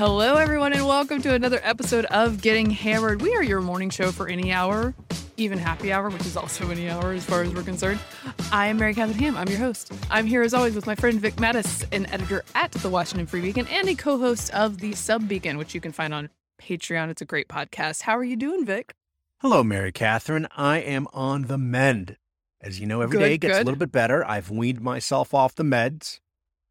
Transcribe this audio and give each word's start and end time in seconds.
Hello, 0.00 0.36
everyone, 0.36 0.72
and 0.72 0.86
welcome 0.86 1.20
to 1.20 1.34
another 1.34 1.60
episode 1.62 2.06
of 2.06 2.40
Getting 2.40 2.70
Hammered. 2.70 3.20
We 3.20 3.34
are 3.34 3.42
your 3.42 3.60
morning 3.60 3.90
show 3.90 4.10
for 4.10 4.28
any 4.28 4.50
hour, 4.50 4.94
even 5.36 5.58
happy 5.58 5.92
hour, 5.92 6.08
which 6.08 6.24
is 6.24 6.38
also 6.38 6.70
any 6.70 6.88
hour 6.88 7.12
as 7.12 7.22
far 7.22 7.42
as 7.42 7.52
we're 7.52 7.62
concerned. 7.62 8.00
I 8.50 8.68
am 8.68 8.78
Mary 8.78 8.94
Catherine 8.94 9.18
Ham. 9.18 9.36
I'm 9.36 9.46
your 9.48 9.58
host. 9.58 9.92
I'm 10.10 10.24
here 10.24 10.40
as 10.40 10.54
always 10.54 10.74
with 10.74 10.86
my 10.86 10.94
friend 10.94 11.20
Vic 11.20 11.36
Matus, 11.36 11.84
an 11.92 12.06
editor 12.06 12.42
at 12.54 12.72
the 12.72 12.88
Washington 12.88 13.26
Free 13.26 13.42
Beacon 13.42 13.66
and 13.66 13.90
a 13.90 13.94
co 13.94 14.16
host 14.16 14.50
of 14.54 14.78
the 14.78 14.94
Sub 14.94 15.28
Beacon, 15.28 15.58
which 15.58 15.74
you 15.74 15.82
can 15.82 15.92
find 15.92 16.14
on 16.14 16.30
Patreon. 16.58 17.10
It's 17.10 17.20
a 17.20 17.26
great 17.26 17.48
podcast. 17.48 18.00
How 18.00 18.16
are 18.16 18.24
you 18.24 18.36
doing, 18.36 18.64
Vic? 18.64 18.94
Hello, 19.42 19.62
Mary 19.62 19.92
Catherine. 19.92 20.48
I 20.56 20.78
am 20.78 21.08
on 21.12 21.42
the 21.42 21.58
mend. 21.58 22.16
As 22.62 22.80
you 22.80 22.86
know, 22.86 23.02
every 23.02 23.18
Good, 23.18 23.24
day 23.24 23.36
gets 23.36 23.52
good. 23.52 23.62
a 23.62 23.64
little 23.66 23.78
bit 23.78 23.92
better. 23.92 24.26
I've 24.26 24.48
weaned 24.48 24.80
myself 24.80 25.34
off 25.34 25.54
the 25.54 25.62
meds 25.62 26.20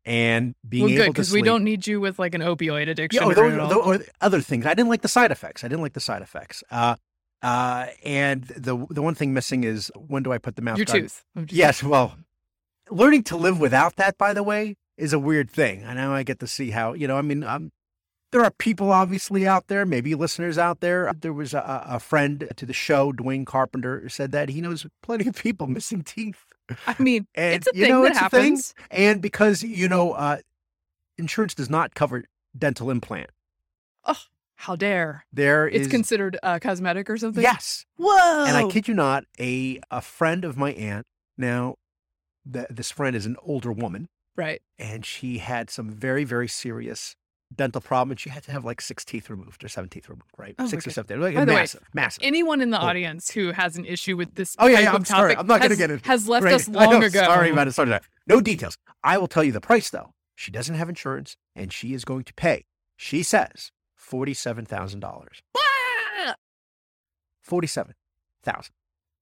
and 0.05 0.55
being 0.67 0.84
well, 0.85 0.91
able 0.94 0.98
good, 0.99 1.05
to 1.08 1.12
because 1.13 1.31
we 1.34 1.41
don't 1.41 1.63
need 1.63 1.85
you 1.88 1.99
with 1.99 2.20
like 2.20 2.34
an 2.35 2.41
opioid 2.41 2.90
addiction. 2.90 3.21
Yeah, 3.21 3.27
or, 3.27 3.31
or 3.31 3.52
those- 3.52 3.70
those- 3.70 3.85
or 3.85 4.05
other 4.21 4.41
things. 4.41 4.66
I 4.66 4.73
didn't 4.73 4.90
like 4.90 5.02
the 5.02 5.07
side 5.07 5.31
effects. 5.31 5.63
I 5.63 5.67
didn't 5.67 5.81
like 5.81 5.94
the 5.94 5.99
side 5.99 6.21
effects. 6.21 6.63
Uh, 6.71 6.95
uh, 7.41 7.88
and 8.04 8.43
the 8.45 8.85
the 8.90 9.02
one 9.02 9.16
thing 9.16 9.34
missing 9.34 9.63
is 9.63 9.91
when 9.95 10.23
do 10.23 10.31
I 10.34 10.38
put 10.38 10.55
the 10.55 10.62
mouth 10.62 10.77
Your 10.77 10.85
guard? 10.85 11.02
tooth. 11.04 11.23
I'm 11.35 11.48
Yes, 11.49 11.81
well, 11.84 12.17
learning 12.90 13.23
to 13.23 13.38
live 13.38 13.59
without 13.59 13.95
that, 13.98 14.17
by 14.17 14.34
the 14.34 14.43
way, 14.43 14.76
is 14.98 15.13
a 15.13 15.20
weird 15.20 15.49
thing. 15.49 15.85
I 15.85 15.93
know 15.93 16.13
I 16.13 16.23
get 16.23 16.40
to 16.40 16.48
see 16.48 16.71
how, 16.71 16.93
you 16.93 17.07
know, 17.07 17.18
I 17.18 17.21
mean, 17.21 17.43
um, 17.43 17.71
there 18.32 18.44
are 18.44 18.52
people 18.52 18.92
obviously 18.92 19.48
out 19.48 19.68
there, 19.68 19.86
maybe 19.86 20.14
listeners 20.16 20.58
out 20.58 20.80
there. 20.82 21.12
There 21.20 21.34
was 21.34 21.54
a, 21.54 21.84
a 21.88 22.00
friend 22.00 22.48
to 22.55 22.66
the 22.66 22.74
show, 22.74 23.12
Dwayne 23.12 23.46
Carpenter, 23.46 24.08
said 24.10 24.32
that 24.34 24.50
he 24.50 24.62
knows 24.62 24.86
plenty 25.02 25.28
of 25.28 25.36
people 25.36 25.68
missing 25.77 26.04
teeth. 26.04 26.46
I 26.86 26.96
mean, 27.02 27.26
And, 27.36 27.55
it's 27.55 27.68
a 27.68 27.71
you 27.76 27.84
thing 27.86 27.91
know, 27.91 28.02
that 28.04 28.12
it's 28.12 28.20
happens. 28.20 28.74
And 28.91 29.21
because, 29.21 29.63
you 29.63 29.90
know, 29.90 30.12
uh, 30.12 30.38
insurance 31.18 31.55
does 31.55 31.70
not 31.70 31.96
cover 31.96 32.26
dental 32.58 32.91
implant, 32.91 33.30
Oh, 34.05 34.16
How 34.55 34.76
dare. 34.76 35.26
there 35.34 35.68
It's 35.68 35.86
is- 35.86 35.91
considered 35.91 36.38
uh, 36.43 36.60
cosmetic 36.62 37.10
or 37.10 37.18
something? 37.18 37.41
Yes. 37.41 37.86
Whoa. 37.98 38.46
And 38.46 38.55
I 38.55 38.68
kid 38.70 38.88
you 38.88 38.93
not, 38.93 39.24
a, 39.40 39.80
a 39.90 40.02
friend 40.02 40.46
of 40.46 40.55
my 40.58 40.74
aunt, 40.74 41.08
now, 41.38 41.76
th- 42.52 42.68
this 42.70 42.91
friend 42.91 43.16
is 43.16 43.26
an 43.26 43.36
older 43.41 43.71
woman. 43.71 44.08
Right. 44.36 44.62
and 44.77 45.05
she 45.05 45.40
had 45.40 45.70
some 45.70 45.90
very, 45.90 46.24
very 46.24 46.48
serious 46.48 47.18
dental 47.55 47.82
problem. 47.82 48.12
And 48.12 48.20
she 48.20 48.30
had 48.30 48.44
to 48.44 48.52
have 48.52 48.64
like 48.66 48.80
six 48.82 49.04
teeth 49.04 49.30
removed 49.30 49.64
or 49.64 49.68
seven 49.68 49.90
teeth 49.90 50.08
removed, 50.10 50.32
right? 50.38 50.55
Oh, 50.60 50.68
six 50.68 50.86
or 50.86 50.90
okay. 50.90 50.94
seven. 50.96 51.22
Like 51.22 51.36
By 51.36 51.46
the 51.46 51.52
way, 51.54 51.60
massive, 51.60 51.82
massive. 51.94 52.24
Anyone 52.24 52.62
in 52.62 52.70
the 52.70 52.80
Oh. 52.80 52.86
audience 52.86 53.32
who 53.32 53.52
has 53.52 53.76
an 53.78 53.86
issue 53.86 54.16
with 54.18 54.36
this 54.36 54.55
Oh, 54.60 54.68
yeah, 54.68 54.80
yeah, 54.82 54.94
I'm 54.94 55.05
sorry. 55.05 55.36
I'm 55.36 55.48
not 55.48 55.62
gonna 55.62 55.76
get 55.76 55.92
it. 55.92 56.05
has 56.05 56.27
left 56.27 56.44
Right. 56.46 56.54
us 56.54 56.68
long 56.70 57.00
know, 57.00 57.05
ago. 57.05 57.24
Sorry 57.24 57.50
about 57.52 57.68
it. 57.68 57.72
Sorry 57.74 57.90
about 57.90 58.02
it. 58.02 58.08
No 58.27 58.40
details. 58.42 58.77
I 59.04 59.18
will 59.18 59.27
tell 59.27 59.44
you 59.44 59.52
the 59.52 59.62
price 59.62 59.90
though. 59.90 60.14
She 60.36 60.52
doesn't 60.52 60.76
have 60.76 60.90
insurance 60.90 61.36
and 61.55 61.74
she 61.74 61.94
is 61.94 62.05
going 62.05 62.24
to 62.26 62.34
pay, 62.34 62.66
she 62.96 63.24
says, 63.24 63.72
$47,000. 64.00 65.02
Ah! 65.58 66.36
47,000. 67.42 68.72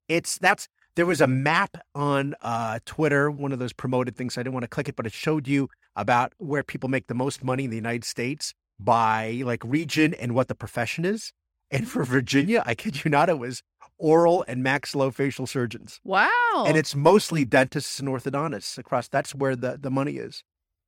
It's 0.07 0.37
that's 0.37 0.67
there 0.97 1.05
was 1.05 1.21
a 1.21 1.27
map 1.27 1.77
on 1.95 2.35
uh, 2.41 2.79
Twitter, 2.85 3.31
one 3.31 3.51
of 3.51 3.59
those 3.59 3.71
promoted 3.73 4.15
things. 4.17 4.37
I 4.37 4.41
didn't 4.41 4.53
want 4.53 4.63
to 4.63 4.67
click 4.67 4.89
it, 4.89 4.95
but 4.95 5.05
it 5.05 5.13
showed 5.13 5.47
you 5.47 5.69
about 5.95 6.33
where 6.37 6.63
people 6.63 6.89
make 6.89 7.07
the 7.07 7.13
most 7.13 7.43
money 7.43 7.63
in 7.63 7.69
the 7.69 7.75
United 7.77 8.03
States 8.03 8.53
by 8.79 9.41
like 9.45 9.63
region 9.63 10.13
and 10.15 10.35
what 10.35 10.47
the 10.49 10.55
profession 10.55 11.05
is. 11.05 11.31
And 11.71 11.87
for 11.87 12.03
Virginia, 12.03 12.63
I 12.65 12.75
kid 12.75 13.03
you 13.05 13.11
not, 13.11 13.29
it 13.29 13.39
was 13.39 13.61
oral 13.97 14.43
and 14.47 14.63
maxillofacial 14.63 15.47
surgeons. 15.47 15.99
Wow. 16.03 16.65
And 16.67 16.77
it's 16.77 16.95
mostly 16.95 17.45
dentists 17.45 17.99
and 17.99 18.07
orthodontists 18.09 18.77
across. 18.77 19.07
That's 19.07 19.33
where 19.35 19.55
the, 19.55 19.77
the 19.79 19.89
money 19.91 20.13
is. 20.17 20.43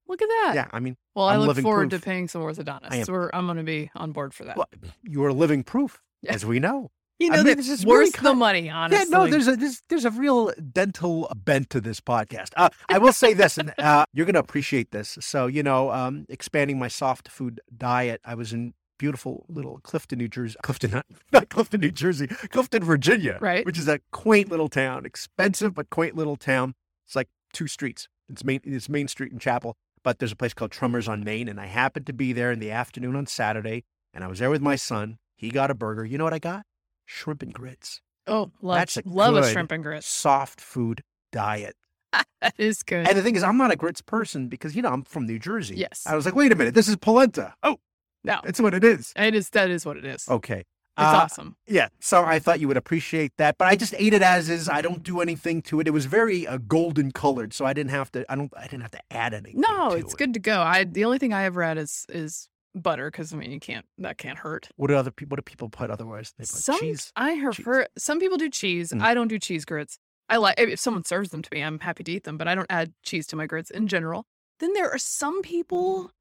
Look 0.08 0.22
at 0.22 0.28
that. 0.28 0.52
Yeah, 0.56 0.68
I 0.72 0.80
mean, 0.80 0.96
Well, 1.16 1.26
I 1.28 1.36
I'm 1.36 1.42
look 1.42 1.58
forward 1.60 1.90
proof. 1.92 2.02
to 2.02 2.06
paying 2.06 2.28
some 2.28 2.42
orthodontists. 2.42 2.92
I 2.92 2.96
am. 2.98 3.06
We're, 3.08 3.30
I'm 3.34 3.46
going 3.46 3.58
to 3.58 3.64
be 3.64 3.92
on 3.96 4.12
board 4.12 4.34
for 4.34 4.44
that. 4.46 4.58
well, 4.58 4.68
you 5.04 5.24
are 5.26 5.32
living 5.34 5.64
proof, 5.64 6.02
Yeah. 6.24 6.34
as 6.34 6.46
we 6.46 6.60
know. 6.60 6.90
You 7.20 7.32
I 7.32 7.38
know, 7.38 7.44
mean, 7.44 7.58
this 7.58 7.70
is 7.70 7.86
worth 7.86 8.00
really 8.00 8.10
the 8.12 8.34
money, 8.34 8.70
honestly. 8.70 9.06
Yeah, 9.12 9.18
no, 9.18 9.28
there's 9.28 9.48
a 9.48 9.56
there's, 9.56 9.84
there's 9.90 10.06
a 10.06 10.12
real 10.12 10.52
dental 10.72 11.30
bent 11.36 11.70
to 11.72 11.82
this 11.82 12.00
podcast. 12.00 12.50
Uh, 12.56 12.70
I 12.88 12.98
will 12.98 13.14
say 13.14 13.34
this, 13.34 13.58
and 13.58 13.74
uh, 13.78 14.06
you're 14.14 14.26
going 14.26 14.36
to 14.36 14.40
appreciate 14.40 14.92
this. 14.92 15.18
So, 15.20 15.48
you 15.48 15.62
know, 15.62 15.92
um, 15.92 16.26
expanding 16.30 16.80
my 16.80 16.88
soft 16.88 17.28
food 17.28 17.60
diet, 17.76 18.22
I 18.24 18.36
was 18.36 18.54
in 18.54 18.74
beautiful 18.98 19.46
little 19.50 19.80
Clifton, 19.84 20.20
New 20.20 20.28
Jersey. 20.28 20.58
Clifton, 20.64 20.92
not, 20.92 21.06
not 21.34 21.50
Clifton, 21.50 21.82
New 21.82 21.92
Jersey, 21.92 22.28
Clifton, 22.28 22.84
Virginia, 22.84 23.38
Right. 23.42 23.66
Which 23.66 23.78
is 23.78 23.88
a 23.88 24.00
quaint 24.12 24.50
little 24.50 24.70
town, 24.70 25.06
expensive 25.06 25.74
but 25.74 25.90
quaint 25.90 26.16
little 26.16 26.38
town. 26.38 26.76
It's 27.06 27.16
like 27.16 27.30
two 27.54 27.68
streets. 27.68 28.08
It's 28.30 28.44
main 28.46 28.62
it's 28.64 28.88
Main 28.88 29.08
Street 29.08 29.32
and 29.32 29.42
Chapel, 29.42 29.76
but 30.04 30.20
there's 30.20 30.32
a 30.32 30.36
place 30.36 30.54
called 30.54 30.72
Trummers 30.72 31.10
on 31.10 31.24
Main, 31.24 31.50
and 31.50 31.60
I 31.60 31.66
happened 31.66 32.06
to 32.08 32.14
be 32.14 32.32
there 32.32 32.52
in 32.52 32.60
the 32.60 32.72
afternoon 32.72 33.16
on 33.16 33.26
Saturday, 33.26 33.84
and 34.14 34.24
I 34.24 34.28
was 34.28 34.40
there 34.40 34.50
with 34.52 34.62
my 34.62 34.76
son. 34.76 35.18
He 35.36 35.50
got 35.50 35.72
a 35.72 35.74
burger. 35.74 36.06
You 36.06 36.18
know 36.18 36.26
what 36.26 36.34
I 36.34 36.40
got? 36.40 36.66
Shrimp 37.12 37.42
and 37.42 37.52
grits 37.54 38.02
oh, 38.30 38.52
love, 38.62 38.78
That's 38.78 38.98
a 38.98 39.02
love 39.06 39.36
a 39.36 39.50
shrimp 39.50 39.72
and 39.72 39.84
grits. 39.84 40.08
soft 40.08 40.62
food 40.62 41.04
diet. 41.32 41.76
That 42.42 42.54
is 42.58 42.84
good. 42.84 43.06
And 43.06 43.18
the 43.18 43.22
thing 43.22 43.36
is, 43.36 43.44
I'm 43.44 43.58
not 43.58 43.70
a 43.72 43.76
grits 43.76 44.02
person 44.02 44.48
because, 44.48 44.74
you 44.74 44.82
know, 44.82 44.88
I'm 44.90 45.04
from 45.04 45.26
New 45.26 45.40
Jersey. 45.40 45.76
Yes. 45.76 46.04
I 46.08 46.16
was 46.16 46.24
like, 46.24 46.36
wait 46.36 46.54
a 46.54 46.56
minute, 46.56 46.74
this 46.74 46.88
is 46.88 46.96
polenta. 46.96 47.54
Oh, 47.64 47.80
no, 48.24 48.40
that's 48.46 48.62
what 48.62 48.74
it 48.74 48.84
is. 48.84 49.12
it 49.18 49.36
is, 49.36 49.50
that 49.50 49.70
is 49.70 49.86
what 49.86 49.98
it 49.98 50.06
is. 50.06 50.26
Okay. 50.30 50.60
It's 50.60 50.66
Uh, 50.98 51.20
awesome. 51.24 51.56
Yeah. 51.68 51.90
So 52.00 52.24
I 52.24 52.40
thought 52.40 52.62
you 52.62 52.68
would 52.70 52.78
appreciate 52.78 53.34
that, 53.38 53.58
but 53.58 53.68
I 53.68 53.76
just 53.76 53.94
ate 53.98 54.14
it 54.14 54.22
as 54.22 54.50
is. 54.50 54.70
I 54.70 54.82
don't 54.82 55.04
do 55.04 55.20
anything 55.20 55.62
to 55.64 55.82
it. 55.82 55.88
It 55.88 55.92
was 55.92 56.06
very 56.06 56.48
uh, 56.48 56.60
golden 56.66 57.12
colored, 57.12 57.54
so 57.54 57.66
I 57.66 57.74
didn't 57.74 57.92
have 57.92 58.10
to. 58.14 58.26
I 58.32 58.36
don't. 58.36 58.52
I 58.58 58.64
didn't 58.64 58.82
have 58.82 58.92
to 58.92 59.02
add 59.12 59.34
anything. 59.34 59.60
No, 59.62 59.92
it's 59.92 60.14
it. 60.14 60.18
good 60.18 60.34
to 60.34 60.40
go. 60.40 60.62
I 60.62 60.86
the 60.86 61.04
only 61.06 61.18
thing 61.18 61.34
I 61.34 61.44
ever 61.44 61.62
add 61.62 61.78
is 61.78 62.06
is 62.10 62.48
butter 62.76 63.10
because 63.12 63.34
I 63.34 63.38
mean 63.38 63.52
you 63.52 63.60
can't 63.60 63.86
that 63.98 64.18
can't 64.18 64.38
hurt. 64.38 64.70
What 64.76 64.88
do 64.88 64.96
other 64.96 65.12
people? 65.12 65.32
What 65.36 65.38
do 65.46 65.50
people 65.50 65.70
put 65.70 65.90
otherwise? 65.90 66.34
They 66.38 66.44
put 66.44 66.50
Some 66.50 66.80
cheese. 66.80 67.12
I 67.16 67.32
have 67.32 67.56
cheese. 67.56 67.66
heard 67.66 67.88
some 67.98 68.20
people 68.20 68.38
do 68.38 68.50
cheese. 68.50 68.92
Mm. 68.92 69.02
I 69.02 69.14
don't 69.14 69.28
do 69.28 69.40
cheese 69.40 69.66
grits. 69.66 69.98
I 70.30 70.38
like 70.38 70.60
if 70.60 70.80
someone 70.80 71.04
serves 71.06 71.30
them 71.32 71.42
to 71.42 71.50
me, 71.52 71.62
I'm 71.62 71.80
happy 71.80 72.04
to 72.04 72.12
eat 72.12 72.24
them, 72.24 72.38
but 72.38 72.48
I 72.48 72.54
don't 72.56 72.68
add 72.70 72.94
cheese 73.04 73.26
to 73.28 73.36
my 73.36 73.48
grits 73.48 73.72
in 73.72 73.88
general. 73.88 74.26
Then 74.60 74.74
there 74.74 74.90
are 74.92 74.98
some 75.00 75.42
people, 75.42 76.12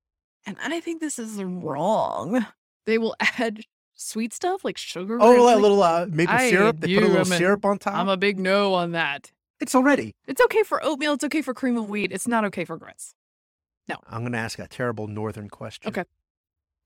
and 0.47 0.56
I 0.62 0.81
think 0.81 1.00
this 1.00 1.19
is 1.19 1.42
wrong. 1.42 2.47
They 2.86 2.97
will 2.97 3.15
add 3.38 3.60
sweet 3.94 4.32
stuff 4.32 4.65
like 4.65 4.78
sugar. 4.78 5.16
or 5.16 5.22
Oh, 5.22 5.32
a 5.32 5.36
something. 5.50 5.62
little 5.62 5.82
uh, 5.82 6.06
maple 6.09 6.34
I- 6.34 6.48
syrup. 6.50 6.80
They 6.80 6.94
put 6.94 7.03
a 7.03 7.06
little 7.09 7.26
I'm 7.26 7.32
a- 7.32 7.36
syrup 7.36 7.65
on 7.66 7.78
top. 7.78 7.94
I'm 7.94 8.09
a 8.09 8.16
big 8.16 8.38
no 8.38 8.72
on 8.75 8.92
that. 8.92 9.32
it's 9.60 9.75
already. 9.75 10.15
It's 10.26 10.41
okay 10.41 10.62
for 10.62 10.82
oatmeal. 10.82 11.12
It's 11.15 11.25
okay 11.25 11.42
for 11.42 11.53
cream 11.53 11.76
of 11.76 11.91
wheat. 11.91 12.10
It's 12.12 12.26
not 12.28 12.44
okay 12.47 12.65
for 12.65 12.78
grits. 12.78 13.15
No. 13.88 13.97
I'm 14.09 14.20
going 14.20 14.32
to 14.32 14.38
ask 14.38 14.59
a 14.59 14.66
terrible 14.69 15.06
northern 15.09 15.48
question. 15.50 15.88
Okay. 15.88 16.04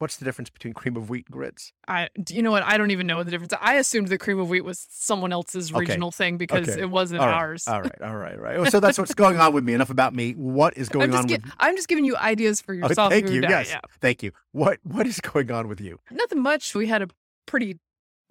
What's 0.03 0.17
the 0.17 0.25
difference 0.25 0.51
between 0.51 0.75
cream 0.75 0.97
of 0.97 1.09
wheat 1.11 1.31
grits? 1.31 1.73
I, 1.87 2.09
you 2.29 2.43
know 2.43 2.51
what? 2.51 2.65
I 2.65 2.77
don't 2.77 2.91
even 2.91 3.07
know 3.07 3.23
the 3.23 3.31
difference. 3.31 3.53
I 3.61 3.75
assumed 3.75 4.09
the 4.09 4.19
cream 4.19 4.41
of 4.41 4.51
wheat 4.51 4.63
was 4.65 4.85
someone 4.91 5.33
else's 5.33 5.71
Okay. 5.71 5.79
regional 5.79 6.11
thing 6.11 6.39
because 6.39 6.69
Okay. 6.69 6.81
it 6.81 6.91
wasn't 6.91 7.21
All 7.21 7.29
right. 7.29 7.35
ours. 7.37 7.69
All 7.69 7.81
right, 7.81 8.03
all 8.03 8.17
right, 8.17 8.35
all 8.37 8.43
right. 8.43 8.57
Oh, 8.57 8.65
so 8.65 8.81
that's 8.81 8.99
what's 8.99 9.15
going 9.15 9.39
on 9.39 9.53
with 9.53 9.63
me. 9.63 9.75
Enough 9.75 9.91
about 9.91 10.13
me. 10.13 10.33
What 10.33 10.77
is 10.77 10.89
going 10.89 11.15
on 11.15 11.29
gi- 11.29 11.35
with? 11.37 11.45
I'm 11.61 11.77
just 11.77 11.87
giving 11.87 12.05
you 12.05 12.17
ideas 12.17 12.61
for 12.61 12.73
oh, 12.75 12.79
yourself. 12.79 12.99
Oh, 13.07 13.11
thank 13.11 13.31
you. 13.31 13.43
diet. 13.43 13.51
Yes, 13.51 13.71
Yeah. 13.71 13.81
thank 14.01 14.25
you. 14.25 14.33
What 14.51 14.81
What 14.83 15.07
is 15.07 15.21
going 15.21 15.53
on 15.53 15.69
with 15.69 15.81
you? 15.81 16.01
Nothing 16.11 16.43
much. 16.43 16.75
We 16.75 16.89
had 16.89 17.03
a 17.03 17.09
pretty 17.47 17.79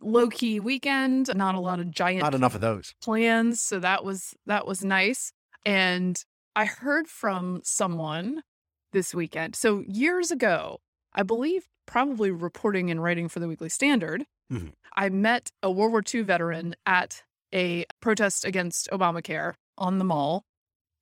low 0.01 0.27
key 0.27 0.59
weekend. 0.59 1.33
Not 1.33 1.55
a 1.55 1.59
lot 1.61 1.79
of 1.79 1.89
giant 1.89 2.23
Not 2.23 2.35
enough 2.35 2.53
of 2.53 2.59
those. 2.59 2.95
plans, 3.01 3.61
so 3.61 3.79
that 3.79 4.03
was 4.03 4.33
that 4.45 4.67
was 4.67 4.83
nice. 4.83 5.31
And 5.65 6.21
I 6.53 6.65
heard 6.65 7.07
from 7.07 7.61
someone 7.63 8.43
this 8.91 9.15
weekend. 9.15 9.55
So 9.55 9.85
years 9.87 10.31
ago, 10.31 10.81
I 11.13 11.23
believe 11.23 11.67
probably 11.85 12.31
reporting 12.31 12.89
and 12.91 13.01
writing 13.03 13.27
for 13.27 13.39
the 13.39 13.47
Weekly 13.47 13.69
Standard, 13.69 14.25
Mhm. 14.51 14.73
I 14.93 15.09
met 15.09 15.51
a 15.63 15.71
World 15.71 15.91
War 15.91 16.03
II 16.13 16.21
veteran 16.21 16.75
at 16.85 17.23
a 17.53 17.85
protest 18.01 18.45
against 18.45 18.89
Obamacare 18.91 19.55
on 19.77 19.97
the 19.97 20.05
mall. 20.05 20.43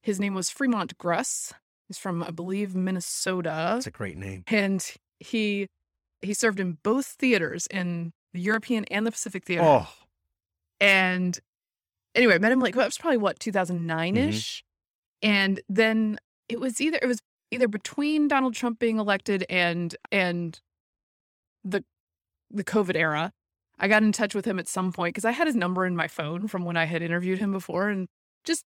His 0.01 0.19
name 0.19 0.33
was 0.35 0.50
Fremont 0.50 0.97
Gruss. 0.97 1.53
He's 1.88 1.97
from, 1.97 2.23
I 2.23 2.31
believe, 2.31 2.75
Minnesota 2.75 3.73
That's 3.75 3.88
a 3.88 3.91
great 3.91 4.17
name. 4.17 4.44
and 4.47 4.85
he 5.19 5.67
he 6.21 6.33
served 6.33 6.59
in 6.59 6.73
both 6.83 7.06
theaters 7.19 7.65
in 7.67 8.11
the 8.33 8.41
European 8.41 8.85
and 8.85 9.06
the 9.07 9.11
Pacific 9.11 9.45
Theater. 9.45 9.63
Oh, 9.65 9.88
And 10.79 11.39
anyway, 12.15 12.35
I 12.35 12.38
met 12.39 12.51
him 12.51 12.59
like 12.59 12.75
well, 12.75 12.85
it 12.85 12.89
was 12.89 12.97
probably 12.97 13.17
what 13.17 13.39
2009 13.39 14.17
ish, 14.17 14.63
and 15.21 15.61
then 15.69 16.19
it 16.47 16.59
was 16.59 16.79
either 16.81 17.00
it 17.01 17.07
was 17.07 17.21
either 17.51 17.67
between 17.67 18.27
Donald 18.27 18.53
Trump 18.53 18.79
being 18.79 18.99
elected 18.99 19.45
and 19.49 19.95
and 20.11 20.59
the 21.63 21.83
the 22.51 22.63
COVID 22.63 22.95
era. 22.95 23.31
I 23.81 23.87
got 23.87 24.03
in 24.03 24.11
touch 24.11 24.35
with 24.35 24.45
him 24.45 24.59
at 24.59 24.67
some 24.67 24.91
point 24.91 25.13
because 25.13 25.25
I 25.25 25.31
had 25.31 25.47
his 25.47 25.55
number 25.55 25.85
in 25.85 25.95
my 25.95 26.07
phone 26.07 26.47
from 26.47 26.65
when 26.65 26.75
I 26.75 26.83
had 26.83 27.01
interviewed 27.01 27.39
him 27.39 27.53
before 27.53 27.87
and 27.87 28.09
just 28.43 28.65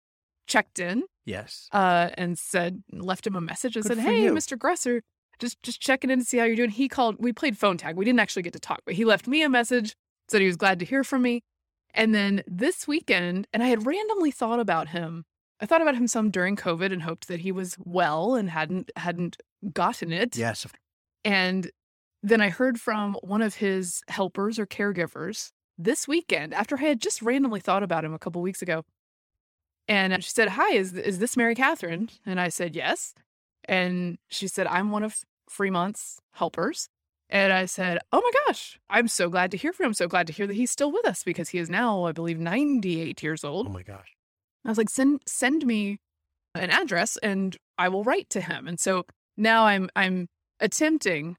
checked 0.47 0.79
in 0.79 1.05
yes. 1.25 1.69
uh, 1.73 2.11
and 2.15 2.39
said 2.39 2.83
left 2.93 3.27
him 3.27 3.37
a 3.37 3.41
message 3.41 3.77
and 3.77 3.85
Good 3.85 3.97
said, 3.97 4.05
"Hey, 4.05 4.25
you. 4.25 4.33
Mr. 4.33 4.57
Gresser, 4.57 5.01
just 5.39 5.63
just 5.63 5.81
checking 5.81 6.11
in 6.11 6.21
to 6.21 6.25
see 6.25 6.39
how 6.39 6.45
you're 6.45 6.57
doing." 6.57 6.71
He 6.71 6.89
called. 6.89 7.17
We 7.19 7.33
played 7.33 7.59
phone 7.59 7.77
tag. 7.77 7.97
We 7.97 8.05
didn't 8.05 8.21
actually 8.21 8.43
get 8.43 8.53
to 8.53 8.61
talk, 8.61 8.83
but 8.85 8.95
he 8.95 9.05
left 9.05 9.27
me 9.27 9.43
a 9.43 9.49
message, 9.49 9.97
said 10.29 10.41
he 10.41 10.47
was 10.47 10.57
glad 10.57 10.79
to 10.81 10.85
hear 10.85 11.05
from 11.05 11.23
me. 11.23 11.43
And 11.93 12.15
then 12.15 12.43
this 12.47 12.87
weekend, 12.87 13.49
and 13.53 13.63
I 13.63 13.67
had 13.67 13.87
randomly 13.87 14.31
thought 14.31 14.61
about 14.61 14.89
him. 14.89 15.25
I 15.61 15.67
thought 15.67 15.83
about 15.83 15.95
him 15.95 16.09
some 16.09 16.31
during 16.31 16.57
COVID 16.57 16.93
and 16.93 17.03
hoped 17.03 17.29
that 17.29 17.41
he 17.41 17.53
was 17.53 17.77
well 17.85 18.35
and 18.35 18.49
hadn't 18.49 18.91
hadn't 18.97 19.37
gotten 19.73 20.13
it. 20.13 20.37
Yes. 20.37 20.67
And 21.25 21.71
then 22.23 22.41
I 22.41 22.49
heard 22.49 22.81
from 22.81 23.15
one 23.23 23.43
of 23.43 23.57
his 23.57 24.03
helpers 24.09 24.59
or 24.59 24.67
caregivers 24.67 25.53
this 25.79 26.07
weekend 26.07 26.55
after 26.55 26.77
I 26.77 26.83
had 26.83 27.01
just 27.01 27.23
randomly 27.23 27.61
thought 27.61 27.83
about 27.83 28.05
him 28.05 28.15
a 28.15 28.19
couple 28.19 28.43
weeks 28.43 28.63
ago. 28.63 28.85
And 29.89 30.23
she 30.23 30.31
said, 30.31 30.49
Hi, 30.51 30.73
is, 30.75 30.93
is 30.95 31.19
this 31.19 31.37
Mary 31.37 31.55
Catherine? 31.55 32.11
And 32.25 32.41
I 32.41 32.49
said, 32.49 32.77
Yes. 32.77 33.15
And 33.65 34.19
she 34.29 34.49
said, 34.49 34.67
I'm 34.67 34.91
one 34.91 35.03
of 35.03 35.17
Fremont's 35.49 36.21
helpers. 36.33 36.89
And 37.29 37.53
I 37.53 37.67
said, 37.67 37.99
Oh 38.13 38.21
my 38.21 38.31
gosh, 38.47 38.79
I'm 38.89 39.09
so 39.09 39.29
glad 39.29 39.51
to 39.51 39.57
hear 39.57 39.73
from 39.73 39.87
him. 39.87 39.95
So 39.95 40.09
glad 40.09 40.27
to 40.29 40.33
hear 40.33 40.47
that 40.47 40.55
he's 40.55 40.71
still 40.71 40.93
with 40.93 41.07
us 41.07 41.23
because 41.23 41.49
he 41.51 41.59
is 41.59 41.71
now, 41.71 42.05
I 42.05 42.13
believe, 42.13 42.39
98 42.39 43.23
years 43.23 43.45
old. 43.45 43.69
Oh 43.69 43.73
my 43.73 43.83
gosh. 43.83 44.17
I 44.65 44.69
was 44.69 44.79
like, 44.79 44.91
send 44.91 45.21
send 45.27 45.67
me 45.67 45.99
an 46.55 46.71
address 46.71 47.17
and 47.19 47.57
I 47.79 47.89
will 47.89 48.05
write 48.05 48.29
to 48.31 48.41
him. 48.41 48.67
And 48.67 48.79
so 48.79 49.05
now 49.37 49.67
I'm 49.67 49.89
I'm 49.97 50.29
attempting 50.61 51.37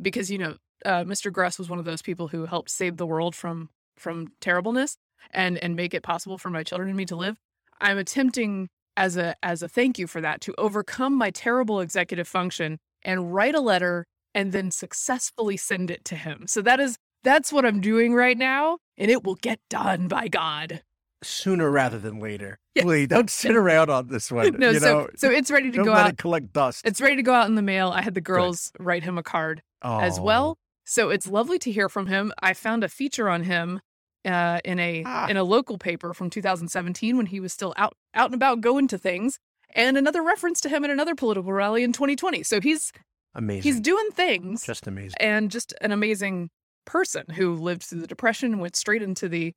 because 0.00 0.30
you 0.30 0.38
know 0.38 0.56
uh, 0.84 1.04
Mr. 1.04 1.32
Gruss 1.32 1.58
was 1.58 1.68
one 1.68 1.78
of 1.78 1.84
those 1.84 2.02
people 2.02 2.28
who 2.28 2.46
helped 2.46 2.70
save 2.70 2.96
the 2.96 3.06
world 3.06 3.34
from 3.34 3.70
from 3.96 4.28
terribleness 4.40 4.96
and 5.32 5.58
and 5.58 5.76
make 5.76 5.94
it 5.94 6.02
possible 6.02 6.38
for 6.38 6.50
my 6.50 6.62
children 6.62 6.88
and 6.88 6.96
me 6.96 7.04
to 7.06 7.16
live. 7.16 7.36
I'm 7.80 7.98
attempting 7.98 8.68
as 8.96 9.16
a 9.16 9.34
as 9.42 9.62
a 9.62 9.68
thank 9.68 9.98
you 9.98 10.06
for 10.06 10.20
that 10.20 10.40
to 10.42 10.54
overcome 10.58 11.14
my 11.14 11.30
terrible 11.30 11.80
executive 11.80 12.28
function 12.28 12.78
and 13.02 13.32
write 13.34 13.54
a 13.54 13.60
letter 13.60 14.06
and 14.34 14.52
then 14.52 14.70
successfully 14.70 15.56
send 15.56 15.90
it 15.90 16.04
to 16.06 16.16
him. 16.16 16.46
So 16.46 16.62
that 16.62 16.80
is 16.80 16.96
that's 17.22 17.52
what 17.52 17.64
I'm 17.64 17.80
doing 17.80 18.14
right 18.14 18.36
now 18.36 18.78
and 18.96 19.10
it 19.10 19.24
will 19.24 19.34
get 19.36 19.60
done 19.68 20.08
by 20.08 20.28
God. 20.28 20.82
Sooner 21.26 21.70
rather 21.70 21.98
than 21.98 22.18
later. 22.20 22.58
Yeah. 22.74 22.82
Please 22.82 23.08
don't 23.08 23.30
sit 23.30 23.56
around 23.56 23.90
on 23.90 24.08
this 24.08 24.30
one. 24.30 24.56
No, 24.58 24.70
you 24.70 24.80
so 24.80 24.86
know, 25.00 25.08
so 25.16 25.30
it's 25.30 25.50
ready 25.50 25.70
to 25.70 25.76
don't 25.76 25.86
go 25.86 25.92
let 25.92 26.06
out. 26.06 26.10
it 26.12 26.18
collect 26.18 26.52
dust 26.52 26.82
It's 26.86 27.00
ready 27.00 27.16
to 27.16 27.22
go 27.22 27.34
out 27.34 27.46
in 27.48 27.54
the 27.54 27.62
mail. 27.62 27.90
I 27.90 28.02
had 28.02 28.14
the 28.14 28.20
girls 28.20 28.70
write 28.78 29.02
him 29.02 29.18
a 29.18 29.22
card 29.22 29.62
as 29.82 30.18
Oh. 30.18 30.22
well. 30.22 30.58
So 30.84 31.10
it's 31.10 31.26
lovely 31.26 31.58
to 31.60 31.72
hear 31.72 31.88
from 31.88 32.06
him. 32.06 32.32
I 32.40 32.54
found 32.54 32.84
a 32.84 32.88
feature 32.88 33.28
on 33.28 33.42
him 33.44 33.80
uh, 34.24 34.60
in 34.64 34.78
a 34.78 35.02
Ah. 35.06 35.26
in 35.28 35.36
a 35.36 35.44
local 35.44 35.78
paper 35.78 36.12
from 36.14 36.30
2017 36.30 37.16
when 37.16 37.26
he 37.26 37.40
was 37.40 37.52
still 37.52 37.72
out 37.76 37.94
out 38.14 38.26
and 38.26 38.34
about 38.34 38.60
going 38.60 38.88
to 38.88 38.98
things, 38.98 39.38
and 39.74 39.96
another 39.96 40.22
reference 40.22 40.60
to 40.62 40.68
him 40.68 40.84
at 40.84 40.90
another 40.90 41.14
political 41.14 41.52
rally 41.52 41.82
in 41.84 41.92
2020. 41.92 42.42
So 42.42 42.60
he's 42.60 42.92
Amazing. 43.34 43.62
he's 43.62 43.80
doing 43.80 44.08
things 44.12 44.64
just 44.64 44.86
amazing. 44.86 45.16
and 45.20 45.50
just 45.50 45.74
an 45.80 45.92
amazing 45.92 46.50
person 46.86 47.24
who 47.34 47.54
lived 47.54 47.82
through 47.82 48.00
the 48.00 48.06
depression, 48.06 48.58
went 48.60 48.76
straight 48.76 49.02
into 49.02 49.28
the 49.28 49.52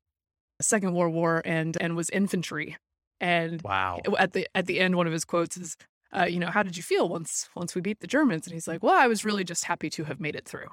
Second 0.61 0.93
World 0.93 1.13
War, 1.13 1.41
and 1.45 1.77
and 1.81 1.95
was 1.95 2.09
infantry. 2.09 2.77
And 3.21 3.61
Wow. 3.61 4.01
at 4.17 4.33
the 4.33 4.47
at 4.55 4.65
the 4.65 4.79
end, 4.79 4.95
one 4.95 5.07
of 5.07 5.13
his 5.13 5.25
quotes 5.25 5.57
is, 5.57 5.75
uh, 6.15 6.23
"You 6.25 6.39
know, 6.39 6.47
how 6.51 6.63
did 6.63 6.77
you 6.77 6.83
feel 6.83 7.07
once 7.09 7.49
once 7.55 7.75
we 7.75 7.81
beat 7.81 7.99
the 7.99 8.07
Germans?" 8.07 8.45
And 8.47 8.53
he's 8.53 8.67
like, 8.67 8.81
"Well, 8.83 8.95
I 8.95 9.07
was 9.07 9.25
really 9.25 9.43
just 9.43 9.65
happy 9.65 9.89
to 9.91 10.05
have 10.05 10.19
made 10.19 10.35
it 10.35 10.45
through." 10.45 10.67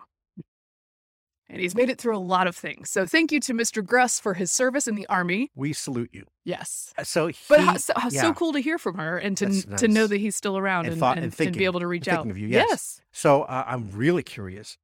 And 1.48 1.60
he's 1.60 1.76
made 1.76 1.88
it 1.90 1.98
through 2.00 2.16
a 2.16 2.18
lot 2.18 2.48
of 2.48 2.56
things. 2.56 2.90
So 2.90 3.06
thank 3.06 3.30
you 3.30 3.38
to 3.40 3.54
Mr. 3.54 3.80
Gruss 3.80 4.20
for 4.20 4.34
his 4.34 4.50
service 4.50 4.88
in 4.88 4.96
the 4.96 5.06
army. 5.06 5.52
We 5.54 5.72
salute 5.72 6.10
you. 6.12 6.24
Yes. 6.44 6.92
Uh, 6.98 7.04
So, 7.04 7.28
he, 7.28 7.36
But 7.48 7.60
how, 7.60 7.76
so, 7.76 7.92
how- 7.96 8.08
so 8.08 8.32
cool 8.34 8.52
to 8.52 8.58
hear 8.58 8.78
from 8.78 8.96
her 8.98 9.16
and 9.16 9.36
to 9.36 9.46
That's 9.46 9.80
to 9.82 9.86
know 9.86 10.08
that 10.08 10.16
he's 10.18 10.34
still 10.34 10.58
around 10.58 10.86
And 10.86 10.94
and, 10.94 11.00
thought- 11.00 11.10
and, 11.18 11.18
and 11.18 11.24
and 11.26 11.34
thinking- 11.34 11.58
be 11.60 11.64
able 11.64 11.78
to 11.78 11.86
reach 11.86 12.08
out. 12.08 12.28
of 12.28 12.36
you, 12.36 12.48
yes. 12.48 12.66
yes. 12.68 13.00
So 13.12 13.42
uh, 13.42 13.62
I'm 13.64 13.92
really 13.92 14.24
curious 14.24 14.76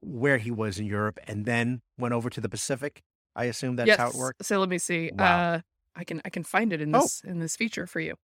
where 0.00 0.38
he 0.38 0.50
was 0.50 0.78
in 0.78 0.86
Europe 0.86 1.18
and 1.26 1.44
then 1.44 1.82
went 1.98 2.14
over 2.14 2.30
to 2.30 2.40
the 2.40 2.48
Pacific. 2.48 3.02
I 3.36 3.44
assume 3.44 3.76
that's 3.76 3.86
yes. 3.86 3.98
how 3.98 4.08
it 4.08 4.14
works. 4.16 4.48
So 4.48 4.58
let 4.58 4.68
me 4.68 4.78
see. 4.78 5.10
Wow. 5.14 5.52
Uh, 5.54 5.60
I 5.94 6.04
can 6.04 6.20
I 6.24 6.30
can 6.30 6.42
find 6.42 6.72
it 6.72 6.80
in 6.80 6.94
Oh. 6.94 7.02
this 7.02 7.20
in 7.22 7.38
this 7.38 7.54
feature 7.56 7.86
for 7.86 8.00
you. 8.00 8.14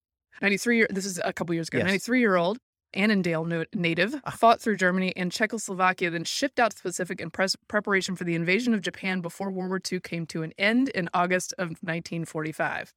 Ninety 0.41 0.57
three 0.57 0.79
year. 0.79 0.89
This 0.91 1.05
is 1.07 1.21
a 1.25 1.33
couple 1.33 1.55
years 1.55 1.69
ago. 1.69 1.79
Yes. 1.79 1.85
Ninety 1.87 1.99
three 1.99 2.21
year 2.21 2.37
old 2.37 2.59
Annandale 2.95 3.45
no- 3.47 3.65
native 3.75 4.15
Ah. 4.25 4.31
fought 4.31 4.61
through 4.61 4.77
Germany 4.77 5.15
and 5.17 5.31
Czechoslovakia, 5.33 6.11
then 6.11 6.25
shipped 6.25 6.59
out 6.61 6.73
to 6.73 6.77
the 6.77 6.83
Pacific 6.91 7.21
in 7.21 7.31
pres- 7.31 7.57
preparation 7.69 8.17
for 8.17 8.25
the 8.25 8.35
invasion 8.35 8.75
of 8.75 8.81
Japan 8.83 9.21
before 9.21 9.51
World 9.51 9.71
War 9.71 9.81
II 9.91 10.01
came 10.01 10.27
to 10.27 10.43
an 10.43 10.53
end 10.59 10.89
in 10.91 11.09
August 11.15 11.55
of 11.59 11.69
1945. 11.83 12.93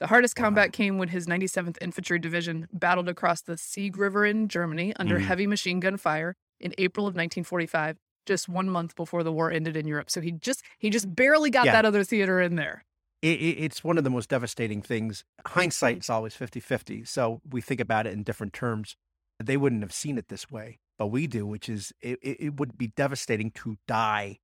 The 0.00 0.06
hardest 0.08 0.38
Wow. 0.38 0.44
combat 0.44 0.72
came 0.72 0.98
when 0.98 1.08
his 1.08 1.26
97th 1.26 1.78
Infantry 1.80 2.18
Division 2.18 2.68
battled 2.72 3.08
across 3.08 3.40
the 3.40 3.56
Sieg 3.56 3.96
River 3.96 4.24
in 4.26 4.48
Germany 4.48 4.94
under 4.96 5.18
Mhm. 5.18 5.22
heavy 5.24 5.46
machine 5.46 5.80
gun 5.80 5.96
fire 5.96 6.36
in 6.60 6.74
April 6.78 7.06
of 7.06 7.14
1945, 7.16 7.98
just 8.28 8.48
one 8.48 8.70
month 8.70 8.94
before 8.94 9.24
the 9.24 9.32
war 9.32 9.50
ended 9.50 9.76
in 9.76 9.88
Europe. 9.88 10.08
So 10.10 10.20
he 10.20 10.30
just 10.30 10.62
he 10.78 10.90
just 10.90 11.12
barely 11.16 11.50
got 11.50 11.66
Yeah. 11.66 11.72
that 11.72 11.84
other 11.84 12.04
theater 12.04 12.40
in 12.40 12.54
there. 12.54 12.84
It, 13.20 13.40
it, 13.40 13.58
it's 13.64 13.82
one 13.82 13.98
of 13.98 14.04
the 14.04 14.10
most 14.10 14.28
devastating 14.28 14.80
things. 14.82 15.24
Hindsight 15.44 15.98
is 15.98 16.08
always 16.10 16.34
50 16.34 16.60
50. 16.60 17.04
So 17.04 17.40
we 17.50 17.60
think 17.60 17.80
about 17.80 18.06
it 18.06 18.12
in 18.12 18.22
different 18.22 18.52
terms. 18.52 18.94
They 19.42 19.56
wouldn't 19.56 19.82
have 19.82 19.92
seen 19.92 20.18
it 20.18 20.28
this 20.28 20.48
way, 20.50 20.78
but 20.98 21.08
we 21.08 21.26
do, 21.26 21.44
which 21.46 21.68
is 21.68 21.92
it, 22.00 22.18
it, 22.22 22.56
would 22.60 22.78
be 22.78 22.88
devastating 22.88 23.50
to 23.52 23.76
die, 23.88 24.38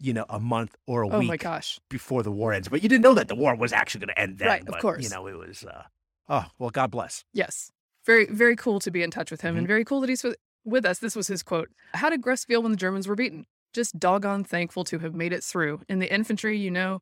you 0.00 0.12
know, 0.12 0.24
a 0.28 0.40
month 0.40 0.74
or 0.88 1.02
a 1.02 1.08
Oh 1.08 1.18
week 1.20 1.28
my 1.28 1.36
gosh. 1.36 1.78
before 1.88 2.22
the 2.24 2.32
war 2.32 2.52
ends. 2.52 2.68
But 2.68 2.82
you 2.82 2.88
didn't 2.88 3.02
know 3.02 3.14
that 3.14 3.28
the 3.28 3.34
war 3.36 3.54
was 3.54 3.72
actually 3.72 4.00
going 4.06 4.14
to 4.14 4.20
end 4.20 4.38
then. 4.38 4.48
Right, 4.48 4.68
of 4.68 4.78
course. 4.78 5.02
You 5.04 5.10
know, 5.10 5.26
it 5.28 5.36
was, 5.38 5.64
uh, 5.64 5.82
oh, 6.28 6.46
well, 6.58 6.70
God 6.70 6.90
bless. 6.90 7.24
Yes. 7.32 7.70
Very, 8.06 8.26
very 8.26 8.56
cool 8.56 8.80
to 8.80 8.90
be 8.90 9.02
in 9.02 9.10
touch 9.10 9.30
with 9.30 9.40
him 9.42 9.50
Mm-hmm. 9.50 9.58
and 9.58 9.66
very 9.68 9.84
cool 9.84 10.00
that 10.00 10.08
he's 10.08 10.24
with, 10.64 10.84
us. 10.84 10.98
This 10.98 11.16
was 11.16 11.26
his 11.28 11.42
quote. 11.42 11.70
How 11.94 12.10
did 12.10 12.22
Gruss 12.22 12.44
feel 12.46 12.62
when 12.62 12.72
the 12.72 12.76
Germans 12.78 13.08
were 13.08 13.14
beaten? 13.14 13.46
Just 13.72 13.98
doggone 13.98 14.44
thankful 14.44 14.84
to 14.84 14.98
have 15.00 15.14
made 15.14 15.32
it 15.32 15.44
through. 15.44 15.82
In 15.88 15.98
the 16.00 16.12
infantry, 16.12 16.58
you 16.58 16.70
know, 16.70 17.00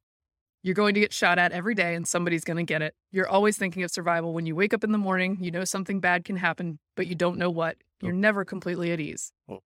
you're 0.63 0.75
going 0.75 0.95
to 0.95 1.01
get 1.01 1.13
shot 1.13 1.39
at 1.39 1.53
every 1.53 1.75
day 1.75 1.95
and 1.95 2.07
somebody's 2.07 2.45
going 2.45 2.57
to 2.59 2.63
get 2.63 2.83
it. 2.83 2.95
You're 3.11 3.29
always 3.29 3.57
thinking 3.57 3.83
of 3.85 3.91
survival. 3.91 4.35
When 4.35 4.45
you 4.45 4.55
wake 4.55 4.75
up 4.75 4.85
in 4.85 4.93
the 4.93 4.99
morning, 4.99 5.39
you 5.41 5.51
know 5.51 5.65
something 5.65 6.01
bad 6.01 6.25
can 6.25 6.37
happen, 6.37 6.79
but 6.97 7.07
you 7.07 7.15
don't 7.15 7.39
know 7.39 7.51
what. 7.51 7.77
Oh. 8.03 8.07
You're 8.07 8.13
never 8.13 8.45
completely 8.45 8.93
at 8.93 9.01
ease. 9.01 9.33
Oh. 9.49 9.61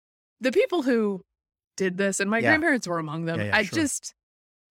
The 0.41 0.51
people 0.53 0.83
who 0.83 1.23
did 1.77 1.99
this, 1.99 2.19
and 2.21 2.29
my 2.31 2.39
Yeah. 2.39 2.49
grandparents 2.51 2.89
were 2.89 2.99
among 2.99 3.27
them, 3.27 3.39
Yeah, 3.39 3.47
yeah, 3.47 3.57
I 3.57 3.63
sure. 3.63 3.79
just 3.79 4.15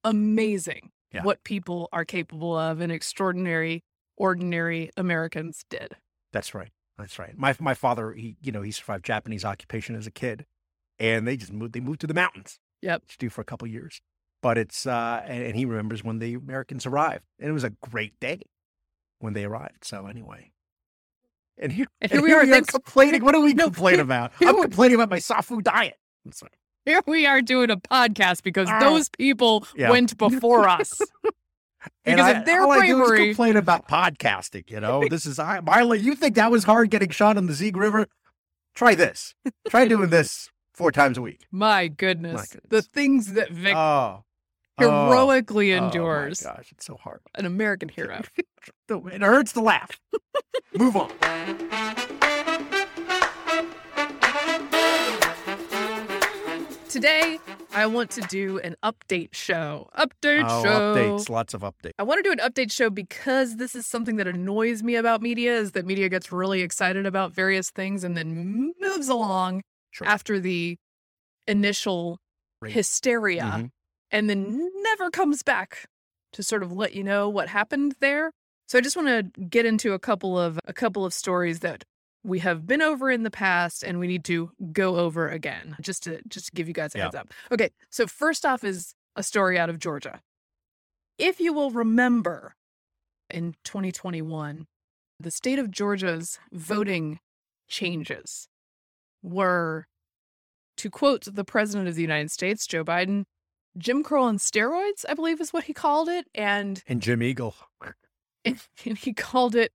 amazing 0.04 0.92
what 1.24 1.44
people 1.44 1.90
are 1.92 2.06
capable 2.06 2.56
of 2.56 2.80
and 2.80 2.92
extraordinary, 2.92 3.84
ordinary 4.18 4.92
Americans 4.96 5.66
did. 5.68 5.96
That's 6.32 6.54
right. 6.54 6.70
That's 6.98 7.20
right. 7.20 7.38
My 7.38 7.56
my 7.60 7.74
father, 7.74 8.14
he 8.14 8.38
you 8.42 8.52
know, 8.52 8.62
he 8.62 8.72
survived 8.72 9.06
Japanese 9.06 9.46
occupation 9.46 9.96
as 9.96 10.08
a 10.08 10.12
kid, 10.12 10.46
and 11.00 11.28
they 11.28 11.38
just 11.38 11.54
moved. 11.54 11.74
They 11.74 11.80
moved 11.80 12.02
to 12.02 12.08
the 12.08 12.14
mountains. 12.14 12.60
Yep. 12.82 13.08
To 13.08 13.18
do 13.18 13.30
for 13.30 13.42
a 13.42 13.44
couple 13.44 13.68
years, 13.68 14.02
but 14.42 14.58
it's 14.58 14.86
uh, 14.86 15.24
and, 15.26 15.44
and 15.44 15.56
he 15.56 15.66
remembers 15.66 16.04
when 16.04 16.20
the 16.20 16.34
Americans 16.36 16.86
arrived, 16.86 17.24
and 17.40 17.50
it 17.50 17.54
was 17.54 17.64
a 17.64 17.72
great 17.72 18.20
day 18.20 18.42
when 19.20 19.34
they 19.34 19.44
arrived. 19.46 19.84
So 19.84 20.06
anyway, 20.08 20.52
and 21.58 21.72
here 21.72 21.88
And 22.02 22.12
here 22.12 22.22
we 22.22 22.34
are, 22.34 22.46
thanks- 22.46 22.70
complaining. 22.72 23.24
What 23.24 23.34
do 23.34 23.42
we 23.42 23.54
No, 23.56 23.66
complain 23.66 24.00
about? 24.00 24.32
here 24.40 24.50
I'm 24.50 24.62
complaining 24.62 24.96
about 24.96 25.10
my 25.10 25.20
soft 25.20 25.48
food 25.50 25.64
diet. 25.64 25.96
Here 26.86 27.02
we 27.08 27.26
are 27.26 27.42
doing 27.42 27.70
a 27.70 27.78
podcast 27.78 28.44
because 28.44 28.70
Ah. 28.70 28.80
those 28.80 29.10
people 29.10 29.66
Yeah. 29.76 29.90
went 29.90 30.18
before 30.18 30.68
us. 30.70 31.00
And 32.06 32.18
Because 32.18 32.36
I, 32.36 32.40
of 32.40 32.46
their 32.46 32.62
all 32.64 32.72
I 32.72 32.86
do 32.88 32.98
bravery. 32.98 33.28
complain 33.28 33.56
about 33.58 33.88
podcasting. 33.88 34.70
You 34.70 34.80
know, 34.80 35.04
this 35.10 35.26
is 35.26 35.40
I, 35.40 35.60
Marla. 35.62 36.02
You 36.02 36.16
think 36.16 36.36
that 36.36 36.52
was 36.52 36.64
hard 36.64 36.90
getting 36.90 37.10
shot 37.10 37.38
on 37.38 37.48
the 37.48 37.56
Sieg 37.56 37.76
River? 37.78 38.08
Try 38.76 38.96
this. 38.96 39.34
Try 39.70 39.88
doing 39.90 40.10
this 40.10 40.50
four 40.74 40.92
times 40.92 41.18
a 41.18 41.22
week. 41.22 41.46
My 41.52 41.88
goodness. 41.88 42.54
My 42.56 42.60
The 42.70 42.82
things 42.82 43.34
that 43.34 43.50
Vic 43.52 43.76
Oh, 43.76 44.24
heroically 44.78 45.74
oh, 45.74 45.86
endures. 45.86 46.46
Oh 46.46 46.50
my 46.50 46.56
gosh, 46.58 46.72
it's 46.72 46.86
so 46.86 46.96
hard. 46.96 47.22
An 47.36 47.46
American 47.46 47.90
hero. 47.90 48.22
It 48.90 49.22
hurts 49.22 49.54
to 49.54 49.62
laugh. 49.62 50.00
Move 50.78 50.96
on. 50.96 51.12
Today, 56.90 57.40
I 57.78 57.86
want 57.86 58.10
to 58.12 58.22
do 58.22 58.58
an 58.60 58.76
update 58.84 59.36
show. 59.36 59.88
Update 59.96 60.46
Oh, 60.50 60.64
show. 60.64 60.70
updates. 60.96 61.30
Lots 61.30 61.54
of 61.54 61.62
updates. 61.62 61.92
I 62.00 62.04
want 62.04 62.18
to 62.18 62.24
do 62.24 62.32
an 62.32 62.40
update 62.40 62.72
show 62.72 62.90
because 62.90 63.58
this 63.58 63.76
is 63.76 63.86
something 63.86 64.16
that 64.16 64.26
annoys 64.28 64.82
me 64.82 64.96
about 64.96 65.22
media 65.22 65.56
is 65.56 65.74
that 65.74 65.86
media 65.86 66.10
gets 66.10 66.32
really 66.32 66.62
excited 66.62 67.06
about 67.06 67.34
various 67.34 67.70
things 67.70 68.04
and 68.04 68.18
then 68.18 68.74
moves 68.80 69.10
along 69.10 69.62
Sure. 69.92 70.08
after 70.08 70.40
the 70.40 70.78
initial 71.48 72.18
Right. 72.62 72.72
hysteria 72.74 73.44
Mhm. 73.44 73.70
and 74.10 74.28
then 74.30 74.72
never 74.82 75.12
comes 75.12 75.44
back 75.44 75.86
to 76.34 76.42
sort 76.42 76.64
of 76.64 76.72
let 76.72 76.94
you 76.96 77.04
know 77.04 77.30
what 77.30 77.50
happened 77.50 77.94
there. 78.00 78.32
So 78.68 78.80
I 78.80 78.82
just 78.82 78.96
want 78.98 79.08
to 79.36 79.42
get 79.44 79.66
into 79.68 79.94
a 79.94 80.00
couple 80.00 80.38
of 80.40 80.60
a 80.66 80.74
couple 80.74 81.06
of 81.06 81.14
stories 81.14 81.60
that 81.60 81.84
we 82.28 82.40
have 82.40 82.68
been 82.68 82.82
over 82.82 83.10
in 83.10 83.24
the 83.24 83.32
past 83.32 83.84
and 83.84 84.00
we 84.00 84.08
need 84.08 84.24
to 84.26 84.52
go 84.74 84.98
over 84.98 85.30
again 85.30 85.78
just 85.82 86.04
to 86.04 86.22
just 86.28 86.48
to 86.48 86.52
give 86.52 86.68
you 86.68 86.74
guys 86.74 86.94
a 86.94 86.98
Yeah. 86.98 87.04
heads 87.06 87.16
up. 87.16 87.34
Okay, 87.52 87.70
so 87.90 88.06
first 88.06 88.46
off 88.46 88.64
is 88.64 88.94
a 89.16 89.24
story 89.24 89.58
out 89.58 89.70
of 89.70 89.80
Georgia. 89.80 90.22
If 91.18 91.40
you 91.40 91.54
will 91.54 91.72
remember 91.72 92.54
in 93.30 93.56
2021, 93.64 94.68
the 95.20 95.32
state 95.32 95.58
of 95.58 95.72
Georgia's 95.72 96.38
voting 96.52 97.20
changes 97.68 98.48
were 99.24 99.88
to 100.78 100.90
quote 100.90 101.26
the 101.34 101.44
president 101.44 101.88
of 101.88 101.96
the 101.96 102.02
United 102.04 102.30
States, 102.30 102.68
Joe 102.68 102.84
Biden, 102.84 103.24
Jim 103.78 104.04
Crow 104.04 104.24
on 104.24 104.38
steroids, 104.38 105.06
I 105.10 105.14
believe 105.16 105.42
is 105.42 105.52
what 105.54 105.64
he 105.66 105.74
called 105.74 106.08
it. 106.10 106.28
And, 106.36 106.84
And 106.88 107.02
Jim 107.02 107.24
Eagle. 107.24 107.56
and 108.46 108.60
he 108.98 109.14
called 109.14 109.56
it, 109.56 109.72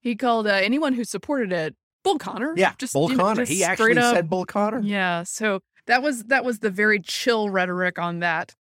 he 0.00 0.16
called 0.16 0.46
uh, 0.46 0.50
anyone 0.54 0.94
who 0.94 1.04
supported 1.04 1.52
it 1.52 1.76
Bull 2.02 2.18
Connor. 2.18 2.54
Yeah, 2.56 2.72
just, 2.78 2.92
Bull 2.92 3.10
you 3.10 3.16
know, 3.16 3.24
Connor. 3.24 3.42
just 3.42 3.52
He 3.52 3.62
actually 3.64 3.96
up- 3.98 4.14
said 4.14 4.30
Bull 4.30 4.44
Connor. 4.44 4.80
Yeah. 4.80 5.22
So 5.24 5.60
that 5.86 6.02
was 6.02 6.24
that 6.24 6.44
was 6.44 6.60
the 6.60 6.70
very 6.70 7.00
chill 7.00 7.50
rhetoric 7.50 7.98
on 7.98 8.20
that. 8.20 8.54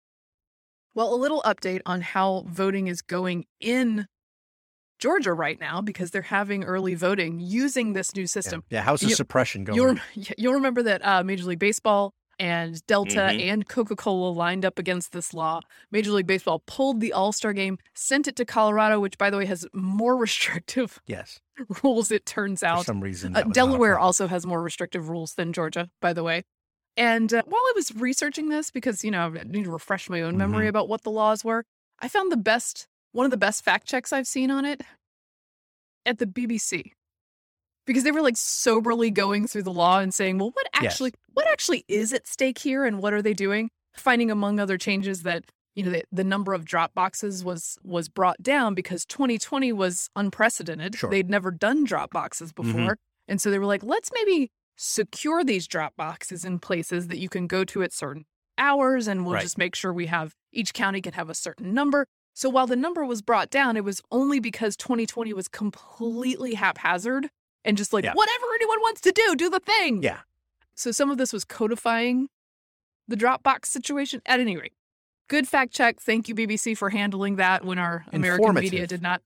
Well, 0.94 1.14
a 1.14 1.16
little 1.16 1.42
update 1.42 1.80
on 1.86 2.00
how 2.00 2.44
voting 2.48 2.88
is 2.88 3.02
going 3.02 3.44
in 3.60 4.06
Georgia 4.98 5.32
right 5.32 5.60
now 5.60 5.80
because 5.80 6.10
they're 6.10 6.22
having 6.22 6.64
early 6.64 6.94
voting 6.94 7.38
using 7.38 7.92
this 7.92 8.14
new 8.16 8.26
system. 8.26 8.64
Yeah, 8.68 8.78
yeah 8.78 8.82
how's 8.82 9.00
the 9.00 9.08
You- 9.08 9.14
suppression 9.14 9.62
going? 9.64 9.76
You'll 9.76 9.96
you'll 10.38 10.54
remember 10.54 10.82
that 10.82 11.04
uh, 11.06 11.22
Major 11.22 11.44
League 11.44 11.60
Baseball 11.60 12.12
and 12.38 12.84
Delta 12.86 13.16
Mm-hmm. 13.30 13.48
and 13.50 13.68
Coca 13.68 13.96
Cola 13.96 14.30
lined 14.30 14.64
up 14.64 14.78
against 14.78 15.12
this 15.12 15.34
law. 15.34 15.60
Major 15.90 16.12
League 16.12 16.26
Baseball 16.26 16.62
pulled 16.66 17.00
the 17.00 17.12
All 17.12 17.32
Star 17.32 17.52
game, 17.52 17.78
sent 17.94 18.28
it 18.28 18.36
to 18.36 18.44
Colorado, 18.44 19.00
which 19.00 19.18
by 19.18 19.30
the 19.30 19.36
way 19.38 19.44
has 19.46 19.66
more 19.72 20.16
restrictive 20.26 21.00
yes, 21.06 21.40
rules. 21.82 22.10
It 22.10 22.24
turns 22.26 22.60
for 22.60 22.66
out 22.66 22.86
some 22.86 23.00
reason. 23.02 23.34
uh, 23.34 23.40
that 23.40 23.48
was 23.48 23.56
not 23.56 23.64
a 23.64 23.68
Delaware 23.68 23.98
also 23.98 24.26
has 24.28 24.46
more 24.46 24.62
restrictive 24.62 25.08
rules 25.08 25.34
than 25.34 25.52
Georgia, 25.52 25.90
by 26.00 26.12
the 26.12 26.22
way. 26.22 26.44
And 26.96 27.32
uh, 27.32 27.42
while 27.46 27.60
I 27.62 27.72
was 27.76 27.94
researching 27.94 28.48
this, 28.48 28.70
because 28.70 29.04
you 29.04 29.10
know 29.10 29.26
I 29.38 29.42
need 29.44 29.64
to 29.64 29.70
refresh 29.70 30.08
my 30.10 30.22
own 30.22 30.36
memory 30.36 30.66
Mhm. 30.66 30.70
about 30.70 30.88
what 30.88 31.02
the 31.02 31.10
laws 31.10 31.44
were, 31.44 31.64
I 32.00 32.08
found 32.08 32.30
the 32.32 32.36
best 32.36 32.86
one 33.12 33.24
of 33.24 33.30
the 33.30 33.36
best 33.36 33.64
fact 33.64 33.86
checks 33.86 34.12
I've 34.12 34.26
seen 34.26 34.50
on 34.50 34.64
it 34.64 34.82
at 36.06 36.18
the 36.18 36.26
BBC, 36.26 36.92
because 37.88 38.04
they 38.04 38.12
were 38.12 38.22
like 38.22 38.36
soberly 38.36 39.10
going 39.10 39.48
through 39.48 39.64
the 39.64 39.72
law 39.72 39.98
and 39.98 40.14
saying, 40.14 40.38
"Well, 40.38 40.50
what 40.52 40.66
Yes. 40.74 40.92
actually 40.92 41.14
what 41.32 41.48
actually 41.48 41.84
is 41.88 42.12
at 42.12 42.28
stake 42.28 42.58
here, 42.58 42.84
and 42.84 43.02
what 43.02 43.12
are 43.12 43.22
they 43.22 43.34
doing?" 43.34 43.70
Finding 43.96 44.30
among 44.30 44.60
other 44.60 44.78
changes 44.78 45.24
that 45.24 45.44
you 45.74 45.82
know 45.82 45.90
the, 45.90 46.04
the 46.12 46.22
number 46.22 46.52
of 46.54 46.64
drop 46.64 46.94
boxes 46.94 47.42
was 47.44 47.78
was 47.82 48.08
brought 48.08 48.40
down 48.42 48.74
because 48.74 49.04
2020 49.06 49.72
was 49.72 50.08
unprecedented. 50.14 50.94
Sure. 50.94 51.10
They'd 51.10 51.30
never 51.30 51.50
done 51.50 51.82
drop 51.84 52.12
boxes 52.12 52.52
mm-hmm. 52.52 52.70
before, 52.72 52.98
and 53.26 53.40
so 53.40 53.50
they 53.50 53.58
were 53.58 53.66
like, 53.66 53.82
"Let's 53.82 54.10
maybe 54.14 54.50
secure 54.76 55.42
these 55.42 55.66
drop 55.66 55.96
boxes 55.96 56.44
in 56.44 56.60
places 56.60 57.08
that 57.08 57.18
you 57.18 57.28
can 57.28 57.48
go 57.48 57.64
to 57.64 57.82
at 57.82 57.92
certain 57.92 58.24
hours, 58.58 59.08
and 59.08 59.24
we'll 59.24 59.34
Right. 59.34 59.42
just 59.42 59.58
make 59.58 59.74
sure 59.74 59.92
we 59.92 60.06
have 60.06 60.34
each 60.52 60.72
county 60.74 61.00
can 61.00 61.14
have 61.14 61.30
a 61.30 61.34
certain 61.34 61.72
number." 61.74 62.06
So 62.34 62.48
while 62.48 62.68
the 62.68 62.76
number 62.76 63.04
was 63.04 63.20
brought 63.20 63.50
down, 63.50 63.76
it 63.76 63.82
was 63.82 64.00
only 64.12 64.38
because 64.38 64.76
2020 64.76 65.32
was 65.32 65.48
completely 65.48 66.54
haphazard 66.54 67.30
and 67.68 67.76
just 67.76 67.92
like 67.92 68.04
Yeah. 68.04 68.14
whatever 68.14 68.46
anyone 68.56 68.80
wants 68.80 69.00
to 69.02 69.12
do, 69.12 69.36
do 69.36 69.48
the 69.48 69.60
thing. 69.60 70.02
Yeah. 70.02 70.20
So 70.74 70.90
some 70.90 71.10
of 71.10 71.18
this 71.18 71.32
was 71.32 71.44
codifying 71.44 72.28
the 73.06 73.16
Dropbox 73.16 73.66
situation. 73.66 74.22
At 74.26 74.40
any 74.40 74.56
rate, 74.56 74.72
good 75.28 75.46
fact 75.46 75.72
check. 75.72 76.00
Thank 76.00 76.28
you, 76.28 76.34
BBC, 76.34 76.76
for 76.76 76.90
handling 76.90 77.36
that 77.36 77.64
when 77.64 77.78
our 77.78 78.04
American 78.12 78.54
media 78.54 78.86
did 78.86 79.02
not. 79.02 79.22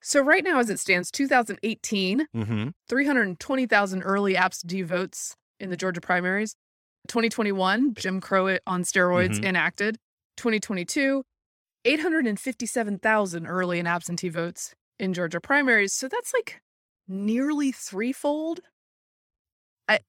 So 0.00 0.20
right 0.20 0.42
now, 0.42 0.58
as 0.58 0.68
it 0.70 0.80
stands, 0.80 1.10
2018, 1.12 2.26
Mm-hmm. 2.34 2.68
320,000 2.88 4.02
early 4.02 4.36
absentee 4.36 4.82
votes 4.82 5.36
in 5.60 5.70
the 5.70 5.76
Georgia 5.76 6.00
primaries. 6.00 6.56
2021, 7.08 7.94
Jim 7.94 8.20
Crow 8.20 8.58
on 8.66 8.82
steroids 8.82 9.38
Mhm. 9.38 9.44
enacted. 9.44 9.98
2022, 10.36 11.22
857,000 11.84 13.46
early 13.46 13.78
and 13.78 13.86
absentee 13.88 14.28
votes 14.28 14.74
in 14.98 15.12
Georgia 15.12 15.40
primaries. 15.40 15.92
So 15.92 16.08
that's 16.08 16.32
like 16.32 16.61
nearly 17.12 17.72
threefold. 17.72 18.60
I, 19.88 20.00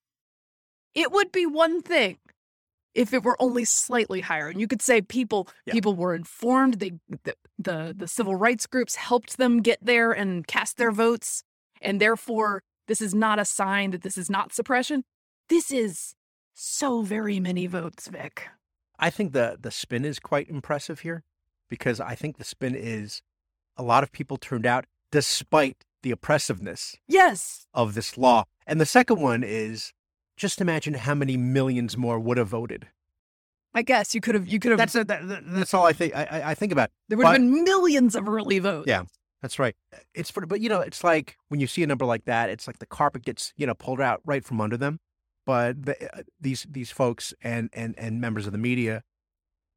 it 0.95 1.12
would 1.12 1.31
be 1.31 1.45
one 1.45 1.81
thing 1.81 2.17
if 2.95 3.13
it 3.13 3.24
were 3.24 3.36
only 3.41 3.65
slightly 3.65 4.22
higher, 4.22 4.48
and 4.48 4.60
you 4.62 4.67
could 4.67 4.81
say 4.81 5.01
people 5.01 5.48
Yeah. 5.65 5.74
people 5.74 5.95
were 5.95 6.13
informed. 6.15 6.75
They 6.79 6.91
the, 7.24 7.36
the 7.57 7.93
the 7.98 8.07
civil 8.07 8.36
rights 8.36 8.67
groups 8.67 8.95
helped 8.95 9.38
them 9.38 9.62
get 9.62 9.79
there 9.81 10.12
and 10.12 10.45
cast 10.48 10.77
their 10.77 10.91
votes, 10.91 11.43
and 11.81 12.00
therefore 12.00 12.62
this 12.88 13.01
is 13.01 13.13
not 13.15 13.39
a 13.39 13.45
sign 13.45 13.91
that 13.91 14.01
this 14.03 14.17
is 14.17 14.29
not 14.29 14.53
suppression. 14.53 15.03
This 15.50 15.72
is 15.72 16.13
so 16.53 17.01
very 17.01 17.39
many 17.39 17.65
votes, 17.67 18.07
Vic. 18.07 18.48
I 19.00 19.10
think 19.10 19.33
the 19.33 19.57
the 19.60 19.72
spin 19.72 20.05
is 20.05 20.19
quite 20.19 20.48
impressive 20.50 21.00
here 21.00 21.24
because 21.69 22.00
I 22.00 22.13
think 22.15 22.38
the 22.38 22.43
spin 22.43 22.75
is 22.75 23.22
a 23.75 23.81
lot 23.81 24.03
of 24.03 24.12
people 24.12 24.38
turned 24.38 24.67
out 24.67 24.86
despite 25.12 25.83
the 26.03 26.12
oppressiveness 26.12 26.95
Yes. 27.07 27.65
of 27.74 27.95
this 27.95 28.17
law. 28.17 28.43
And 28.67 28.79
the 28.79 28.86
second 28.86 29.19
one 29.19 29.43
is 29.43 29.91
just 30.38 30.62
imagine 30.62 30.93
how 30.93 31.15
many 31.15 31.36
millions 31.38 31.98
more 31.98 32.19
would 32.19 32.38
have 32.38 32.48
voted. 32.48 32.88
I 33.74 33.81
guess 33.81 34.13
you 34.13 34.22
could 34.22 34.36
have 34.36 34.48
you 34.48 34.60
could 34.60 34.72
have 34.72 34.77
That's 34.77 34.95
a, 34.95 35.03
that, 35.05 35.27
that- 35.27 35.43
that's 35.48 35.74
all 35.74 35.86
I 35.86 35.93
think 35.93 36.15
I, 36.15 36.51
I- 36.51 36.53
think 36.55 36.72
about. 36.72 36.91
there 37.10 37.17
would 37.17 37.25
have 37.25 37.36
been 37.38 37.63
millions 37.63 38.15
of 38.15 38.29
early 38.29 38.60
votes. 38.60 38.88
Yeah. 38.88 39.03
That's 39.41 39.60
right. 39.60 39.75
It's 40.13 40.29
for 40.31 40.45
but 40.45 40.62
you 40.62 40.69
know 40.69 40.79
it's 40.79 41.03
like 41.03 41.36
when 41.50 41.60
you 41.60 41.67
see 41.67 41.83
a 41.83 41.88
number 41.88 42.05
like 42.05 42.24
that, 42.25 42.50
it's 42.50 42.65
like 42.67 42.79
the 42.79 42.86
carpet 42.86 43.24
gets 43.25 43.51
you 43.57 43.65
know 43.67 43.74
pulled 43.74 44.00
out 44.00 44.22
right 44.25 44.43
from 44.45 44.62
under 44.62 44.77
them. 44.77 45.00
But 45.45 45.83
the, 45.86 46.17
uh, 46.17 46.22
these 46.39 46.65
these 46.69 46.91
folks 46.91 47.33
and 47.41 47.69
and 47.74 47.93
and 47.98 48.22
members 48.22 48.45
of 48.45 48.53
the 48.53 48.57
media, 48.57 49.03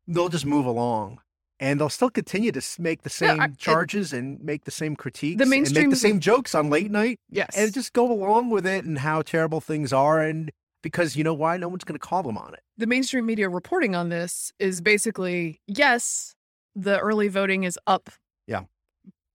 they'll 0.06 0.28
just 0.28 0.46
move 0.46 0.66
along, 0.66 1.20
and 1.60 1.80
they'll 1.80 1.88
still 1.88 2.10
continue 2.10 2.52
to 2.52 2.62
make 2.80 3.02
the 3.02 3.10
Yeah, 3.10 3.32
same 3.32 3.40
I- 3.40 3.44
it- 3.46 3.58
charges 3.58 4.12
and 4.12 4.40
make 4.42 4.64
the 4.64 4.70
same 4.70 4.96
critiques, 4.96 5.38
the 5.38 5.46
mainstream 5.46 5.84
make 5.86 5.90
the 5.90 5.96
same 5.96 6.20
jokes 6.20 6.54
on 6.54 6.68
late 6.70 6.90
night, 6.90 7.18
Yes. 7.30 7.56
and 7.56 7.72
just 7.72 7.92
go 7.92 8.10
along 8.10 8.50
with 8.50 8.66
it 8.66 8.84
and 8.84 8.98
how 8.98 9.22
terrible 9.22 9.60
things 9.60 9.92
are, 9.92 10.20
and 10.22 10.52
because 10.82 11.16
you 11.16 11.24
know 11.24 11.34
why, 11.34 11.56
no 11.56 11.68
one's 11.68 11.84
going 11.84 11.98
to 11.98 12.06
call 12.06 12.22
them 12.22 12.36
on 12.38 12.54
it. 12.54 12.60
the 12.78 12.86
mainstream 12.86 13.24
media 13.24 13.48
reporting 13.48 13.94
on 13.94 14.10
this 14.10 14.52
is 14.58 14.80
basically 14.82 15.60
yes, 15.66 16.34
the 16.74 16.98
early 17.00 17.28
voting 17.28 17.64
is 17.64 17.78
up. 17.86 18.10
Yeah. 18.46 18.64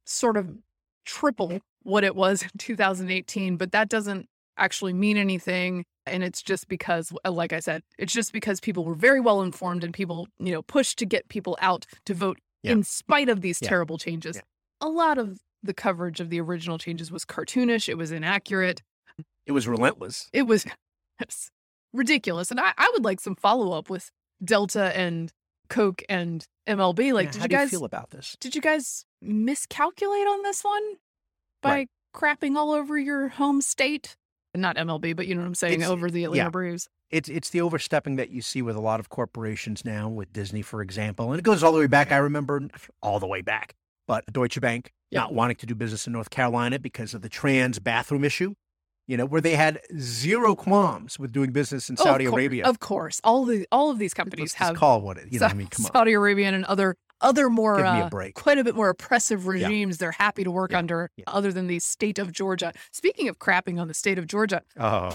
Sort 0.06 0.38
of 0.38 0.58
triple 1.06 1.60
what 1.84 2.04
it 2.04 2.16
was 2.16 2.44
in 2.44 2.50
2018, 2.60 3.58
but 3.58 3.72
that 3.72 3.90
doesn't 3.90 4.30
actually 4.58 4.94
mean 4.94 5.18
anything. 5.18 5.86
And 6.06 6.24
it's 6.24 6.42
just 6.42 6.68
because, 6.68 7.14
uh, 7.24 7.32
like 7.32 7.54
I 7.54 7.60
said, 7.60 7.84
it's 7.98 8.12
just 8.14 8.34
because 8.34 8.60
people 8.60 8.84
were 8.84 8.96
very 8.96 9.20
well 9.20 9.42
informed 9.42 9.84
and 9.84 9.94
people, 9.94 10.28
you 10.40 10.52
know, 10.52 10.62
pushed 10.64 10.98
to 11.00 11.06
get 11.06 11.28
people 11.30 11.58
out 11.62 11.86
to 12.06 12.14
vote 12.14 12.40
Yeah. 12.64 12.72
in 12.74 12.84
spite 12.84 13.30
of 13.30 13.42
these 13.42 13.60
Yeah. 13.62 13.70
terrible 13.70 13.98
changes. 13.98 14.36
Yeah. 14.38 14.42
A 14.82 14.90
lot 14.90 15.18
of 15.18 15.40
the 15.64 15.74
coverage 15.76 16.20
of 16.20 16.30
the 16.32 16.42
original 16.42 16.80
changes 16.80 17.12
was 17.12 17.24
cartoonish, 17.24 17.88
it 17.88 17.96
was 17.98 18.12
inaccurate. 18.12 18.82
It 19.46 19.52
was 19.52 19.68
relentless. 19.68 20.28
It 20.34 20.44
was 20.44 20.66
ridiculous. 21.94 22.52
And 22.52 22.60
I, 22.60 22.74
I 22.78 22.90
would 22.94 23.04
like 23.04 23.20
some 23.20 23.36
follow 23.36 23.72
up 23.78 23.90
with 23.90 24.10
Delta 24.44 24.96
and 24.98 25.32
Coke 25.70 26.04
and 26.10 26.46
MLB. 26.68 27.14
Like, 27.14 27.32
did 27.32 27.44
you 27.44 27.48
guys 27.48 27.72
you 27.72 27.78
feel 27.80 27.86
about 27.86 28.10
this? 28.12 28.36
did 28.40 28.56
you 28.56 28.62
guys 28.62 29.06
miscalculate 29.22 30.28
on 30.28 30.42
this 30.44 30.64
one 30.64 30.84
by 31.62 31.70
Right. 31.72 31.90
crapping 32.16 32.56
all 32.56 32.72
over 32.72 32.98
your 32.98 33.30
home 33.30 33.62
state? 33.62 34.16
Not 34.56 34.76
MLB, 34.76 35.16
but 35.16 35.28
you 35.28 35.36
know 35.36 35.42
what 35.42 35.48
I'm 35.48 35.56
saying, 35.56 35.76
It's- 35.76 35.90
over 35.90 36.10
the 36.12 36.26
Atlanta 36.26 36.44
yeah. 36.46 36.50
Braves. 36.50 36.90
it's 37.10 37.30
it's 37.30 37.50
the 37.52 37.62
overstepping 37.62 38.18
that 38.18 38.30
you 38.32 38.42
see 38.42 38.62
with 38.62 38.76
a 38.76 38.82
lot 38.82 39.00
of 39.00 39.10
corporations 39.10 39.86
now, 39.86 40.10
with 40.10 40.34
Disney, 40.34 40.62
for 40.62 40.82
example, 40.82 41.32
and 41.32 41.40
it 41.40 41.44
goes 41.44 41.64
all 41.64 41.72
the 41.72 41.80
way 41.80 41.88
back. 41.88 42.12
I 42.12 42.18
remember 42.18 42.62
all 43.02 43.20
the 43.20 43.28
way 43.28 43.42
back, 43.42 43.76
but 44.08 44.26
Deutsche 44.32 44.60
Bank 44.60 44.92
not 45.12 45.34
wanting 45.34 45.56
to 45.58 45.66
do 45.66 45.76
business 45.76 46.06
in 46.08 46.14
North 46.14 46.30
Carolina 46.30 46.80
because 46.80 47.14
of 47.14 47.22
the 47.22 47.30
trans 47.30 47.80
bathroom 47.80 48.24
issue, 48.26 48.54
you 49.08 49.18
know, 49.18 49.26
where 49.26 49.42
they 49.42 49.56
had 49.56 49.80
zero 50.00 50.56
qualms 50.56 51.18
with 51.20 51.32
doing 51.34 51.52
business 51.52 51.90
in 51.90 51.96
Oh, 52.00 52.04
of 52.04 52.08
Saudi 52.08 52.26
cour- 52.26 52.34
Arabia. 52.40 52.66
Of 52.66 52.80
course. 52.80 53.20
All 53.24 53.46
the 53.46 53.66
all 53.72 53.90
of 53.90 54.00
these 54.00 54.14
companies 54.14 54.42
Let's 54.42 54.54
have 54.56 54.76
call 54.76 55.02
what 55.02 55.18
it. 55.18 55.32
You 55.32 55.40
know, 55.40 55.46
what 55.46 55.52
I 55.54 55.56
mean, 55.56 55.68
come 55.68 55.86
on. 55.86 55.92
Saudi 55.94 56.14
Arabian 56.14 56.54
and 56.54 56.66
other 56.66 56.96
other 57.22 57.50
more 57.50 57.78
Give 57.78 57.86
me 57.86 58.00
a 58.02 58.06
uh, 58.06 58.10
break. 58.10 58.36
quite 58.36 58.58
a 58.58 58.64
bit 58.64 58.76
more 58.76 58.90
oppressive 58.90 59.48
regimes 59.48 59.98
they're 59.98 60.12
happy 60.12 60.44
to 60.44 60.52
work 60.52 60.72
Yeah. 60.72 60.78
under 60.80 61.10
Yeah. 61.16 61.24
other 61.28 61.52
than 61.52 61.68
the 61.68 61.80
state 61.80 62.20
of 62.20 62.32
Georgia. 62.32 62.74
Speaking 62.92 63.28
of 63.30 63.40
crapping 63.40 63.80
on 63.80 63.88
the 63.88 63.94
state 63.94 64.18
of 64.18 64.28
Georgia, 64.28 64.62
Oh, 64.80 65.10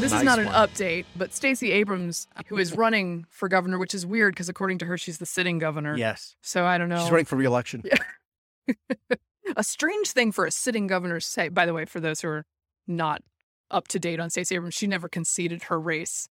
This 0.00 0.12
Nice 0.12 0.20
is 0.20 0.24
not 0.24 0.38
an 0.38 0.46
update, 0.46 1.04
but 1.14 1.34
Stacey 1.34 1.72
Abrams, 1.72 2.26
who 2.46 2.56
is 2.56 2.74
running 2.74 3.26
for 3.28 3.48
governor, 3.50 3.78
which 3.78 3.94
is 3.94 4.06
weird 4.06 4.32
because 4.34 4.48
according 4.48 4.78
to 4.78 4.86
her, 4.86 4.96
she's 4.96 5.18
the 5.18 5.26
sitting 5.26 5.58
governor. 5.58 5.94
yes, 5.96 6.36
So 6.40 6.64
I 6.64 6.78
don't 6.78 6.88
know. 6.88 7.00
she's 7.02 7.10
running 7.10 7.26
for 7.26 7.36
reelection. 7.36 7.82
a 9.56 9.64
strange 9.64 10.12
thing 10.12 10.32
for 10.32 10.46
a 10.46 10.50
sitting 10.50 10.86
governor 10.86 11.20
to 11.20 11.26
say. 11.26 11.48
By 11.48 11.66
the 11.66 11.74
way, 11.74 11.84
for 11.84 12.00
those 12.00 12.20
who 12.20 12.28
are 12.28 12.46
not 12.86 13.22
up 13.70 13.88
to 13.88 13.98
date 13.98 14.20
on 14.20 14.30
Stacey 14.30 14.54
Abrams, 14.54 14.74
she 14.74 14.86
never 14.86 15.08
conceded 15.08 15.64
her 15.64 15.78
race 15.78 16.28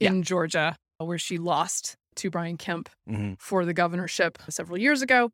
in 0.00 0.22
Georgia, 0.22 0.76
where 0.98 1.18
she 1.18 1.38
lost 1.38 1.96
to 2.16 2.30
Brian 2.30 2.56
Kemp 2.56 2.88
Mhm. 3.08 3.38
for 3.40 3.64
the 3.64 3.74
governorship 3.74 4.38
several 4.48 4.78
years 4.78 5.02
ago. 5.02 5.32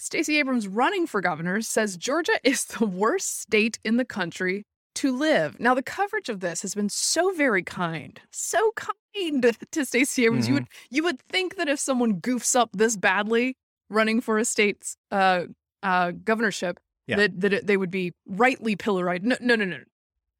Stacey 0.00 0.38
Abrams 0.38 0.68
running 0.68 1.06
for 1.06 1.20
governor 1.20 1.60
says 1.60 1.96
Georgia 1.96 2.38
is 2.44 2.64
the 2.66 2.86
worst 2.86 3.40
state 3.40 3.78
in 3.84 3.96
the 3.96 4.04
country 4.04 4.64
to 4.94 5.16
live. 5.16 5.58
Now 5.60 5.74
the 5.74 5.82
coverage 5.82 6.28
of 6.28 6.40
this 6.40 6.62
has 6.62 6.74
been 6.74 6.88
so 6.88 7.30
very 7.32 7.62
kind. 7.62 8.20
So 8.30 8.72
kind 8.76 9.56
to 9.72 9.84
Stacey 9.84 10.24
Abrams. 10.24 10.48
You 10.48 10.54
Mhm. 10.54 10.58
would 10.58 10.68
you 10.90 11.02
would 11.04 11.20
think 11.20 11.56
that 11.56 11.68
if 11.68 11.78
someone 11.80 12.20
goofs 12.20 12.54
up 12.58 12.70
this 12.72 12.96
badly 12.96 13.56
running 13.90 14.20
for 14.20 14.38
a 14.38 14.44
state's 14.44 14.96
uh 15.10 15.44
uh 15.82 16.12
governorship 16.12 16.78
Yeah. 17.06 17.16
that 17.16 17.40
that 17.40 17.52
it, 17.52 17.66
they 17.66 17.76
would 17.76 17.90
be 17.90 18.12
rightly 18.26 18.76
pilloried. 18.76 19.24
No 19.24 19.36
no 19.40 19.54
no 19.56 19.64
no. 19.64 19.78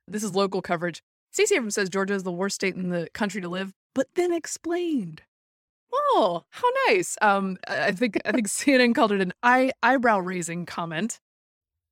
This 0.07 0.23
is 0.23 0.35
local 0.35 0.63
coverage. 0.63 1.03
Stacey 1.31 1.57
Abrams 1.57 1.75
says 1.75 1.89
Georgia 1.89 2.15
is 2.15 2.23
the 2.23 2.33
worst 2.33 2.55
state 2.57 2.75
in 2.75 2.89
the 2.89 3.09
country 3.13 3.41
to 3.41 3.49
live, 3.49 3.73
but 3.95 4.09
then 4.15 4.33
explained. 4.33 5.23
Oh, 5.93 6.45
how 6.51 6.69
nice. 6.89 7.17
Um, 7.23 7.57
I 7.67 7.93
think 7.93 8.19
I 8.25 8.33
think 8.33 8.49
CNN 8.49 8.95
called 8.95 9.13
it 9.13 9.21
an 9.21 9.33
eye 9.43 9.73
eyebrow 9.83 10.19
raising 10.19 10.67
comment. 10.67 11.21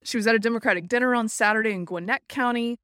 She 0.04 0.16
was 0.16 0.26
at 0.26 0.34
a 0.34 0.38
Democratic 0.38 0.88
dinner 0.88 1.14
on 1.14 1.28
Saturday 1.28 1.72
in 1.72 1.84
Gwinnett 1.84 2.28
County, 2.28 2.78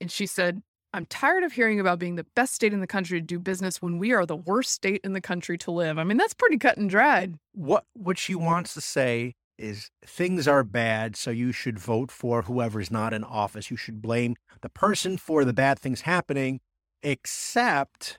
and 0.00 0.10
she 0.10 0.26
said, 0.26 0.62
I'm 0.92 1.06
tired 1.06 1.44
of 1.44 1.52
hearing 1.52 1.78
about 1.78 1.98
being 1.98 2.16
the 2.16 2.26
best 2.34 2.54
state 2.54 2.72
in 2.72 2.80
the 2.80 2.86
country 2.86 3.20
to 3.20 3.26
do 3.26 3.38
business 3.38 3.82
when 3.82 3.98
we 3.98 4.12
are 4.12 4.24
the 4.24 4.36
worst 4.36 4.72
state 4.72 5.00
in 5.04 5.12
the 5.12 5.20
country 5.20 5.58
to 5.58 5.70
live. 5.70 5.98
I 5.98 6.04
mean, 6.04 6.16
that's 6.16 6.34
pretty 6.34 6.58
cut 6.58 6.78
and 6.78 6.88
dried. 6.88 7.34
What 7.52 7.84
what 7.92 8.18
she 8.18 8.34
wants 8.34 8.72
to 8.74 8.80
say 8.80 9.34
is 9.58 9.90
things 10.04 10.48
are 10.48 10.64
bad, 10.64 11.16
so 11.16 11.30
you 11.30 11.52
should 11.52 11.78
vote 11.78 12.10
for 12.10 12.42
whoever's 12.42 12.90
not 12.90 13.12
in 13.12 13.24
office. 13.24 13.70
You 13.70 13.76
should 13.76 14.02
blame 14.02 14.36
the 14.62 14.68
person 14.68 15.16
for 15.18 15.44
the 15.44 15.52
bad 15.52 15.78
things 15.78 16.02
happening, 16.02 16.60
except 17.02 18.18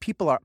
people 0.00 0.28
are 0.28 0.40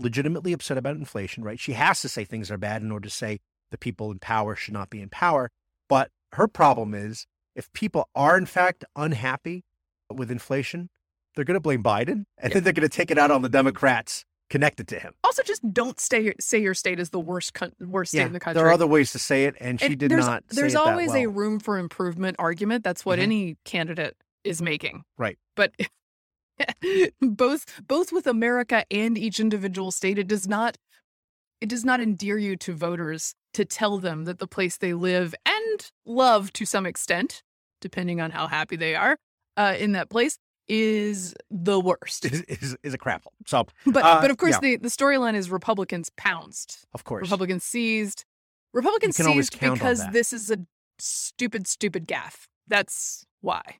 legitimately 0.00 0.52
upset 0.52 0.78
about 0.78 0.96
inflation, 0.96 1.42
right? 1.44 1.60
She 1.60 1.72
has 1.74 2.00
to 2.02 2.08
say 2.08 2.24
things 2.24 2.50
are 2.50 2.58
bad 2.58 2.82
in 2.82 2.90
order 2.90 3.08
to 3.08 3.14
say 3.14 3.40
the 3.70 3.78
people 3.78 4.10
in 4.10 4.18
power 4.18 4.56
should 4.56 4.74
not 4.74 4.90
be 4.90 5.00
in 5.00 5.08
power. 5.08 5.50
But 5.88 6.10
her 6.32 6.48
problem 6.48 6.94
is 6.94 7.26
if 7.54 7.72
people 7.72 8.08
are 8.14 8.36
in 8.38 8.46
fact 8.46 8.84
unhappy 8.96 9.64
with 10.12 10.30
inflation, 10.30 10.88
they're 11.34 11.44
going 11.44 11.54
to 11.54 11.60
blame 11.60 11.82
Biden 11.82 12.24
and 12.38 12.48
Yeah. 12.50 12.54
then 12.54 12.64
they're 12.64 12.72
going 12.72 12.88
to 12.88 12.96
take 12.96 13.10
it 13.10 13.18
out 13.18 13.30
on 13.30 13.42
the 13.42 13.48
Democrats 13.48 14.24
connected 14.48 14.88
to 14.88 14.98
him. 14.98 15.12
Also, 15.22 15.42
just 15.44 15.62
don't 15.72 16.00
stay, 16.00 16.32
say 16.40 16.58
your 16.60 16.74
state 16.74 16.98
is 16.98 17.10
the 17.10 17.20
worst 17.20 17.52
worst 17.80 18.10
state 18.12 18.22
in 18.26 18.32
the 18.32 18.40
country. 18.40 18.58
there 18.60 18.68
are 18.68 18.72
other 18.72 18.86
ways 18.86 19.12
to 19.12 19.18
say 19.20 19.44
it, 19.44 19.54
and 19.60 19.78
she 19.78 19.86
And 19.86 19.98
did 19.98 20.10
there's, 20.10 20.26
not. 20.26 20.42
say 20.50 20.60
There's 20.62 20.74
always 20.74 21.14
a 21.14 21.26
room 21.26 21.60
for 21.60 21.78
improvement 21.78 22.34
argument. 22.40 22.82
That's 22.82 23.04
what 23.04 23.18
Mhm. 23.20 23.22
any 23.22 23.56
candidate 23.64 24.16
is 24.42 24.60
making. 24.60 25.04
Right. 25.16 25.38
But 25.54 25.72
both 27.20 27.64
both 27.86 28.12
with 28.12 28.26
America 28.26 28.84
and 28.90 29.16
each 29.16 29.40
individual 29.40 29.90
state, 29.90 30.18
it 30.18 30.28
does 30.28 30.48
not 30.48 30.76
it 31.60 31.68
does 31.68 31.84
not 31.84 32.00
endear 32.00 32.38
you 32.38 32.56
to 32.56 32.74
voters 32.74 33.34
to 33.52 33.64
tell 33.64 33.98
them 33.98 34.24
that 34.24 34.38
the 34.38 34.46
place 34.46 34.76
they 34.76 34.94
live 34.94 35.34
and 35.44 35.90
love 36.06 36.52
to 36.54 36.64
some 36.64 36.86
extent, 36.86 37.42
depending 37.80 38.20
on 38.20 38.30
how 38.30 38.46
happy 38.46 38.76
they 38.76 38.94
are 38.94 39.18
uh, 39.56 39.74
in 39.78 39.92
that 39.92 40.08
place, 40.08 40.38
is 40.68 41.34
the 41.50 41.80
worst. 41.80 42.24
is, 42.24 42.42
is, 42.42 42.76
is 42.82 42.94
a 42.94 42.98
crapple. 42.98 43.32
So, 43.46 43.66
But 43.84 44.04
Uh, 44.04 44.20
but 44.20 44.30
of 44.30 44.38
course 44.38 44.54
yeah. 44.54 44.60
the, 44.60 44.76
the 44.76 44.88
storyline 44.88 45.34
is 45.34 45.50
Republicans 45.50 46.10
pounced. 46.16 46.86
of 46.94 47.04
course, 47.04 47.22
Republicans 47.22 47.64
seized. 47.64 48.24
Republicans 48.72 49.16
seized 49.16 49.58
because 49.58 50.06
this 50.12 50.32
is 50.32 50.50
a 50.50 50.58
stupid, 50.98 51.66
stupid 51.66 52.06
gaffe. 52.06 52.46
That's 52.68 53.26
why. 53.40 53.78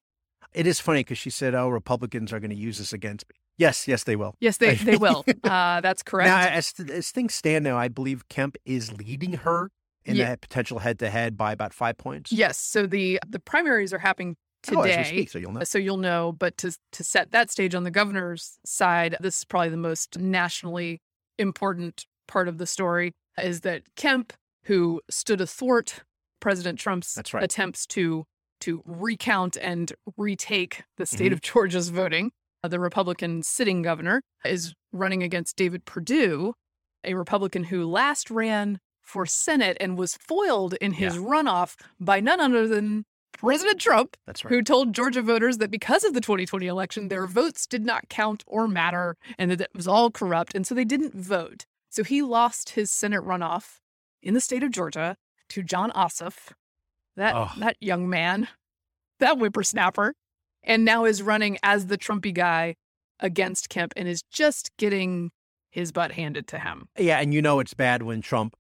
It 0.54 0.66
is 0.66 0.80
funny 0.80 1.00
because 1.00 1.18
she 1.18 1.30
said, 1.30 1.54
"Oh, 1.54 1.68
Republicans 1.68 2.32
are 2.32 2.40
going 2.40 2.50
to 2.50 2.56
use 2.56 2.78
this 2.78 2.92
against 2.92 3.28
me." 3.28 3.36
Yes, 3.56 3.86
yes, 3.86 4.04
they 4.04 4.16
will. 4.16 4.34
Yes, 4.40 4.56
they, 4.56 4.74
they 4.74 4.96
will. 4.96 5.24
Uh, 5.44 5.80
that's 5.82 6.02
correct. 6.02 6.28
Now, 6.28 6.38
as, 6.40 6.72
as 6.90 7.10
things 7.10 7.34
stand 7.34 7.64
now, 7.64 7.76
I 7.76 7.88
believe 7.88 8.28
Kemp 8.28 8.56
is 8.64 8.92
leading 8.92 9.34
her 9.34 9.70
in 10.06 10.16
Yeah. 10.16 10.28
that 10.30 10.40
potential 10.40 10.78
head-to-head 10.78 11.36
by 11.36 11.52
about 11.52 11.74
five 11.74 11.98
points. 11.98 12.32
yes. 12.32 12.56
So 12.56 12.86
the 12.86 13.20
the 13.28 13.38
primaries 13.38 13.92
are 13.92 13.98
happening 13.98 14.36
Oh, 14.68 14.82
today. 14.82 15.04
speak, 15.04 15.30
so 15.30 15.38
you'll 15.38 15.52
know. 15.52 15.64
so 15.64 15.78
you'll 15.78 15.96
know. 15.98 16.32
But 16.32 16.56
to 16.58 16.76
to 16.92 17.04
set 17.04 17.32
that 17.32 17.50
stage 17.50 17.74
on 17.74 17.84
the 17.84 17.90
governor's 17.90 18.58
side, 18.64 19.16
this 19.20 19.38
is 19.38 19.44
probably 19.44 19.70
the 19.70 19.76
most 19.76 20.18
nationally 20.18 21.00
important 21.38 22.06
part 22.28 22.48
of 22.48 22.58
the 22.58 22.66
story. 22.66 23.12
Is 23.42 23.60
that 23.62 23.82
Kemp, 23.96 24.32
who 24.64 25.00
stood 25.10 25.40
athwart 25.40 26.00
President 26.40 26.78
Trump's 26.78 27.18
right. 27.32 27.42
attempts 27.42 27.86
to 27.88 28.24
to 28.60 28.82
recount 28.84 29.56
and 29.56 29.92
retake 30.16 30.82
the 30.96 31.06
state 31.06 31.30
Mhm. 31.30 31.34
of 31.34 31.40
Georgia's 31.42 31.88
voting, 31.90 32.32
uh, 32.62 32.68
the 32.68 32.80
Republican 32.80 33.42
sitting 33.42 33.82
governor 33.82 34.22
is 34.44 34.74
running 34.92 35.22
against 35.22 35.56
David 35.56 35.84
Perdue, 35.84 36.54
a 37.04 37.14
Republican 37.14 37.64
who 37.64 37.86
last 37.86 38.30
ran 38.30 38.78
for 39.02 39.26
Senate 39.26 39.76
and 39.80 39.96
was 39.98 40.16
foiled 40.16 40.74
in 40.74 40.92
his 40.92 41.16
runoff 41.16 41.74
by 41.98 42.20
none 42.20 42.40
other 42.40 42.68
than 42.68 43.04
President 43.32 43.80
Trump 43.80 44.16
right. 44.26 44.38
who 44.40 44.60
told 44.62 44.92
Georgia 44.92 45.22
voters 45.22 45.58
that 45.58 45.70
because 45.70 46.04
of 46.04 46.12
the 46.14 46.20
2020 46.20 46.66
election, 46.66 47.08
their 47.08 47.26
votes 47.26 47.66
did 47.66 47.84
not 47.86 48.08
count 48.08 48.44
or 48.46 48.68
matter 48.68 49.16
and 49.38 49.50
that 49.50 49.60
it 49.62 49.70
was 49.74 49.88
all 49.88 50.10
corrupt. 50.10 50.54
And 50.54 50.66
so 50.66 50.74
they 50.74 50.84
didn't 50.84 51.14
vote. 51.14 51.64
So 51.88 52.04
he 52.04 52.22
lost 52.22 52.70
his 52.70 52.90
Senate 52.90 53.22
runoff 53.22 53.78
in 54.22 54.34
the 54.34 54.40
state 54.40 54.62
of 54.62 54.70
Georgia 54.70 55.16
to 55.48 55.62
Jon 55.62 55.90
Ossoff, 55.92 56.52
that, 57.16 57.34
Oh. 57.34 57.50
that 57.58 57.76
young 57.80 58.08
man, 58.08 58.48
that 59.20 59.38
whippersnapper, 59.38 60.14
and 60.62 60.84
now 60.84 61.04
is 61.04 61.22
running 61.22 61.58
as 61.62 61.86
the 61.86 61.96
Trumpy 61.96 62.34
guy 62.34 62.76
against 63.20 63.68
Kemp 63.68 63.92
and 63.96 64.08
is 64.08 64.22
just 64.30 64.70
getting 64.76 65.30
his 65.70 65.92
butt 65.92 66.12
handed 66.12 66.46
to 66.48 66.58
him. 66.58 66.88
Yeah, 66.98 67.18
and 67.20 67.32
you 67.32 67.40
know 67.40 67.60
it's 67.60 67.74
bad 67.74 68.02
when 68.02 68.20
Trump 68.20 68.54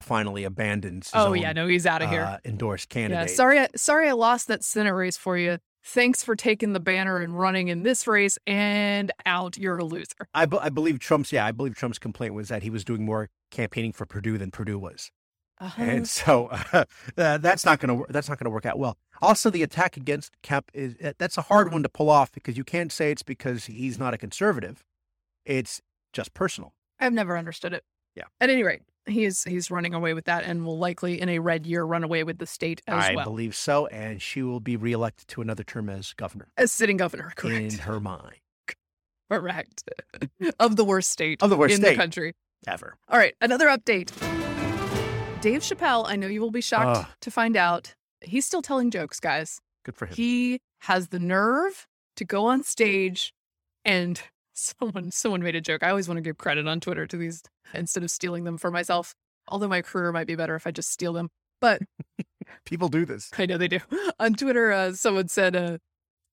finally 0.00 0.44
abandons. 0.44 1.10
His 1.10 1.22
oh, 1.22 1.28
own, 1.28 1.38
yeah, 1.38 1.52
no, 1.52 1.66
he's 1.66 1.86
out 1.86 2.02
of 2.02 2.10
here. 2.10 2.22
uh, 2.22 2.38
endorsed 2.44 2.88
Yeah, 2.90 2.94
candidate. 3.08 3.30
sorry, 3.30 3.58
I- 3.60 3.68
sorry, 3.76 4.08
I 4.08 4.12
lost 4.12 4.48
that 4.48 4.64
Senate 4.64 4.92
race 4.92 5.16
for 5.16 5.36
you. 5.36 5.58
Thanks 5.86 6.24
for 6.24 6.34
taking 6.34 6.72
the 6.72 6.80
banner 6.80 7.18
and 7.18 7.38
running 7.38 7.68
in 7.68 7.82
this 7.82 8.06
race, 8.06 8.38
and 8.46 9.12
out. 9.26 9.58
You're 9.58 9.76
a 9.76 9.84
loser. 9.84 10.14
I, 10.32 10.46
be- 10.46 10.58
I 10.58 10.70
believe 10.70 10.98
Trump's. 10.98 11.30
Yeah, 11.30 11.44
I 11.44 11.52
believe 11.52 11.74
Trump's 11.74 11.98
complaint 11.98 12.32
was 12.32 12.48
that 12.48 12.62
he 12.62 12.70
was 12.70 12.84
doing 12.84 13.04
more 13.04 13.28
campaigning 13.50 13.92
for 13.92 14.06
Perdue 14.06 14.38
than 14.38 14.50
Perdue 14.50 14.78
was. 14.78 15.10
Uh-huh. 15.60 15.82
and 15.82 16.08
so 16.08 16.48
uh, 16.72 16.84
that's 17.14 17.64
not 17.64 17.78
going 17.80 17.96
to 18.04 18.12
that's 18.12 18.28
not 18.28 18.38
going 18.38 18.44
to 18.46 18.50
work 18.50 18.66
out 18.66 18.78
well. 18.78 18.96
Also, 19.22 19.50
the 19.50 19.62
attack 19.62 19.96
against 19.96 20.32
Kemp 20.42 20.70
is 20.74 20.96
uh, 21.02 21.12
that's 21.18 21.38
a 21.38 21.42
hard 21.42 21.72
one 21.72 21.82
to 21.84 21.88
pull 21.88 22.10
off 22.10 22.32
because 22.32 22.56
you 22.56 22.64
can't 22.64 22.90
say 22.90 23.10
it's 23.12 23.22
because 23.22 23.66
he's 23.66 23.98
not 23.98 24.12
a 24.14 24.18
conservative. 24.18 24.84
It's 25.44 25.80
just 26.12 26.34
personal. 26.34 26.74
I've 26.98 27.12
never 27.12 27.36
understood 27.38 27.72
it. 27.72 27.84
Yeah. 28.16 28.24
At 28.40 28.50
any 28.50 28.62
rate, 28.62 28.82
he's 29.06 29.44
he's 29.44 29.70
running 29.70 29.94
away 29.94 30.12
with 30.14 30.24
that, 30.26 30.44
and 30.44 30.64
will 30.64 30.78
likely 30.78 31.20
in 31.20 31.28
a 31.28 31.38
red 31.38 31.66
year 31.66 31.84
run 31.84 32.02
away 32.04 32.24
with 32.24 32.38
the 32.38 32.46
state 32.46 32.82
as 32.86 33.04
I 33.04 33.10
well 33.14 33.20
I 33.20 33.24
believe 33.24 33.54
so, 33.54 33.86
and 33.86 34.20
she 34.22 34.42
will 34.42 34.60
be 34.60 34.76
reelected 34.76 35.28
to 35.28 35.40
another 35.40 35.62
term 35.64 35.88
as 35.88 36.12
governor 36.14 36.48
as 36.56 36.72
sitting 36.72 36.96
governor. 36.96 37.32
correct. 37.36 37.72
in 37.74 37.78
her 37.80 38.00
mind. 38.00 38.36
Correct. 39.30 39.88
of 40.60 40.76
the 40.76 40.84
worst 40.84 41.10
state 41.10 41.42
Of 41.42 41.50
the 41.50 41.56
worst 41.56 41.74
in 41.74 41.80
state. 41.80 41.90
the 41.90 41.96
country. 41.96 42.34
Ever. 42.66 42.96
All 43.08 43.18
right, 43.18 43.34
another 43.40 43.66
update. 43.68 44.10
Dave 45.44 45.60
Chappelle. 45.60 46.06
I 46.08 46.16
know 46.16 46.26
you 46.26 46.40
will 46.40 46.50
be 46.50 46.62
shocked 46.62 47.00
Ugh. 47.00 47.06
to 47.20 47.30
find 47.30 47.54
out 47.54 47.94
he's 48.22 48.46
still 48.46 48.62
telling 48.62 48.90
jokes, 48.90 49.20
guys. 49.20 49.60
Good 49.84 49.94
for 49.94 50.06
him. 50.06 50.14
He 50.14 50.60
has 50.80 51.08
the 51.08 51.18
nerve 51.18 51.86
to 52.16 52.24
go 52.24 52.46
on 52.46 52.62
stage 52.62 53.34
and 53.84 54.22
someone 54.54 55.10
someone 55.10 55.42
made 55.42 55.54
a 55.54 55.60
joke. 55.60 55.82
I 55.82 55.90
always 55.90 56.08
want 56.08 56.16
to 56.16 56.22
give 56.22 56.38
credit 56.38 56.66
on 56.66 56.80
Twitter 56.80 57.06
to 57.06 57.18
these 57.18 57.42
instead 57.74 58.02
of 58.02 58.10
stealing 58.10 58.44
them 58.44 58.56
for 58.56 58.70
myself. 58.70 59.14
Although 59.46 59.68
my 59.68 59.82
career 59.82 60.12
might 60.12 60.26
be 60.26 60.34
better 60.34 60.54
if 60.54 60.66
I 60.66 60.70
just 60.70 60.90
steal 60.90 61.12
them. 61.12 61.28
But 61.60 61.82
People 62.64 62.88
do 62.88 63.04
this. 63.04 63.30
I 63.36 63.44
know 63.44 63.58
they 63.58 63.68
do. 63.68 63.80
On 64.18 64.32
Twitter, 64.32 64.72
uh, 64.72 64.92
someone 64.94 65.28
said 65.28 65.54
uh, 65.54 65.76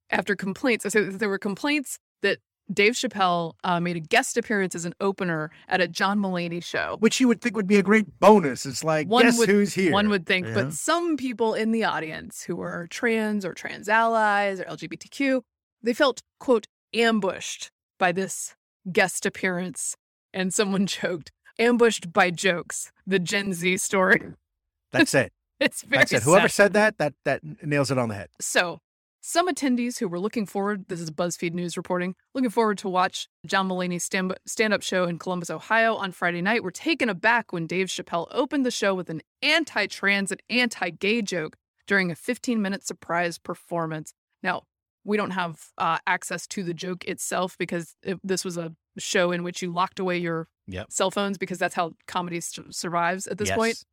after 0.09 0.37
complaints, 0.37 0.85
so 0.87 1.03
there 1.03 1.27
were 1.27 1.37
complaints 1.37 1.99
that 2.21 2.37
Dave 2.73 2.93
Chappelle 2.93 3.53
uh, 3.63 3.79
made 3.79 3.95
a 3.97 3.99
guest 3.99 4.37
appearance 4.37 4.75
as 4.75 4.85
an 4.85 4.93
opener 5.01 5.51
at 5.67 5.81
a 5.81 5.87
John 5.87 6.19
Mulaney 6.19 6.63
show. 6.63 6.97
Which 6.99 7.19
you 7.19 7.27
would 7.27 7.41
think 7.41 7.55
would 7.55 7.67
be 7.67 7.77
a 7.77 7.83
great 7.83 8.19
bonus. 8.19 8.65
It's 8.65 8.83
like, 8.83 9.07
One 9.07 9.23
guess 9.23 9.37
would- 9.37 9.49
who's 9.49 9.73
here? 9.73 9.91
One 9.91 10.09
would 10.09 10.25
think, 10.25 10.47
Yeah. 10.47 10.53
but 10.53 10.73
some 10.73 11.17
people 11.17 11.53
in 11.53 11.71
the 11.71 11.83
audience 11.83 12.43
who 12.43 12.55
were 12.55 12.87
trans 12.89 13.45
or 13.45 13.53
trans 13.53 13.89
allies 13.89 14.59
or 14.59 14.65
LGBTQ, 14.65 15.41
they 15.83 15.93
felt, 15.93 16.21
quote, 16.39 16.67
ambushed 16.93 17.71
by 17.99 18.11
this 18.11 18.55
guest 18.91 19.25
appearance. 19.25 19.95
And 20.33 20.53
someone 20.53 20.85
joked, 21.01 21.31
ambushed 21.59 22.13
by 22.13 22.31
jokes, 22.31 22.91
the 23.05 23.19
Gen 23.19 23.53
Z 23.53 23.77
story. 23.77 24.21
That's 24.91 25.13
it. 25.13 25.31
It's 25.59 25.83
very 25.83 25.99
That's 25.99 26.11
it. 26.13 26.23
Whoever 26.23 26.47
sad. 26.47 26.53
said 26.55 26.73
that, 26.73 26.97
that 26.97 27.13
that 27.23 27.41
nails 27.63 27.91
it 27.91 27.99
on 27.99 28.09
the 28.09 28.15
head. 28.15 28.29
So, 28.39 28.79
some 29.21 29.47
attendees 29.47 29.99
who 29.99 30.07
were 30.07 30.19
looking 30.19 30.45
forward, 30.45 30.85
this 30.87 30.99
is 30.99 31.11
BuzzFeed 31.11 31.53
News 31.53 31.77
reporting, 31.77 32.15
looking 32.33 32.49
forward 32.49 32.77
to 32.79 32.89
watch 32.89 33.27
John 33.45 33.67
Mulaney's 33.69 34.03
stand- 34.03 34.37
stand-up 34.45 34.81
show 34.81 35.05
in 35.05 35.19
Columbus, 35.19 35.49
Ohio 35.49 35.95
on 35.95 36.11
Friday 36.11 36.41
night 36.41 36.63
were 36.63 36.71
taken 36.71 37.07
aback 37.07 37.53
when 37.53 37.67
Dave 37.67 37.87
Chappelle 37.87 38.27
opened 38.31 38.65
the 38.65 38.71
show 38.71 38.93
with 38.95 39.09
an 39.09 39.21
anti-trans 39.41 40.31
and 40.31 40.41
anti-gay 40.49 41.21
joke 41.21 41.55
during 41.87 42.11
a 42.11 42.15
15-minute 42.15 42.85
surprise 42.85 43.37
performance. 43.37 44.13
Now, 44.43 44.63
we 45.03 45.17
don't 45.17 45.31
have 45.31 45.67
uh, 45.77 45.97
access 46.05 46.45
to 46.47 46.63
the 46.63 46.73
joke 46.73 47.05
itself 47.05 47.57
because 47.57 47.95
it, 48.03 48.19
this 48.23 48.43
was 48.45 48.57
a 48.57 48.73
show 48.97 49.31
in 49.31 49.43
which 49.43 49.61
you 49.61 49.71
locked 49.71 49.99
away 49.99 50.17
your 50.17 50.47
Yep. 50.67 50.87
cell 50.91 51.11
phones 51.11 51.37
because 51.37 51.57
that's 51.57 51.73
how 51.75 51.91
comedy 52.07 52.37
s- 52.37 52.57
survives 52.69 53.27
at 53.27 53.37
this 53.37 53.49
Yes. 53.49 53.57
point. 53.57 53.83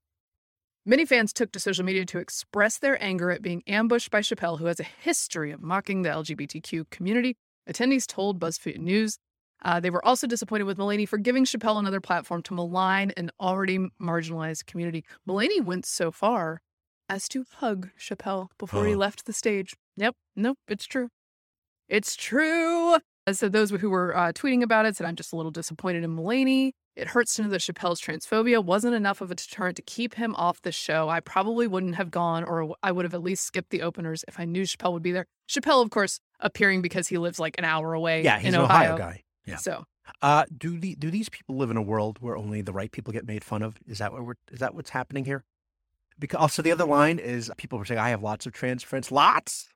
Many 0.88 1.04
fans 1.04 1.34
took 1.34 1.52
to 1.52 1.60
social 1.60 1.84
media 1.84 2.06
to 2.06 2.18
express 2.18 2.78
their 2.78 2.96
anger 3.04 3.30
at 3.30 3.42
being 3.42 3.62
ambushed 3.66 4.10
by 4.10 4.20
Chappelle, 4.20 4.58
who 4.58 4.64
has 4.64 4.80
a 4.80 4.84
history 4.84 5.50
of 5.52 5.60
mocking 5.60 6.00
the 6.00 6.08
LGBTQ 6.08 6.88
community. 6.88 7.36
Attendees 7.68 8.06
told 8.06 8.40
BuzzFeed 8.40 8.78
News 8.78 9.18
uh, 9.62 9.80
they 9.80 9.90
were 9.90 10.02
also 10.02 10.26
disappointed 10.26 10.64
with 10.64 10.78
Mulaney 10.78 11.06
for 11.06 11.18
giving 11.18 11.44
Chappelle 11.44 11.78
another 11.78 12.00
platform 12.00 12.40
to 12.44 12.54
malign 12.54 13.10
an 13.18 13.30
already 13.38 13.78
marginalized 14.00 14.64
community. 14.64 15.04
Mulaney 15.28 15.60
went 15.62 15.84
so 15.84 16.10
far 16.10 16.62
as 17.06 17.28
to 17.28 17.44
hug 17.56 17.90
Chappelle 17.98 18.48
before 18.56 18.86
he 18.86 18.94
Oh. 18.94 18.98
left 18.98 19.26
the 19.26 19.34
stage. 19.34 19.76
Yep, 19.98 20.14
nope, 20.36 20.56
it's 20.68 20.86
true. 20.86 21.10
It's 21.86 22.16
true. 22.16 22.94
Uh, 22.94 23.32
So 23.34 23.50
those 23.50 23.68
who 23.72 23.90
were 23.90 24.16
uh, 24.16 24.32
tweeting 24.32 24.62
about 24.62 24.86
it 24.86 24.96
said, 24.96 25.06
"I'm 25.06 25.16
just 25.16 25.34
a 25.34 25.36
little 25.36 25.50
disappointed 25.52 26.02
in 26.02 26.16
Mulaney. 26.16 26.72
It 26.98 27.08
hurts 27.08 27.34
to 27.34 27.42
know 27.42 27.48
that 27.50 27.60
Chappelle's 27.60 28.00
transphobia 28.00 28.62
wasn't 28.62 28.96
enough 28.96 29.20
of 29.20 29.30
a 29.30 29.34
deterrent 29.36 29.76
to 29.76 29.82
keep 29.82 30.14
him 30.14 30.34
off 30.34 30.60
the 30.62 30.72
show. 30.72 31.08
I 31.08 31.20
probably 31.20 31.68
wouldn't 31.68 31.94
have 31.94 32.10
gone, 32.10 32.42
or 32.42 32.74
I 32.82 32.90
would 32.90 33.04
have 33.04 33.14
at 33.14 33.22
least 33.22 33.44
skipped 33.44 33.70
the 33.70 33.82
openers 33.82 34.24
if 34.26 34.40
I 34.40 34.44
knew 34.44 34.62
Chappelle 34.62 34.92
would 34.94 35.02
be 35.02 35.12
there. 35.12 35.26
Chappelle, 35.48 35.80
of 35.80 35.90
course, 35.90 36.18
appearing 36.40 36.82
because 36.82 37.06
he 37.06 37.16
lives 37.16 37.38
like 37.38 37.56
an 37.56 37.64
hour 37.64 37.94
away. 37.94 38.24
Yeah, 38.24 38.38
he's 38.38 38.48
in 38.48 38.54
an 38.56 38.62
Ohio. 38.62 38.94
Ohio 38.94 38.98
guy. 38.98 39.22
Yeah. 39.46 39.56
So 39.56 39.84
Uh, 40.22 40.44
do 40.56 40.78
the 40.78 40.96
do 40.96 41.10
these 41.10 41.28
people 41.28 41.56
live 41.56 41.70
in 41.70 41.76
a 41.76 41.82
world 41.82 42.18
where 42.20 42.36
only 42.36 42.62
the 42.62 42.72
right 42.72 42.90
people 42.90 43.12
get 43.12 43.26
made 43.26 43.44
fun 43.44 43.62
of? 43.62 43.78
Is 43.86 43.98
that 43.98 44.12
what 44.12 44.24
we're 44.24 44.34
is 44.50 44.58
that 44.58 44.74
what's 44.74 44.90
happening 44.90 45.24
here? 45.24 45.44
Because 46.18 46.40
also 46.40 46.62
the 46.62 46.72
other 46.72 46.84
line 46.84 47.20
is 47.20 47.50
people 47.56 47.78
were 47.78 47.84
saying 47.84 48.00
I 48.00 48.08
have 48.10 48.22
lots 48.22 48.44
of 48.44 48.52
trans 48.52 48.82
friends, 48.82 49.12
lots, 49.12 49.68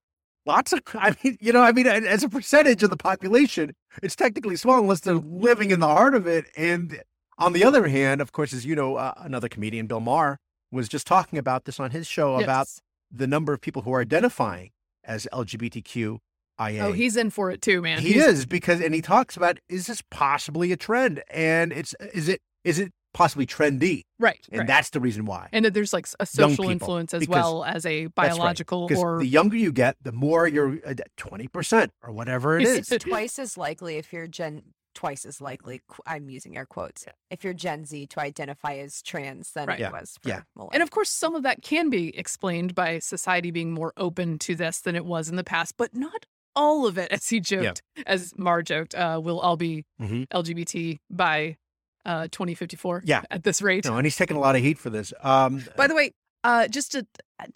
lots 0.45 0.73
of. 0.73 0.81
I 0.95 1.15
mean, 1.23 1.39
you 1.41 1.53
know, 1.53 1.63
I 1.63 1.71
mean, 1.71 1.87
as 1.87 2.25
a 2.25 2.29
percentage 2.29 2.83
of 2.83 2.91
the 2.91 2.97
population, 2.97 3.75
it's 4.03 4.17
technically 4.17 4.57
small 4.57 4.81
unless 4.81 5.01
they're 5.01 5.15
living 5.15 5.71
in 5.71 5.79
the 5.79 5.87
heart 5.87 6.15
of 6.17 6.27
it. 6.27 6.47
And 6.57 7.01
on 7.43 7.53
the 7.53 7.65
other 7.65 7.89
hand, 7.89 8.21
of 8.21 8.33
course, 8.33 8.53
as 8.53 8.65
you 8.65 8.75
know, 8.75 8.97
uh, 8.97 9.13
another 9.19 9.49
comedian, 9.49 9.87
Bill 9.87 10.01
Maher, 10.01 10.39
was 10.71 10.89
just 10.89 11.07
talking 11.07 11.39
about 11.39 11.65
this 11.65 11.79
on 11.79 11.91
his 11.91 12.07
show 12.07 12.41
about 12.41 12.69
the 13.11 13.27
number 13.27 13.53
of 13.53 13.61
people 13.61 13.83
who 13.83 13.93
are 13.93 14.01
identifying 14.01 14.71
as 15.05 15.27
LGBTQIA. 15.33 16.19
Oh, 16.59 16.93
he's 16.93 17.17
in 17.17 17.31
for 17.31 17.51
it 17.51 17.61
too, 17.61 17.83
man. 17.83 18.01
He 18.01 18.15
He's- 18.15 18.27
is 18.29 18.47
because, 18.47 18.81
and 18.81 18.95
he 18.95 19.03
talks 19.03 19.37
about 19.37 19.59
is 19.69 19.87
this 19.87 20.03
possibly 20.11 20.73
a 20.73 20.77
trend, 20.77 21.23
and 21.31 21.73
it's 21.73 21.95
is 22.15 22.29
it 22.29 22.41
is 22.65 22.79
it 22.79 22.93
possibly 23.13 23.45
trendy, 23.45 24.03
right. 24.19 24.41
and 24.51 24.61
right. 24.61 24.67
that's 24.67 24.89
the 24.91 25.01
reason 25.01 25.27
why. 25.27 25.49
and 25.53 25.65
that 25.67 25.75
there's 25.75 25.93
like 25.93 26.07
a 26.19 26.25
social 26.25 26.71
influence 26.71 27.13
as 27.13 27.21
because- 27.21 27.35
well 27.35 27.65
as 27.65 27.85
a 27.85 28.07
biological. 28.07 28.89
right, 28.89 28.97
or 28.97 29.19
the 29.19 29.27
younger 29.27 29.57
you 29.57 29.73
get, 29.73 29.97
the 30.03 30.13
more 30.13 30.47
you're 30.47 30.79
twenty 31.17 31.49
percent 31.49 31.93
or 32.03 32.13
whatever 32.13 32.59
it 32.59 32.65
is. 32.65 32.91
It's 32.91 33.05
twice 33.05 33.39
as 33.39 33.59
likely 33.59 33.97
if 33.97 34.13
you're 34.13 34.27
Gen 34.27 34.63
twice 34.95 35.25
as 35.25 35.41
likely. 35.41 35.81
I'm 36.07 36.29
using 36.31 36.57
air 36.57 36.67
quotes. 36.67 37.05
If 37.31 37.45
you're 37.45 37.55
Gen 37.55 37.85
Z 37.85 38.07
to 38.09 38.21
identify 38.21 38.75
as 38.75 39.03
trans 39.03 39.53
than 39.53 39.69
Right. 39.69 39.79
Yeah, 39.79 39.89
it 39.89 39.93
was. 39.93 40.19
For 40.23 40.29
yeah. 40.29 40.43
millennials. 40.57 40.71
And 40.75 40.83
of 40.83 40.91
course, 40.91 41.11
some 41.11 41.35
of 41.35 41.43
that 41.45 41.63
can 41.63 41.91
be 41.91 42.17
explained 42.17 42.75
by 42.75 42.99
society 42.99 43.51
being 43.51 43.73
more 43.73 43.93
open 43.97 44.39
to 44.41 44.55
this 44.55 44.81
than 44.81 44.95
it 44.97 45.05
was 45.05 45.29
in 45.29 45.37
the 45.37 45.45
past, 45.45 45.77
but 45.77 45.95
not 45.95 46.27
all 46.55 46.87
of 46.87 46.99
it, 46.99 47.11
as 47.11 47.29
he 47.31 47.41
joked, 47.41 47.83
as 48.07 48.33
Maher 48.37 48.63
joked, 48.63 48.95
uh, 48.95 49.19
we'll 49.23 49.41
all 49.41 49.57
be 49.57 49.85
Mhm. 50.01 50.27
LGBT 50.29 50.99
by 51.11 51.57
uh, 52.05 52.27
2054 52.33 53.03
Yeah. 53.07 53.23
at 53.31 53.45
this 53.45 53.63
rate. 53.63 53.85
No, 53.85 53.97
and 53.97 54.05
he's 54.05 54.17
taking 54.17 54.37
a 54.37 54.41
lot 54.41 54.57
of 54.57 54.61
heat 54.63 54.77
for 54.77 54.91
this. 54.91 55.13
Um, 55.21 55.65
By 55.77 55.87
the 55.87 55.95
way, 55.95 56.11
uh, 56.45 56.67
just 56.69 56.95
a 56.97 57.07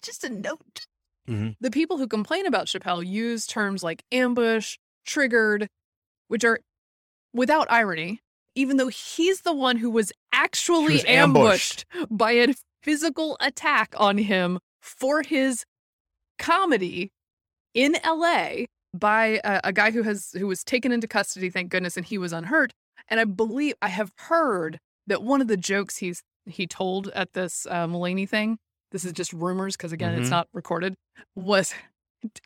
just 0.01 0.23
a 0.23 0.29
note: 0.29 0.87
Mhm. 1.29 1.57
the 1.59 1.69
people 1.69 1.97
who 1.97 2.07
complain 2.07 2.45
about 2.45 2.67
Chappelle 2.67 3.05
use 3.05 3.45
terms 3.45 3.83
like 3.83 4.03
ambush, 4.11 4.77
triggered, 5.05 5.67
which 6.29 6.43
are 6.45 6.59
without 7.37 7.67
irony. 7.71 8.19
Even 8.55 8.77
though 8.77 8.87
he's 8.87 9.41
the 9.41 9.53
one 9.53 9.77
who 9.77 9.89
was 9.89 10.11
actually 10.33 10.93
was 10.95 11.05
ambushed. 11.05 11.85
ambushed. 11.93 12.17
by 12.17 12.31
a 12.31 12.53
physical 12.81 13.37
attack 13.39 13.93
on 13.97 14.17
him 14.17 14.57
for 14.81 15.21
his 15.21 15.63
comedy 16.39 17.11
in 17.73 17.95
LA 18.05 18.65
by 18.93 19.39
a, 19.43 19.61
a 19.65 19.73
guy 19.73 19.91
who 19.91 20.03
has 20.03 20.31
who 20.37 20.47
was 20.47 20.63
taken 20.63 20.91
into 20.91 21.07
custody, 21.07 21.49
thank 21.49 21.69
goodness, 21.69 21.97
and 21.97 22.05
he 22.05 22.17
was 22.17 22.33
unhurt. 22.33 22.73
And 23.09 23.19
I 23.19 23.25
believe 23.25 23.75
I 23.81 23.89
have 23.89 24.11
heard 24.17 24.79
that 25.05 25.21
one 25.23 25.39
of 25.41 25.47
the 25.47 25.57
jokes 25.57 25.97
he's 25.97 26.23
he 26.45 26.65
told 26.65 27.09
at 27.09 27.33
this 27.33 27.67
uh, 27.69 27.85
Mulaney 27.87 28.27
thing. 28.27 28.57
This 28.91 29.03
is 29.05 29.11
just 29.11 29.33
rumors 29.33 29.75
because 29.77 29.91
again, 29.91 30.13
it's 30.15 30.27
Mhm. 30.27 30.31
not 30.31 30.47
recorded. 30.53 30.95
Was 31.35 31.73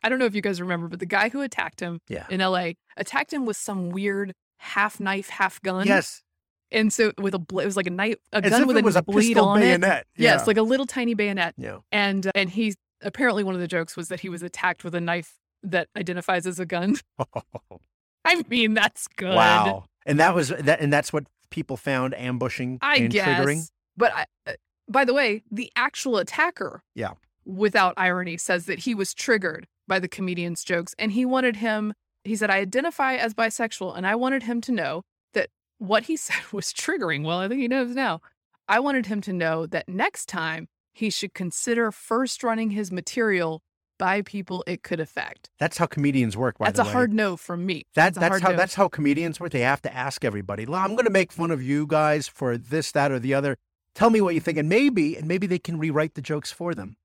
I 0.02 0.08
don't 0.08 0.18
know 0.18 0.26
if 0.26 0.34
you 0.34 0.42
guys 0.42 0.60
remember, 0.60 0.88
but 0.88 1.00
the 1.00 1.06
guy 1.06 1.30
who 1.30 1.40
attacked 1.40 1.80
him 1.80 2.00
yeah. 2.08 2.26
in 2.28 2.40
LA 2.40 2.72
attacked 2.96 3.32
him 3.32 3.46
with 3.46 3.56
some 3.56 3.88
weird 3.90 4.32
half 4.62 4.98
knife, 5.00 5.28
half 5.28 5.60
gun. 5.62 5.86
Yes. 5.86 6.22
and 6.70 6.92
so 6.92 7.12
with 7.18 7.34
a 7.34 7.38
bl- 7.38 7.60
it 7.60 7.66
was 7.66 7.76
like 7.76 7.86
a 7.86 7.90
knife, 7.90 8.16
a 8.32 8.42
As 8.44 8.50
gun 8.50 8.66
with 8.66 8.76
it 8.78 8.84
was 8.84 8.96
a 8.96 9.02
bleed 9.02 9.36
on 9.38 9.58
it. 9.58 9.62
bayonet. 9.62 10.06
Yes, 10.16 10.46
like 10.46 10.56
a 10.56 10.62
little 10.62 10.86
tiny 10.86 11.14
bayonet. 11.14 11.54
yeah. 11.58 11.78
And 11.90 12.30
and 12.34 12.48
he 12.50 12.74
apparently 13.02 13.44
one 13.44 13.54
of 13.54 13.60
the 13.60 13.68
jokes 13.68 13.96
was 13.96 14.08
that 14.08 14.20
he 14.20 14.28
was 14.28 14.42
attacked 14.42 14.84
with 14.84 14.94
a 14.94 15.00
knife 15.00 15.34
that 15.62 15.88
identifies 15.96 16.46
as 16.46 16.58
a 16.60 16.66
gun. 16.66 16.96
I 18.24 18.42
mean, 18.48 18.74
that's 18.74 19.08
good. 19.08 19.34
Wow. 19.34 19.84
And 20.06 20.18
that 20.20 20.34
was 20.34 20.48
that, 20.48 20.80
and 20.80 20.92
that's 20.92 21.12
what 21.12 21.24
people 21.50 21.76
found 21.76 22.14
ambushing 22.14 22.78
I 22.80 22.96
and 22.96 23.10
guess. 23.10 23.26
triggering. 23.26 23.68
But 23.96 24.12
I, 24.14 24.26
uh, 24.46 24.52
by 24.88 25.04
the 25.04 25.12
way, 25.14 25.42
the 25.50 25.70
actual 25.76 26.16
attacker, 26.18 26.82
Yeah. 26.94 27.12
without 27.44 27.94
irony, 27.96 28.36
says 28.36 28.66
that 28.66 28.80
he 28.80 28.94
was 28.94 29.12
triggered 29.14 29.66
by 29.86 29.98
the 29.98 30.08
comedian's 30.08 30.64
jokes, 30.64 30.94
and 30.98 31.12
he 31.12 31.24
wanted 31.26 31.56
him. 31.56 31.92
He 32.24 32.36
said, 32.36 32.50
"I 32.50 32.58
identify 32.58 33.14
as 33.14 33.34
bisexual, 33.34 33.96
and 33.96 34.06
I 34.06 34.14
wanted 34.14 34.44
him 34.44 34.60
to 34.62 34.72
know 34.72 35.02
that 35.34 35.48
what 35.78 36.04
he 36.04 36.16
said 36.26 36.42
was 36.52 36.72
triggering." 36.72 37.24
Well, 37.24 37.38
I 37.38 37.48
think 37.48 37.60
he 37.60 37.68
knows 37.68 37.94
now. 37.94 38.20
I 38.68 38.80
wanted 38.80 39.06
him 39.06 39.20
to 39.22 39.32
know 39.32 39.66
that 39.66 39.88
next 39.88 40.26
time 40.26 40.68
he 40.92 41.10
should 41.10 41.34
consider 41.34 41.90
first 41.90 42.42
running 42.42 42.70
his 42.70 42.92
material 42.92 43.62
by 43.98 44.22
people 44.22 44.64
it 44.66 44.82
could 44.82 44.98
affect. 45.00 45.50
That's 45.58 45.78
how 45.78 45.86
comedians 45.86 46.36
work. 46.36 46.58
By 46.58 46.66
That's 46.66 46.80
a 46.80 46.84
way. 46.84 46.92
hard 46.92 47.12
no 47.12 47.36
from 47.36 47.64
me. 47.66 47.84
That 47.94 48.14
That's 48.14 48.18
that's 48.18 48.42
how 48.42 48.50
no. 48.50 48.56
that's 48.56 48.74
how 48.74 48.88
comedians 48.88 49.38
work. 49.38 49.52
They 49.52 49.60
have 49.60 49.82
to 49.82 49.94
ask 49.94 50.24
everybody. 50.24 50.66
"Well, 50.66 50.80
I'm 50.80 50.92
going 50.96 51.04
to 51.04 51.10
make 51.10 51.30
fun 51.32 51.50
of 51.50 51.62
you 51.62 51.86
guys 51.86 52.26
for 52.28 52.56
this, 52.56 52.90
that, 52.92 53.12
or 53.12 53.18
the 53.18 53.34
other. 53.34 53.56
Tell 53.94 54.10
me 54.10 54.20
what 54.20 54.34
you 54.34 54.40
think, 54.40 54.58
and 54.58 54.68
maybe 54.68 55.16
and 55.16 55.26
maybe 55.28 55.46
they 55.46 55.58
can 55.58 55.78
rewrite 55.78 56.14
the 56.14 56.22
jokes 56.22 56.50
for 56.50 56.74
them, 56.74 56.96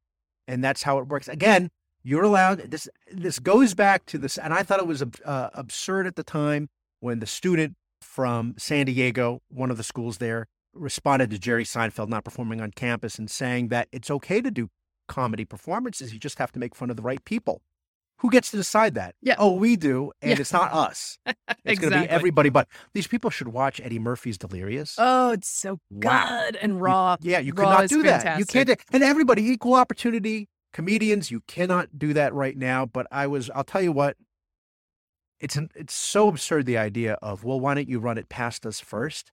and 0.47 0.63
that's 0.63 0.83
how 0.83 0.99
it 0.99 1.07
works. 1.07 1.27
Again, 1.27 1.69
you're 2.07 2.23
allowed. 2.23 2.59
This 2.71 2.87
this 3.11 3.37
goes 3.39 3.73
back 3.73 4.05
to 4.07 4.17
this, 4.17 4.37
and 4.37 4.53
I 4.53 4.63
thought 4.63 4.79
it 4.79 4.87
was 4.87 5.01
uh, 5.03 5.49
absurd 5.53 6.07
at 6.07 6.15
the 6.15 6.23
time 6.23 6.69
when 7.01 7.19
the 7.19 7.27
student 7.27 7.75
from 8.01 8.55
San 8.57 8.85
Diego, 8.85 9.41
one 9.49 9.69
of 9.71 9.77
the 9.77 9.83
schools 9.83 10.17
there, 10.19 10.47
responded 10.73 11.29
to 11.31 11.37
Jerry 11.39 11.63
Seinfeld 11.65 12.07
not 12.07 12.23
performing 12.23 12.61
on 12.61 12.71
campus 12.71 13.19
and 13.19 13.29
saying 13.29 13.67
that 13.69 13.87
it's 13.91 14.09
okay 14.09 14.39
to 14.41 14.49
do 14.49 14.69
comedy 15.09 15.43
performances. 15.45 16.13
You 16.13 16.19
just 16.19 16.37
have 16.39 16.51
to 16.53 16.59
make 16.59 16.75
fun 16.75 16.89
of 16.89 16.95
the 16.95 17.01
right 17.03 17.23
people. 17.25 17.61
Who 18.21 18.31
gets 18.31 18.49
to 18.51 18.57
decide 18.57 18.95
that? 18.95 19.13
Yeah. 19.21 19.35
Oh, 19.37 19.53
we 19.53 19.75
do, 19.75 20.11
and 20.21 20.31
Yeah. 20.31 20.37
it's 20.39 20.53
not 20.53 20.71
us. 20.73 21.19
It's 21.65 21.79
going 21.81 21.91
to 21.91 21.99
be 21.99 22.07
everybody. 22.09 22.49
But 22.49 22.67
these 22.93 23.07
people 23.07 23.29
should 23.29 23.49
watch 23.49 23.81
Eddie 23.83 23.99
Murphy's 23.99 24.37
Delirious. 24.37 24.95
Oh, 24.97 25.31
it's 25.33 25.49
so 25.49 25.79
Wow. 25.91 26.27
good 26.45 26.55
and 26.55 26.81
raw. 26.81 27.17
yeah, 27.19 27.39
you 27.39 27.51
could 27.51 27.63
raw 27.63 27.81
not 27.81 27.89
do 27.89 28.03
that. 28.03 28.39
You 28.39 28.45
fantastic. 28.45 28.67
can't. 28.67 28.79
And 28.93 29.03
everybody, 29.03 29.43
equal 29.51 29.73
opportunity 29.75 30.47
comedians, 30.77 31.31
you 31.31 31.41
cannot 31.47 31.97
do 31.97 32.13
that 32.13 32.35
right 32.35 32.55
now. 32.55 32.85
But 32.85 33.07
I 33.11 33.25
was. 33.25 33.49
I'll 33.55 33.63
tell 33.63 33.81
you 33.81 33.91
what. 33.91 34.15
It's 35.39 35.55
an, 35.55 35.69
it's 35.75 35.93
so 35.93 36.27
absurd 36.27 36.65
the 36.67 36.77
idea 36.77 37.13
of 37.15 37.43
well, 37.43 37.59
why 37.59 37.73
don't 37.73 37.89
you 37.89 37.99
run 37.99 38.17
it 38.19 38.29
past 38.29 38.63
us 38.65 38.79
first? 38.79 39.31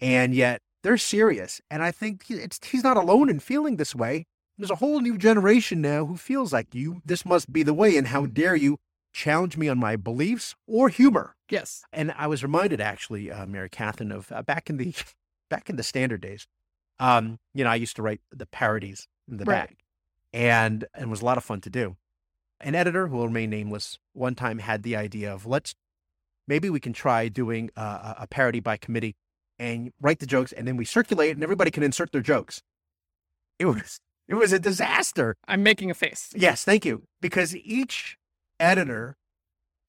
And 0.00 0.34
yet 0.34 0.60
they're 0.82 0.98
serious, 0.98 1.62
and 1.70 1.82
I 1.82 1.92
think 1.92 2.30
it's 2.30 2.60
he's 2.62 2.84
not 2.84 2.98
alone 2.98 3.30
in 3.30 3.40
feeling 3.40 3.76
this 3.76 3.94
way. 3.94 4.26
There's 4.58 4.70
a 4.70 4.76
whole 4.76 5.00
new 5.00 5.16
generation 5.16 5.80
now 5.80 6.04
who 6.04 6.16
feels 6.16 6.52
like 6.52 6.74
you. 6.74 7.00
This 7.06 7.24
must 7.24 7.50
be 7.52 7.62
the 7.62 7.74
way, 7.74 7.96
and 7.96 8.08
how 8.08 8.26
dare 8.26 8.54
you 8.54 8.78
challenge 9.14 9.56
me 9.56 9.68
on 9.68 9.78
my 9.78 9.96
beliefs 9.96 10.54
or 10.66 10.90
humor? 10.90 11.36
Yes. 11.48 11.84
And 11.92 12.12
I 12.18 12.26
was 12.26 12.42
reminded, 12.42 12.80
actually, 12.80 13.30
uh, 13.30 13.46
Mary 13.46 13.70
Catherine, 13.70 14.12
of 14.12 14.30
uh, 14.30 14.42
back 14.42 14.68
in 14.68 14.76
the 14.76 14.94
back 15.50 15.70
in 15.70 15.76
the 15.76 15.82
standard 15.82 16.20
days. 16.20 16.46
Um, 16.98 17.38
you 17.54 17.64
know, 17.64 17.70
I 17.70 17.76
used 17.76 17.96
to 17.96 18.02
write 18.02 18.20
the 18.30 18.46
parodies 18.46 19.08
in 19.30 19.38
the 19.38 19.44
Right. 19.44 19.68
back, 19.68 19.76
and 20.32 20.84
and 20.94 21.04
it 21.04 21.08
was 21.08 21.22
a 21.22 21.24
lot 21.24 21.38
of 21.38 21.44
fun 21.44 21.60
to 21.62 21.70
do. 21.70 21.96
An 22.60 22.74
editor 22.74 23.08
who 23.08 23.16
will 23.16 23.26
remain 23.26 23.50
nameless 23.50 23.98
one 24.12 24.34
time 24.34 24.58
had 24.58 24.82
the 24.82 24.96
idea 24.96 25.32
of 25.32 25.46
let's 25.46 25.74
maybe 26.46 26.70
we 26.70 26.80
can 26.80 26.92
try 26.92 27.28
doing 27.28 27.70
a 27.76 28.16
a 28.20 28.26
parody 28.28 28.60
by 28.60 28.76
committee 28.76 29.16
and 29.58 29.92
write 30.00 30.18
the 30.18 30.26
jokes, 30.26 30.52
and 30.52 30.66
then 30.66 30.76
we 30.76 30.84
circulate, 30.84 31.34
and 31.34 31.42
everybody 31.42 31.70
can 31.70 31.82
insert 31.82 32.10
their 32.12 32.22
jokes. 32.22 32.62
It 33.58 33.66
was 33.66 34.00
it 34.28 34.34
was 34.34 34.52
a 34.52 34.58
disaster. 34.58 35.36
I'm 35.46 35.62
making 35.62 35.90
a 35.90 35.94
face. 35.94 36.30
Yes, 36.34 36.64
thank 36.64 36.84
you. 36.84 37.04
Because 37.20 37.54
each 37.56 38.16
editor 38.58 39.16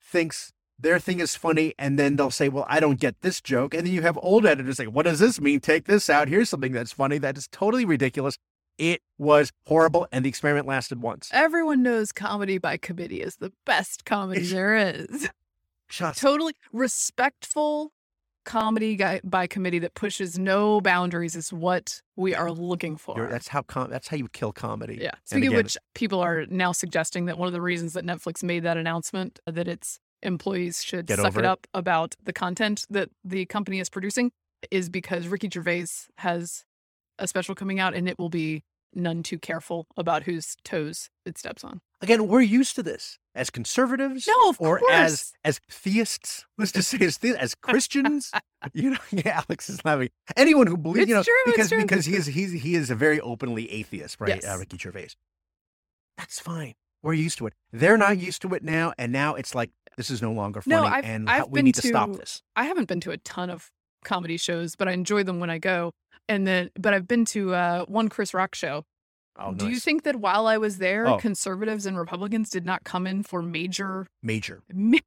thinks 0.01 0.51
their 0.77 0.99
thing 0.99 1.19
is 1.19 1.35
funny, 1.35 1.73
and 1.79 1.97
then 1.97 2.15
they'll 2.15 2.31
say, 2.31 2.49
Well, 2.49 2.65
I 2.67 2.79
don't 2.79 2.99
get 2.99 3.21
this 3.21 3.41
joke. 3.41 3.73
And 3.73 3.85
then 3.85 3.93
you 3.93 4.01
have 4.01 4.19
old 4.21 4.45
editors 4.45 4.77
say, 4.77 4.87
What 4.87 5.03
does 5.03 5.19
this 5.19 5.39
mean? 5.39 5.59
Take 5.59 5.85
this 5.85 6.09
out. 6.09 6.27
Here's 6.27 6.49
something 6.49 6.71
that's 6.71 6.91
funny. 6.91 7.17
That 7.17 7.37
is 7.37 7.47
totally 7.47 7.85
ridiculous. 7.85 8.37
It 8.77 9.01
was 9.17 9.51
horrible, 9.67 10.07
and 10.11 10.25
the 10.25 10.29
experiment 10.29 10.65
lasted 10.67 11.01
once. 11.01 11.29
Everyone 11.31 11.83
knows 11.83 12.11
comedy 12.11 12.57
by 12.57 12.77
committee 12.77 13.21
is 13.21 13.35
the 13.37 13.51
best 13.65 14.03
comedy 14.05 14.41
It's- 14.41 14.51
there 14.53 14.75
is. 14.75 15.29
Just 15.89 16.19
totally 16.21 16.53
respectful 16.71 17.93
comedy 18.45 18.95
guy, 18.95 19.21
by 19.23 19.47
committee 19.47 19.79
that 19.79 19.93
pushes 19.93 20.37
no 20.39 20.81
boundaries 20.81 21.35
is 21.35 21.53
what 21.53 22.01
we 22.15 22.33
are 22.35 22.51
looking 22.51 22.97
for. 22.97 23.27
that's 23.29 23.47
how 23.49 23.61
com- 23.61 23.89
that's 23.89 24.07
how 24.07 24.17
you 24.17 24.27
kill 24.29 24.51
comedy. 24.51 24.97
yeah. 25.01 25.11
Speaking 25.23 25.49
of 25.49 25.55
which, 25.55 25.77
people 25.93 26.19
are 26.19 26.45
now 26.47 26.71
suggesting 26.71 27.25
that 27.25 27.37
one 27.37 27.47
of 27.47 27.53
the 27.53 27.61
reasons 27.61 27.93
that 27.93 28.03
Netflix 28.05 28.43
made 28.43 28.63
that 28.63 28.75
announcement 28.75 29.39
uh, 29.47 29.51
that 29.51 29.67
its 29.67 29.99
employees 30.23 30.83
should 30.83 31.09
suck 31.09 31.35
it 31.35 31.39
it. 31.39 31.45
up 31.45 31.67
about 31.73 32.15
the 32.23 32.33
content 32.33 32.85
that 32.89 33.09
the 33.23 33.45
company 33.45 33.79
is 33.79 33.89
producing 33.89 34.31
is 34.71 34.89
because 34.89 35.27
Ricky 35.27 35.49
Gervais 35.49 35.85
has 36.17 36.65
a 37.19 37.27
special 37.27 37.55
coming 37.55 37.79
out 37.79 37.93
and 37.93 38.07
it 38.09 38.17
will 38.19 38.29
be 38.29 38.63
none 38.95 39.23
too 39.23 39.39
careful 39.39 39.87
about 39.97 40.23
whose 40.23 40.55
toes 40.63 41.09
it 41.25 41.37
steps 41.37 41.63
on. 41.63 41.81
Again, 42.01 42.27
we're 42.27 42.41
used 42.41 42.75
to 42.75 42.83
this. 42.83 43.17
as 43.33 43.49
conservatives 43.49 44.27
No, 44.27 44.49
of 44.49 44.57
or 44.59 44.79
course. 44.79 44.91
as 44.93 45.33
as 45.43 45.59
theists. 45.71 46.45
Let's 46.57 46.71
just 46.71 46.89
say 46.89 46.99
as 47.01 47.17
the, 47.19 47.29
as 47.41 47.55
Christians. 47.55 48.29
you 48.73 48.91
know, 48.91 48.97
yeah, 49.11 49.41
Alex 49.47 49.69
is 49.69 49.83
laughing. 49.85 50.09
Anyone 50.37 50.67
who 50.67 50.77
believes, 50.77 51.07
you 51.09 51.15
know, 51.15 51.23
true, 51.23 51.33
because 51.45 51.69
because 51.71 52.05
he 52.05 52.15
is 52.15 52.25
he's 52.27 52.51
he 52.51 52.75
is 52.75 52.89
a 52.91 52.95
very 52.95 53.19
openly 53.21 53.71
atheist, 53.71 54.19
right? 54.19 54.29
Yes. 54.35 54.45
Uh, 54.45 54.57
Ricky 54.59 54.77
Gervais. 54.77 55.09
That's 56.17 56.39
fine. 56.39 56.73
We're 57.01 57.13
used 57.13 57.37
to 57.39 57.47
it. 57.47 57.53
They're 57.71 57.97
not 57.97 58.17
used 58.19 58.41
to 58.43 58.53
it 58.53 58.63
now, 58.63 58.93
and 58.97 59.11
now 59.11 59.35
it's 59.35 59.55
like 59.55 59.71
this 59.97 60.09
is 60.09 60.21
no 60.21 60.31
longer 60.31 60.61
funny, 60.61 60.75
No, 60.75 60.83
I've- 60.85 61.07
and 61.07 61.29
I've 61.29 61.39
how- 61.39 61.45
we 61.47 61.59
been 61.59 61.65
need 61.65 61.75
to 61.75 61.87
stop 61.87 62.13
this. 62.13 62.41
I 62.55 62.65
haven't 62.65 62.87
been 62.87 62.99
to 63.01 63.11
a 63.11 63.17
ton 63.17 63.49
of 63.49 63.71
comedy 64.03 64.37
shows, 64.37 64.75
but 64.75 64.87
I 64.87 64.91
enjoy 64.91 65.23
them 65.23 65.39
when 65.39 65.49
I 65.49 65.57
go. 65.57 65.91
And 66.29 66.45
then, 66.47 66.69
but 66.79 66.93
I've 66.93 67.07
been 67.07 67.25
to 67.25 67.53
uh, 67.53 67.85
one 67.85 68.07
Chris 68.09 68.33
Rock 68.33 68.55
show. 68.55 68.83
Oh, 69.37 69.53
Do 69.53 69.67
you 69.69 69.79
think 69.79 70.03
that 70.03 70.17
while 70.17 70.45
I 70.47 70.57
was 70.57 70.77
there, 70.77 71.07
Oh. 71.07 71.17
conservatives 71.17 71.85
and 71.87 71.97
Republicans 71.97 72.49
did 72.51 72.65
not 72.65 72.83
come 72.83 73.07
in 73.07 73.23
for 73.23 73.41
major? 73.41 74.05
major? 74.21 74.61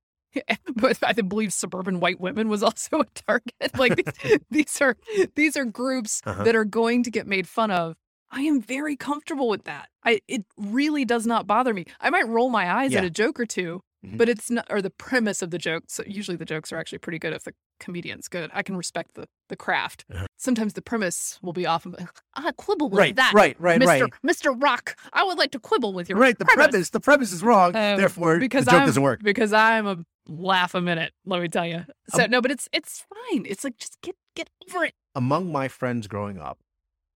But 0.75 0.99
I 1.03 1.13
believe 1.15 1.53
suburban 1.55 1.99
white 2.01 2.21
women 2.21 2.49
was 2.49 2.63
also 2.69 3.01
a 3.01 3.05
target. 3.15 3.55
Like 3.79 3.97
these, 3.97 4.39
these 4.51 4.81
are 4.83 4.97
these 5.35 5.57
are 5.57 5.65
groups 5.65 6.21
Uh-huh. 6.27 6.45
that 6.45 6.55
are 6.55 6.65
going 6.67 7.03
to 7.05 7.11
get 7.11 7.27
made 7.27 7.49
fun 7.49 7.71
of. 7.71 7.97
I 8.31 8.43
am 8.43 8.61
very 8.61 8.97
comfortable 8.97 9.49
with 9.49 9.65
that. 9.65 9.89
I 10.05 10.21
it 10.29 10.45
really 10.59 11.05
does 11.07 11.27
not 11.27 11.47
bother 11.47 11.73
me. 11.73 11.87
I 12.01 12.11
might 12.11 12.29
roll 12.29 12.51
my 12.51 12.71
eyes 12.71 12.95
at 12.95 13.05
a 13.05 13.11
joke 13.11 13.41
or 13.41 13.47
2 13.47 13.81
Mhm. 14.05 14.19
but 14.19 14.29
it's 14.29 14.51
not 14.51 14.67
or 14.69 14.83
the 14.83 14.91
premise 14.91 15.41
of 15.41 15.51
the 15.51 15.59
joke. 15.59 15.85
So 15.89 16.03
usually 16.07 16.37
the 16.37 16.45
jokes 16.45 16.71
are 16.71 16.77
actually 16.77 16.99
pretty 16.99 17.19
good 17.19 17.33
if 17.33 17.45
the 17.45 17.55
comedian's 17.79 18.29
good. 18.29 18.51
I 18.55 18.63
can 18.63 18.77
respect 18.77 19.15
the 19.15 19.27
the 19.49 19.57
craft. 19.57 20.05
Uh-huh. 20.13 20.27
Sometimes 20.37 20.73
the 20.73 20.83
premise 20.83 21.39
will 21.43 21.53
be 21.53 21.67
off 21.67 21.87
of 21.87 21.95
I 22.35 22.53
quibble 22.53 22.91
with 22.91 22.99
Right, 22.99 23.17
that. 23.17 23.33
right, 23.35 23.57
right, 23.61 23.81
Mr. 23.81 23.87
right. 23.87 24.13
Mr. 24.27 24.61
Rock, 24.61 24.97
I 25.13 25.23
would 25.25 25.39
like 25.39 25.53
to 25.53 25.59
quibble 25.61 25.93
with 25.93 26.09
your 26.09 26.19
Right. 26.19 26.37
The 26.39 26.45
premise, 26.45 26.91
the 26.91 27.01
premise 27.01 27.33
is 27.33 27.43
wrong. 27.43 27.69
Um, 27.77 27.97
therefore, 27.99 28.39
because 28.39 28.65
the 28.65 28.73
joke 28.73 28.81
I'm, 28.81 28.87
doesn't 28.87 29.03
work. 29.03 29.23
Because 29.23 29.53
I'm 29.53 29.87
a 29.87 29.99
laugh 30.27 30.75
a 30.75 30.81
minute, 30.81 31.13
let 31.25 31.41
me 31.41 31.49
tell 31.49 31.67
you. 31.67 31.85
So 32.09 32.25
Um, 32.25 32.31
no, 32.31 32.41
but 32.41 32.51
it's 32.51 32.69
it's 32.73 33.05
fine. 33.31 33.47
It's 33.47 33.63
like 33.65 33.77
just 33.77 34.01
get 34.03 34.17
get 34.35 34.51
over 34.69 34.85
it. 34.85 34.95
Among 35.15 35.51
my 35.53 35.69
friends 35.69 36.07
growing 36.09 36.39
up 36.39 36.59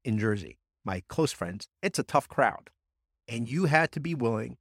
in 0.05 0.18
Jersey, 0.18 0.59
my 0.85 1.03
close 1.09 1.33
friends, 1.33 1.68
it's 1.83 1.99
a 1.99 2.03
tough 2.05 2.29
crowd, 2.29 2.70
and 3.29 3.49
you 3.51 3.64
had 3.66 3.92
to 3.92 4.01
be 4.01 4.14
willing. 4.14 4.57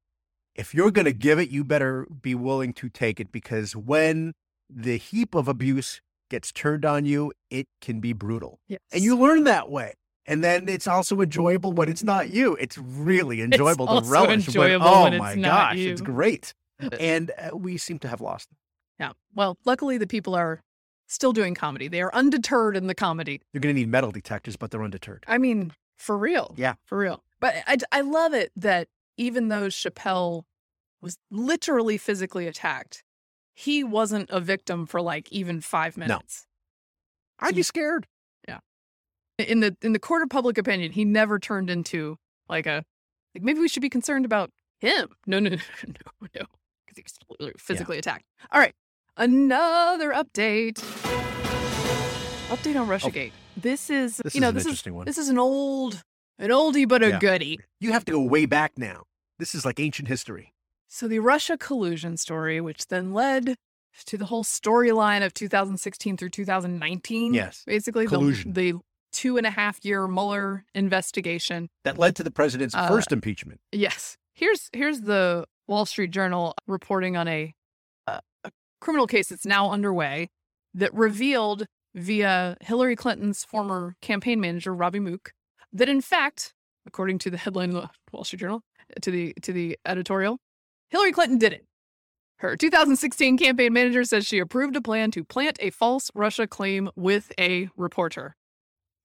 If 0.56 0.74
you're 0.74 0.92
going 0.92 1.06
to 1.06 1.14
give 1.14 1.40
it, 1.40 1.50
you 1.50 1.64
better 1.64 2.06
be 2.22 2.36
willing 2.36 2.74
to 2.74 2.90
take 2.90 3.22
it 3.22 3.32
because 3.32 3.76
when 3.78 4.34
the 4.70 4.98
heap 4.98 5.36
of 5.36 5.48
abuse 5.48 6.02
gets 6.30 6.52
turned 6.52 6.86
on 6.86 7.06
you, 7.06 7.34
it 7.50 7.68
can 7.82 8.00
be 8.00 8.14
brutal. 8.14 8.60
Yes. 8.68 8.80
And 8.92 9.04
you 9.04 9.18
learn 9.18 9.46
that 9.46 9.70
way. 9.70 9.94
And 10.26 10.44
then 10.44 10.70
it's 10.70 10.88
also 10.88 11.22
enjoyable 11.22 11.72
when 11.72 11.90
it's 11.90 12.04
not 12.04 12.30
you. 12.30 12.56
It's 12.58 12.78
really 12.78 13.42
enjoyable 13.42 13.88
to 13.88 13.94
also 13.94 14.12
relish. 14.12 14.48
enjoyable 14.48 14.86
when, 14.86 14.94
oh 14.94 15.04
when 15.04 15.14
it's 15.14 15.22
my 15.22 15.36
not 15.36 15.72
gosh, 15.72 15.78
you. 15.78 15.92
it's 15.92 16.02
great. 16.02 16.54
And 16.98 17.32
uh, 17.38 17.58
we 17.58 17.78
seem 17.78 18.00
to 18.00 18.08
have 18.08 18.22
lost. 18.22 18.48
Yeah. 19.02 19.12
Well, 19.36 19.58
luckily 19.66 19.98
the 19.98 20.08
people 20.08 20.34
are 20.34 20.62
still 21.08 21.34
doing 21.34 21.54
comedy. 21.54 21.90
They 21.90 22.02
are 22.02 22.14
undeterred 22.16 22.78
in 22.78 22.88
the 22.88 22.96
comedy. 22.96 23.42
They're 23.52 23.60
going 23.60 23.76
to 23.76 23.82
need 23.82 23.90
metal 23.90 24.12
detectors, 24.12 24.56
but 24.56 24.72
they're 24.72 24.82
undeterred. 24.84 25.26
I 25.28 25.40
mean, 25.40 25.74
for 25.98 26.18
real. 26.18 26.54
Yeah. 26.58 26.76
For 26.86 26.98
real. 26.98 27.22
But 27.42 27.56
I, 27.68 27.78
I 27.92 28.00
love 28.00 28.34
it 28.34 28.54
that 28.56 28.88
even 29.18 29.50
though 29.50 29.68
Chappelle 29.68 30.44
was 31.02 31.18
literally 31.30 31.98
physically 31.98 32.48
attacked, 32.48 33.04
he 33.60 33.84
wasn't 33.84 34.30
a 34.30 34.40
victim 34.40 34.86
for 34.86 35.02
like 35.02 35.30
even 35.34 35.60
five 35.60 35.98
minutes. 35.98 36.46
No. 37.42 37.48
I'd 37.48 37.56
be 37.56 37.62
scared. 37.62 38.08
Yeah. 38.48 38.60
In 39.38 39.60
the 39.60 39.76
in 39.82 39.92
the 39.92 40.00
court 40.00 40.22
of 40.24 40.30
public 40.30 40.58
opinion, 40.58 40.94
he 40.94 41.04
never 41.04 41.40
turned 41.40 41.70
into 41.70 42.16
like 42.48 42.66
a 42.66 42.86
like 43.36 43.44
maybe 43.44 43.60
we 43.60 43.68
should 43.68 43.82
be 43.82 43.90
concerned 43.90 44.24
about 44.24 44.50
him. 44.80 45.10
No, 45.28 45.40
no, 45.40 45.50
no, 45.50 45.58
no, 45.88 46.28
no. 46.36 46.46
Because 46.88 46.96
he 46.96 47.04
was 47.38 47.52
physically 47.58 47.98
attacked. 47.98 48.24
All 48.52 48.62
right. 48.62 48.74
Another 49.18 50.12
update. 50.14 50.76
Update 52.48 52.80
on 52.80 52.90
oh. 52.90 52.94
Russiagate. 52.98 53.34
This 53.58 53.90
is 53.90 54.22
Oh. 54.22 54.24
This 54.24 54.36
you 54.36 54.42
know, 54.42 54.48
is 54.48 54.52
an 54.52 54.56
this 54.56 54.62
is 54.64 54.68
interesting 54.68 54.96
one. 54.96 55.06
this 55.06 55.18
is 55.18 55.28
an 55.28 55.38
old 55.38 56.02
an 56.38 56.50
oldie 56.50 56.88
but 56.88 57.04
a 57.04 57.10
Yeah. 57.10 57.20
goodie. 57.20 57.60
You 57.82 57.92
have 57.92 58.06
to 58.06 58.14
go 58.14 58.22
way 58.22 58.46
back 58.46 58.78
now. 58.78 59.04
This 59.38 59.54
is 59.54 59.66
like 59.66 59.82
ancient 59.82 60.08
history. 60.08 60.54
So 60.90 61.08
the 61.08 61.20
Russia 61.20 61.58
collusion 61.58 62.18
story, 62.18 62.60
which 62.60 62.88
then 62.88 63.14
led 63.14 63.56
to 64.06 64.18
the 64.18 64.26
whole 64.26 64.44
storyline 64.44 65.24
of 65.26 65.34
2016 65.34 66.18
through 66.18 66.30
2019. 66.30 67.34
Yes. 67.34 67.64
Basically, 67.66 68.08
Collusion. 68.08 68.54
the, 68.54 68.72
the 68.74 68.80
two 69.12 69.38
and 69.38 69.46
a 69.46 69.52
half 69.52 69.84
year 69.86 70.08
Mueller 70.08 70.66
investigation. 70.74 71.70
That 71.84 71.98
led 71.98 72.16
to 72.18 72.24
the 72.24 72.32
president's 72.32 72.76
Uh, 72.76 72.88
first 72.88 73.12
impeachment. 73.12 73.62
Yes. 73.72 74.18
Here's 74.34 74.70
here's 74.74 75.02
the 75.02 75.46
Wall 75.68 75.86
Street 75.86 76.12
Journal 76.12 76.56
reporting 76.68 77.16
on 77.16 77.28
a, 77.28 77.54
a, 78.08 78.22
a 78.44 78.52
criminal 78.82 79.06
case 79.06 79.30
that's 79.30 79.46
now 79.46 79.70
underway 79.72 80.30
that 80.74 80.94
revealed 80.94 81.66
via 81.94 82.56
Hillary 82.62 82.96
Clinton's 82.96 83.44
former 83.44 83.96
campaign 84.02 84.40
manager 84.40 84.74
Robby 84.74 85.00
Mook 85.00 85.34
that 85.74 85.90
in 85.90 86.02
fact, 86.02 86.54
according 86.86 87.20
to 87.20 87.30
the 87.30 87.38
headline 87.38 87.70
in 87.70 87.76
the 87.76 87.90
Wall 88.12 88.24
Street 88.24 88.40
Journal, 88.40 88.62
to 89.02 89.12
the 89.12 89.34
to 89.42 89.52
the 89.52 89.78
editorial, 89.86 90.38
Hillary 90.90 91.12
Clinton 91.12 91.38
did 91.38 91.54
it. 91.54 91.66
Her 92.38 92.56
2016 92.56 93.38
campaign 93.38 93.74
manager 93.74 94.04
says 94.04 94.26
she 94.26 94.40
approved 94.40 94.76
a 94.76 94.82
plan 94.82 95.12
to 95.12 95.24
plant 95.24 95.58
a 95.60 95.70
false 95.70 96.10
Russia 96.16 96.48
claim 96.48 96.90
with 96.96 97.32
a 97.38 97.70
reporter. 97.76 98.36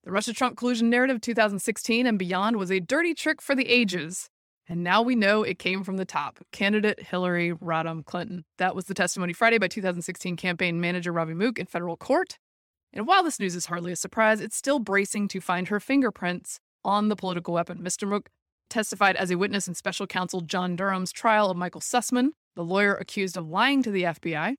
The 0.04 0.12
Russia 0.12 0.32
Trump 0.32 0.56
collusion 0.56 0.88
narrative 0.88 1.20
2016 1.20 2.06
and 2.06 2.18
beyond 2.18 2.56
was 2.56 2.70
a 2.70 2.80
dirty 2.80 3.12
trick 3.12 3.42
for 3.42 3.54
the 3.54 3.68
ages. 3.68 4.30
And 4.66 4.82
now 4.82 5.02
we 5.02 5.14
know 5.14 5.42
it 5.42 5.58
came 5.58 5.84
from 5.84 5.98
the 5.98 6.04
top. 6.06 6.38
Candidate 6.52 7.00
Hillary 7.02 7.52
Rodham 7.52 8.04
Clinton. 8.04 8.44
That 8.56 8.74
was 8.74 8.86
the 8.86 8.94
testimony 8.94 9.34
Friday 9.34 9.58
by 9.58 9.68
2016 9.68 10.36
campaign 10.36 10.80
manager 10.80 11.12
Robby 11.12 11.34
Mook 11.34 11.58
in 11.58 11.66
federal 11.66 11.96
court. 11.96 12.38
And 12.92 13.06
while 13.06 13.22
this 13.22 13.40
news 13.40 13.56
is 13.56 13.66
hardly 13.66 13.92
a 13.92 13.96
surprise, 13.96 14.40
it's 14.40 14.56
still 14.56 14.78
bracing 14.78 15.28
to 15.28 15.40
find 15.40 15.68
her 15.68 15.80
fingerprints 15.80 16.60
on 16.84 17.08
the 17.08 17.16
political 17.16 17.52
weapon. 17.52 17.78
Mr. 17.78 18.08
Mook 18.08 18.30
testified 18.70 19.16
as 19.16 19.30
a 19.30 19.38
witness 19.38 19.68
in 19.68 19.74
special 19.74 20.06
counsel 20.06 20.40
John 20.40 20.76
Durham's 20.76 21.12
trial 21.12 21.50
of 21.50 21.56
Michael 21.56 21.80
Sussmann, 21.80 22.30
the 22.56 22.64
lawyer 22.64 22.94
accused 22.94 23.36
of 23.36 23.48
lying 23.48 23.82
to 23.82 23.90
the 23.90 24.02
FBI. 24.04 24.54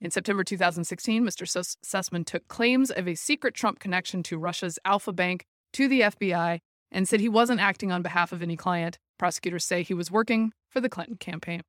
In 0.00 0.10
September 0.10 0.44
2016, 0.44 1.24
Mr. 1.24 1.66
Sussmann 1.84 2.24
took 2.24 2.46
claims 2.48 2.90
of 2.90 3.08
a 3.08 3.14
secret 3.16 3.54
Trump 3.54 3.80
connection 3.80 4.22
to 4.24 4.38
Russia's 4.38 4.78
Alfa 4.84 5.12
Bank 5.12 5.44
to 5.72 5.88
the 5.88 6.02
FBI 6.02 6.60
and 6.92 7.08
said 7.08 7.20
he 7.20 7.28
wasn't 7.28 7.60
acting 7.60 7.90
on 7.90 8.02
behalf 8.02 8.32
of 8.32 8.40
any 8.42 8.56
client. 8.56 8.98
Prosecutors 9.18 9.64
say 9.64 9.82
he 9.82 9.94
was 9.94 10.10
working 10.10 10.52
for 10.70 10.80
the 10.80 10.88
Clinton 10.88 11.16
campaign. 11.16 11.62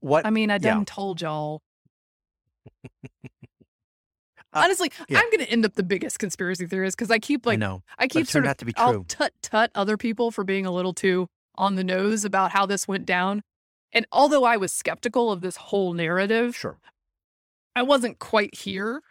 What? 0.00 0.26
I 0.26 0.30
mean, 0.30 0.50
I 0.50 0.54
Yeah. 0.54 0.58
done 0.74 0.84
told 0.84 1.20
y'all. 1.20 1.62
Uh, 4.52 4.62
Honestly, 4.64 4.90
yeah. 5.08 5.18
I'm 5.18 5.30
going 5.30 5.44
to 5.44 5.50
end 5.50 5.64
up 5.64 5.74
the 5.74 5.82
biggest 5.82 6.18
conspiracy 6.18 6.66
theorist 6.66 6.96
because 6.96 7.10
I 7.10 7.18
keep 7.18 7.46
I 7.46 7.50
like 7.50 7.58
know. 7.58 7.82
I 7.98 8.08
keep 8.08 8.26
sort 8.26 8.44
of 8.44 8.50
out 8.50 8.58
to 8.58 8.64
be 8.64 8.72
I'll 8.76 8.92
true. 8.92 9.04
tut 9.08 9.32
tut 9.42 9.70
other 9.74 9.96
people 9.96 10.30
for 10.30 10.42
being 10.44 10.64
a 10.66 10.70
little 10.70 10.94
too 10.94 11.28
on 11.56 11.74
the 11.74 11.84
nose 11.84 12.24
about 12.24 12.52
how 12.52 12.64
this 12.66 12.88
went 12.88 13.04
down. 13.04 13.42
And 13.92 14.06
although 14.12 14.44
I 14.44 14.56
was 14.56 14.72
skeptical 14.72 15.30
of 15.32 15.40
this 15.40 15.56
whole 15.56 15.92
narrative, 15.92 16.56
Sure. 16.56 16.78
I 17.76 17.82
wasn't 17.82 18.18
quite 18.18 18.54
here 18.54 19.02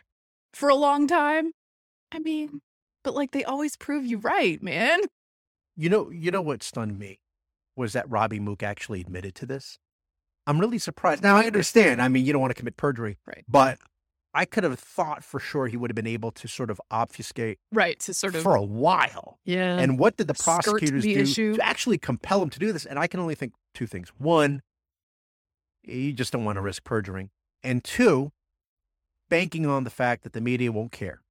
for 0.54 0.70
a 0.70 0.76
long 0.76 1.08
time. 1.08 1.52
I 2.12 2.20
mean, 2.20 2.62
but 3.04 3.14
like 3.14 3.32
they 3.32 3.44
always 3.44 3.76
prove 3.78 4.06
you 4.06 4.18
right, 4.18 4.62
man. 4.64 5.02
You 5.76 5.90
know, 5.90 6.10
you 6.10 6.32
know 6.32 6.42
what 6.42 6.64
stunned 6.64 6.98
me 6.98 7.20
was 7.76 7.94
that 7.94 8.10
Robby 8.10 8.40
Mook 8.40 8.64
actually 8.64 9.02
admitted 9.02 9.36
to 9.36 9.46
this. 9.46 9.78
I'm 10.48 10.60
really 10.60 10.80
surprised. 10.80 11.22
Now 11.22 11.36
I 11.36 11.46
understand. 11.46 12.02
I 12.02 12.08
mean, 12.08 12.26
you 12.26 12.34
don't 12.34 12.42
want 12.42 12.52
to 12.52 12.60
commit 12.60 12.76
perjury, 12.78 13.18
Right. 13.28 13.44
but 13.48 13.78
I 14.34 14.46
could 14.46 14.64
have 14.64 14.78
thought 14.78 15.24
for 15.24 15.40
sure 15.40 15.68
he 15.68 15.78
would 15.78 15.90
have 15.90 15.96
been 15.96 16.06
able 16.08 16.32
to 16.32 16.48
sort 16.48 16.70
of 16.70 16.80
obfuscate 16.92 17.58
Right. 17.72 18.00
To 18.02 18.14
sort 18.14 18.36
of 18.36 18.44
for 18.44 18.56
a 18.56 18.62
while. 18.62 19.40
yeah. 19.46 19.78
And 19.80 19.98
what 19.98 20.18
did 20.18 20.28
the 20.28 20.34
prosecutors 20.36 21.04
the 21.04 21.14
do 21.16 21.20
issue. 21.22 21.56
to 21.56 21.66
actually 21.66 21.98
compel 21.98 22.42
him 22.44 22.50
to 22.52 22.60
do 22.60 22.72
this? 22.72 22.86
And 22.86 23.00
I 23.00 23.08
can 23.08 23.20
only 23.20 23.36
think 23.36 23.54
two 23.74 23.88
things. 23.88 24.10
One, 24.18 24.62
you 25.84 26.14
just 26.14 26.32
don't 26.34 26.46
want 26.46 26.58
to 26.58 26.62
risk 26.62 26.84
perjuring. 26.84 27.30
And 27.64 27.84
two, 27.84 28.32
banking 29.30 29.66
on 29.66 29.84
the 29.84 29.90
fact 29.90 30.24
that 30.24 30.34
the 30.34 30.42
media 30.42 30.72
won't 30.72 30.92
care. 30.92 31.22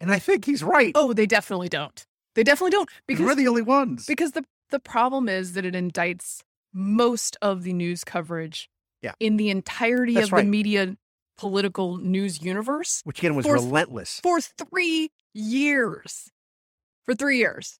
And 0.00 0.10
I 0.12 0.18
think 0.18 0.44
he's 0.44 0.62
right. 0.62 0.92
oh, 0.94 1.12
they 1.12 1.26
definitely 1.26 1.68
don't. 1.68 2.04
They 2.34 2.42
definitely 2.42 2.70
don't 2.70 2.88
because 3.06 3.24
we're 3.26 3.34
the 3.34 3.48
only 3.48 3.62
ones. 3.62 4.06
Because 4.06 4.32
the 4.32 4.44
the 4.70 4.78
problem 4.80 5.28
is 5.28 5.54
that 5.54 5.64
it 5.64 5.74
indicts 5.74 6.42
most 6.72 7.36
of 7.42 7.64
the 7.64 7.72
news 7.72 8.04
coverage 8.04 8.70
Yeah. 9.02 9.12
in 9.18 9.36
the 9.36 9.50
entirety 9.50 10.14
That's 10.14 10.28
of 10.28 10.32
right. 10.34 10.44
the 10.44 10.48
media 10.50 10.96
political 11.40 11.96
news 11.96 12.42
universe 12.42 13.00
Which 13.04 13.18
again 13.20 13.34
was 13.34 13.46
Fourth- 13.46 13.62
relentless. 13.62 14.20
for 14.22 14.40
three 14.42 15.10
years. 15.32 16.30
For 17.06 17.14
three 17.14 17.38
years. 17.38 17.78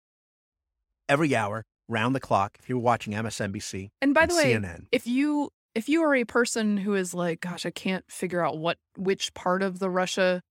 Every 1.09 1.37
hour, 1.37 1.64
round 1.88 2.14
the 2.14 2.20
clock, 2.20 2.57
if 2.59 2.68
you 2.68 2.77
were 2.79 2.83
watching 2.83 3.12
MSNBC 3.12 3.90
And 4.01 4.14
by 4.14 4.23
and 4.23 4.31
the 4.31 4.35
way, 4.37 4.55
CNN. 4.55 4.87
if 4.92 5.07
you 5.07 5.51
if 5.75 5.88
you 5.88 6.03
are 6.03 6.14
a 6.16 6.25
person 6.25 6.79
who 6.79 6.94
is 6.94 7.12
like, 7.14 7.40
gosh, 7.40 7.64
I 7.66 7.70
can't 7.70 8.05
figure 8.11 8.44
out 8.44 8.59
what 8.59 8.79
which 8.96 9.35
part 9.35 9.62
of 9.62 9.79
the 9.79 9.90
Russia 9.90 10.42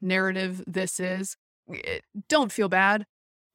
narrative 0.00 0.62
this 0.66 1.00
is, 1.00 1.36
eh, 1.72 2.00
don't 2.28 2.52
feel 2.52 2.68
bad. 2.68 3.06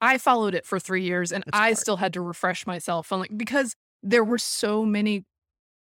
I 0.01 0.17
followed 0.17 0.53
it 0.55 0.65
for 0.65 0.79
three 0.79 1.03
years 1.03 1.31
and 1.31 1.43
That's 1.45 1.55
I 1.57 1.65
hard. 1.67 1.77
still 1.77 1.97
had 1.97 2.13
to 2.13 2.21
refresh 2.21 2.65
myself 2.67 3.11
on 3.11 3.19
like 3.19 3.37
because 3.37 3.75
there 4.01 4.23
were 4.23 4.37
so 4.39 4.83
many 4.85 5.23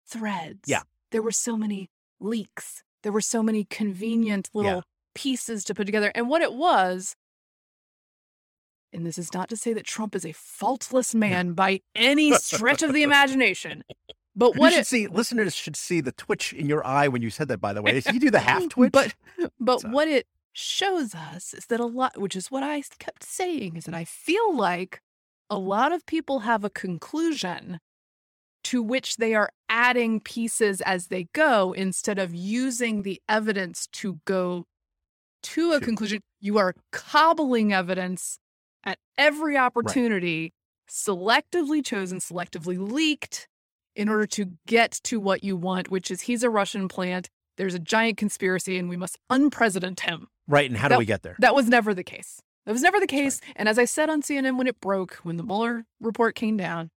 threads. 0.07 0.61
Yeah. 0.67 0.83
There 1.11 1.21
were 1.21 1.31
so 1.31 1.57
many 1.57 1.89
leaks. 2.19 2.83
There 3.07 3.13
were 3.13 3.21
so 3.21 3.41
many 3.41 3.63
convenient 3.63 4.49
little 4.53 4.69
Yeah. 4.69 4.81
pieces 5.15 5.63
to 5.63 5.73
put 5.73 5.85
together. 5.85 6.11
And 6.13 6.27
what 6.27 6.41
it 6.41 6.51
was, 6.51 7.15
and 8.91 9.05
this 9.05 9.17
is 9.17 9.33
not 9.33 9.47
to 9.47 9.55
say 9.55 9.71
that 9.71 9.85
Trump 9.85 10.13
is 10.13 10.25
a 10.25 10.33
faultless 10.33 11.15
man 11.15 11.53
by 11.53 11.79
any 11.95 12.33
stretch 12.33 12.83
of 12.83 12.91
the 12.91 13.03
imagination, 13.09 13.85
but 14.35 14.55
You 14.55 14.59
what 14.59 14.73
should 14.73 14.81
it, 14.81 14.87
see 14.87 15.07
listeners 15.07 15.55
should 15.55 15.77
see 15.77 16.01
the 16.01 16.11
twitch 16.11 16.51
in 16.51 16.67
your 16.67 16.85
eye 16.85 17.07
when 17.07 17.21
you 17.21 17.29
said 17.29 17.47
that. 17.47 17.61
By 17.61 17.71
the 17.71 17.81
way, 17.81 18.01
you 18.11 18.19
do 18.19 18.29
the 18.29 18.39
half 18.39 18.67
twitch? 18.75 18.91
But 18.91 19.15
but 19.57 19.79
So- 19.79 19.87
what 19.89 20.09
it 20.09 20.27
shows 20.51 21.15
us 21.15 21.53
is 21.53 21.67
that 21.67 21.79
a 21.79 21.85
lot, 21.85 22.17
which 22.17 22.35
is 22.35 22.51
what 22.51 22.61
I 22.63 22.83
kept 22.99 23.23
saying, 23.23 23.77
is 23.77 23.85
that 23.85 23.95
I 23.95 24.03
feel 24.03 24.53
like 24.53 25.01
a 25.49 25.57
lot 25.57 25.93
of 25.93 26.05
people 26.05 26.39
have 26.39 26.65
a 26.65 26.69
conclusion 26.69 27.79
to 28.67 28.83
which 28.83 29.15
they 29.15 29.33
are 29.33 29.49
adding 29.69 30.19
pieces 30.19 30.81
as 30.81 31.07
they 31.07 31.29
go 31.33 31.71
instead 31.71 32.19
of 32.19 32.35
using 32.35 33.03
the 33.03 33.21
evidence 33.29 33.87
to 33.93 34.19
go 34.25 34.65
to 35.41 35.71
a 35.71 35.79
conclusion. 35.79 36.19
You 36.41 36.57
are 36.57 36.75
cobbling 36.91 37.71
evidence 37.71 38.39
at 38.83 38.97
every 39.17 39.55
opportunity, 39.57 40.51
selectively 40.89 41.83
chosen, 41.83 42.19
selectively 42.19 42.77
leaked 42.77 43.47
in 43.95 44.09
order 44.09 44.27
to 44.27 44.51
get 44.65 44.99
to 45.05 45.21
what 45.21 45.45
you 45.45 45.55
want, 45.55 45.89
which 45.89 46.11
is 46.11 46.21
he's 46.21 46.43
a 46.43 46.49
Russian 46.49 46.89
plant. 46.89 47.29
There's 47.55 47.73
a 47.73 47.79
giant 47.79 48.17
conspiracy 48.17 48.77
and 48.77 48.89
we 48.89 48.97
must 48.97 49.17
unpresident 49.31 50.01
him. 50.01 50.27
right, 50.45 50.69
and 50.69 50.77
how 50.77 50.89
do 50.89 50.97
we 50.97 51.05
get 51.05 51.23
there? 51.23 51.37
That 51.39 51.55
was 51.55 51.69
never 51.69 51.93
the 51.93 52.03
case. 52.03 52.41
That 52.65 52.73
was 52.73 52.81
never 52.81 52.97
the 52.97 53.03
right. 53.03 53.09
case. 53.09 53.39
And 53.55 53.69
as 53.69 53.79
I 53.79 53.85
said 53.85 54.09
on 54.09 54.21
CNN 54.21 54.57
when 54.57 54.67
it 54.67 54.81
broke, 54.81 55.13
when 55.23 55.37
the 55.37 55.43
Mueller 55.43 55.85
report 56.01 56.35
came 56.35 56.57
down, 56.57 56.89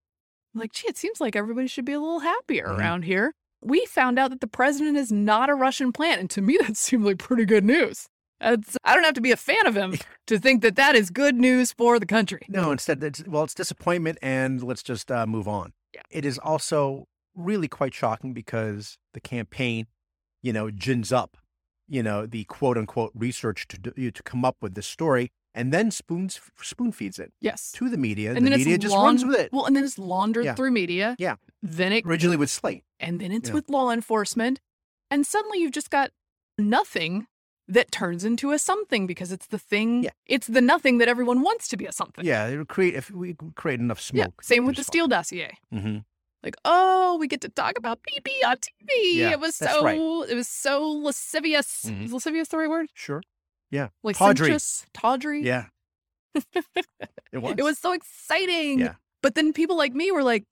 like, 0.53 0.71
gee, 0.73 0.87
it 0.87 0.97
seems 0.97 1.21
like 1.21 1.35
everybody 1.35 1.67
should 1.67 1.85
be 1.85 1.93
a 1.93 1.99
little 1.99 2.19
happier 2.19 2.67
Mhm. 2.67 2.77
around 2.79 3.03
here. 3.05 3.33
We 3.61 3.85
found 3.85 4.17
out 4.19 4.31
that 4.31 4.41
the 4.41 4.47
president 4.47 4.97
is 4.97 5.11
not 5.11 5.49
a 5.49 5.55
Russian 5.55 5.91
plant. 5.91 6.19
And 6.19 6.29
to 6.31 6.41
me, 6.41 6.57
that 6.61 6.77
seemed 6.77 7.03
like 7.05 7.17
pretty 7.19 7.45
good 7.45 7.63
news. 7.63 8.07
That's, 8.39 8.75
I 8.83 8.95
don't 8.95 9.03
have 9.03 9.13
to 9.13 9.21
be 9.21 9.31
a 9.31 9.37
fan 9.37 9.67
of 9.67 9.75
him 9.75 9.95
to 10.27 10.39
think 10.39 10.61
that 10.63 10.75
that 10.75 10.95
is 10.95 11.11
good 11.11 11.35
news 11.35 11.71
for 11.71 11.99
the 11.99 12.07
country. 12.07 12.41
No, 12.49 12.71
instead, 12.71 13.03
it's, 13.03 13.23
well, 13.27 13.43
it's 13.43 13.53
disappointment, 13.53 14.17
and 14.21 14.63
let's 14.63 14.81
just 14.81 15.11
uh, 15.11 15.27
move 15.27 15.47
on. 15.47 15.73
Yeah. 15.93 16.01
It 16.09 16.25
is 16.25 16.39
also 16.39 17.07
really 17.35 17.67
quite 17.67 17.93
shocking 17.93 18.33
because 18.33 18.97
the 19.13 19.19
campaign, 19.21 19.85
you 20.41 20.51
know, 20.53 20.71
gins 20.71 21.11
up, 21.13 21.37
you 21.87 22.01
know, 22.01 22.25
the 22.25 22.43
quote 22.45 22.77
unquote 22.79 23.11
research 23.13 23.67
to 23.67 23.77
do, 23.77 24.09
to 24.09 24.23
come 24.23 24.43
up 24.43 24.57
with 24.59 24.73
this 24.73 24.87
story, 24.87 25.31
and 25.53 25.73
then 25.73 25.91
spoons 25.91 26.39
spoon 26.61 26.91
feeds 26.91 27.19
it 27.19 27.31
Yes. 27.41 27.71
to 27.73 27.89
the 27.89 27.97
media. 27.97 28.33
And 28.33 28.45
the 28.45 28.49
then 28.49 28.59
media 28.59 28.77
just 28.77 28.93
laun- 28.95 29.05
runs 29.05 29.25
with 29.25 29.35
it. 29.39 29.51
Well, 29.51 29.65
and 29.65 29.75
then 29.75 29.83
it's 29.83 29.97
laundered 29.99 30.45
Yeah. 30.45 30.55
through 30.55 30.71
media. 30.71 31.15
Yeah. 31.19 31.35
Then 31.61 31.91
it 31.93 32.05
Originally 32.05 32.37
with 32.37 32.49
Slate. 32.49 32.83
and 32.99 33.19
then 33.19 33.31
it's 33.31 33.49
Yeah. 33.49 33.55
with 33.55 33.69
law 33.69 33.91
enforcement 33.91 34.59
and 35.09 35.25
suddenly 35.27 35.59
you've 35.59 35.71
just 35.73 35.89
got 35.89 36.11
nothing 36.57 37.27
that 37.67 37.91
turns 37.91 38.23
into 38.25 38.51
a 38.51 38.59
something 38.59 39.07
because 39.07 39.31
it's 39.31 39.47
the 39.47 39.59
thing 39.59 40.03
Yeah. 40.03 40.09
it's 40.25 40.47
the 40.47 40.61
nothing 40.61 40.97
that 40.99 41.07
everyone 41.07 41.41
wants 41.41 41.67
to 41.69 41.77
be 41.77 41.85
a 41.85 41.91
something 41.91 42.25
Yeah, 42.25 42.47
it 42.47 42.57
would 42.57 42.67
create 42.67 42.95
if 42.95 43.09
we 43.11 43.35
create 43.55 43.79
enough 43.79 44.01
smoke. 44.01 44.33
Yeah, 44.41 44.45
same 44.45 44.65
with 44.65 44.75
the 44.75 44.83
steele 44.83 45.07
dossier 45.07 45.57
hmm 45.71 45.99
like 46.43 46.55
oh 46.65 47.17
we 47.19 47.27
get 47.27 47.39
to 47.41 47.49
talk 47.49 47.77
about 47.77 47.99
bb 48.03 48.29
on 48.45 48.57
tv 48.57 48.89
Yeah, 49.13 49.31
it 49.31 49.39
was 49.39 49.55
so 49.55 49.83
right. 49.83 50.29
it 50.29 50.35
was 50.35 50.47
so 50.47 50.81
lascivious 50.91 51.85
Mhm. 51.85 52.05
is 52.05 52.11
lascivious 52.13 52.47
the 52.49 52.57
right 52.57 52.69
word 52.69 52.89
Sure. 52.93 53.21
Yeah. 53.71 53.87
like 54.03 54.17
Tawdry. 54.17 54.55
tawdry 54.93 55.43
Yeah. 55.43 55.65
it 56.35 57.39
was. 57.39 57.55
it 57.57 57.63
was 57.63 57.77
so 57.77 57.91
exciting 57.93 58.79
Yeah. 58.79 58.93
but 59.21 59.35
then 59.35 59.53
people 59.53 59.75
like 59.77 59.93
me 59.93 60.11
were 60.11 60.23
like 60.23 60.45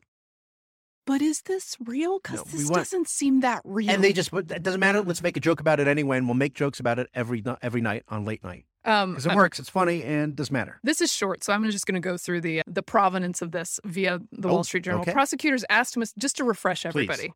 but 1.06 1.22
is 1.24 1.42
this 1.44 1.76
real 1.86 2.20
because 2.20 2.38
No, 2.40 2.44
this 2.52 2.64
want- 2.70 2.76
doesn't 2.76 3.08
seem 3.08 3.40
that 3.40 3.62
real 3.64 3.90
And 3.90 4.04
they 4.04 4.14
just, 4.14 4.30
but 4.30 4.52
it 4.52 4.62
doesn't 4.62 4.80
matter. 4.80 5.02
Let's 5.02 5.24
make 5.24 5.36
a 5.38 5.40
joke 5.40 5.60
about 5.60 5.80
it 5.80 5.88
anyway, 5.88 6.18
and 6.20 6.28
we'll 6.28 6.36
make 6.36 6.54
jokes 6.54 6.80
about 6.80 7.00
it 7.00 7.10
every 7.16 7.44
every 7.64 7.82
night 7.82 8.04
on 8.10 8.26
late 8.26 8.44
night 8.44 8.66
um 8.86 9.12
because 9.14 9.26
it 9.26 9.32
uh, 9.32 9.36
works. 9.36 9.58
It's 9.58 9.70
funny 9.70 10.04
and 10.04 10.36
doesn't 10.36 10.54
matter. 10.54 10.80
This 10.84 11.02
is 11.02 11.12
short, 11.12 11.44
so 11.44 11.52
I'm 11.52 11.68
just 11.72 11.88
going 11.88 12.00
to 12.00 12.00
go 12.08 12.16
through 12.16 12.42
the 12.42 12.62
the 12.68 12.84
provenance 12.84 13.42
of 13.42 13.52
this 13.52 13.80
via 13.86 14.20
the 14.32 14.50
Oh, 14.50 14.52
Wall 14.54 14.64
Street 14.64 14.84
Journal. 14.84 15.02
okay. 15.02 15.12
Prosecutors 15.14 15.66
asked 15.68 15.98
him 15.98 16.04
just 16.20 16.38
to 16.38 16.44
refresh 16.44 16.84
Please. 16.84 16.90
everybody, 16.90 17.34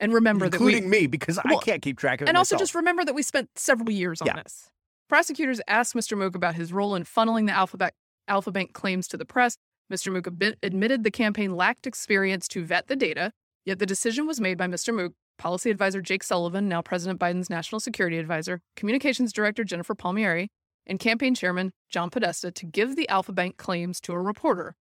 and 0.00 0.14
remember 0.14 0.46
including 0.46 0.84
that 0.84 0.90
we 0.90 1.00
me 1.02 1.06
because 1.08 1.38
Well, 1.44 1.58
I 1.58 1.62
can't 1.62 1.82
keep 1.82 1.98
track 1.98 2.22
of 2.22 2.26
it. 2.26 2.28
and 2.30 2.38
also 2.38 2.56
just 2.56 2.74
remember 2.74 3.04
that 3.04 3.14
we 3.14 3.22
spent 3.22 3.50
several 3.56 3.90
years 3.90 4.22
on 4.22 4.28
Yeah. 4.28 4.42
this. 4.42 4.70
Prosecutors 5.08 5.60
asked 5.66 5.94
Mr. 5.94 6.18
Mook 6.18 6.36
about 6.36 6.54
his 6.54 6.70
role 6.70 6.94
in 6.94 7.04
funneling 7.04 7.46
the 7.46 7.52
Alphabet 7.52 7.94
Alpha 8.28 8.52
Bank 8.52 8.74
claims 8.74 9.08
to 9.08 9.16
the 9.16 9.24
press. 9.24 9.56
Mr. 9.90 10.12
Mook 10.12 10.26
admitted 10.62 11.02
the 11.02 11.10
campaign 11.10 11.56
lacked 11.56 11.86
experience 11.86 12.46
to 12.48 12.62
vet 12.62 12.88
the 12.88 12.96
data, 12.96 13.32
yet 13.64 13.78
the 13.78 13.86
decision 13.86 14.26
was 14.26 14.38
made 14.38 14.58
by 14.58 14.66
Mr. 14.66 14.94
Mook, 14.94 15.14
policy 15.38 15.70
advisor 15.70 16.02
Jake 16.02 16.22
Sullivan, 16.22 16.68
now 16.68 16.82
President 16.82 17.18
Biden's 17.18 17.48
national 17.48 17.80
security 17.80 18.18
advisor, 18.18 18.60
communications 18.76 19.32
director 19.32 19.64
Jennifer 19.64 19.94
Palmieri, 19.94 20.50
and 20.86 20.98
campaign 20.98 21.34
chairman 21.34 21.72
John 21.88 22.10
Podesta 22.10 22.50
to 22.50 22.66
give 22.66 22.94
the 22.94 23.08
Alpha 23.08 23.32
Bank 23.32 23.56
claims 23.56 24.02
to 24.02 24.12
a 24.12 24.20
reporter. 24.20 24.76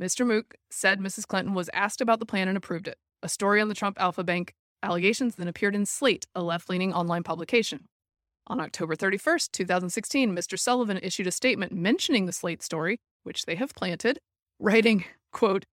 Mr. 0.00 0.26
Mook 0.26 0.54
said 0.70 1.00
Mrs. 1.00 1.26
Clinton 1.26 1.52
was 1.52 1.68
asked 1.74 2.00
about 2.00 2.18
the 2.18 2.26
plan 2.26 2.48
and 2.48 2.56
approved 2.56 2.88
it. 2.88 2.96
A 3.22 3.28
story 3.28 3.60
on 3.60 3.68
the 3.68 3.74
Trump 3.74 4.00
Alpha 4.00 4.24
Bank 4.24 4.54
allegations 4.82 5.34
then 5.34 5.48
appeared 5.48 5.74
in 5.74 5.84
Slate, 5.84 6.26
a 6.34 6.42
left 6.42 6.70
leaning 6.70 6.94
online 6.94 7.22
publication. 7.22 7.88
On 8.48 8.60
October 8.60 8.94
31st, 8.94 9.50
2016, 9.50 10.32
Mr. 10.32 10.56
Sullivan 10.56 11.00
issued 11.02 11.26
a 11.26 11.32
statement 11.32 11.72
mentioning 11.72 12.26
the 12.26 12.32
Slate 12.32 12.62
story, 12.62 13.00
which 13.24 13.44
they 13.44 13.56
have 13.56 13.74
planted, 13.74 14.20
writing, 14.60 15.04
quote, 15.32 15.64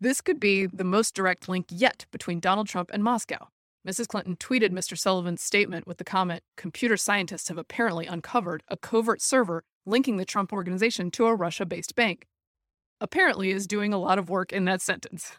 This 0.00 0.20
could 0.20 0.38
be 0.38 0.66
the 0.66 0.84
most 0.84 1.14
direct 1.14 1.48
link 1.48 1.66
yet 1.68 2.06
between 2.12 2.38
Donald 2.38 2.68
Trump 2.68 2.90
and 2.92 3.02
Moscow. 3.02 3.48
Mrs. 3.86 4.06
Clinton 4.06 4.36
tweeted 4.36 4.70
Mr. 4.70 4.96
Sullivan's 4.96 5.42
statement 5.42 5.88
with 5.88 5.98
the 5.98 6.04
comment 6.04 6.44
Computer 6.56 6.96
scientists 6.96 7.48
have 7.48 7.58
apparently 7.58 8.06
uncovered 8.06 8.62
a 8.68 8.76
covert 8.76 9.20
server 9.20 9.64
linking 9.84 10.16
the 10.16 10.24
Trump 10.24 10.52
organization 10.52 11.10
to 11.10 11.26
a 11.26 11.34
Russia 11.34 11.66
based 11.66 11.96
bank. 11.96 12.28
Apparently, 13.00 13.50
is 13.50 13.66
doing 13.66 13.92
a 13.92 13.98
lot 13.98 14.20
of 14.20 14.30
work 14.30 14.52
in 14.52 14.64
that 14.66 14.80
sentence. 14.80 15.32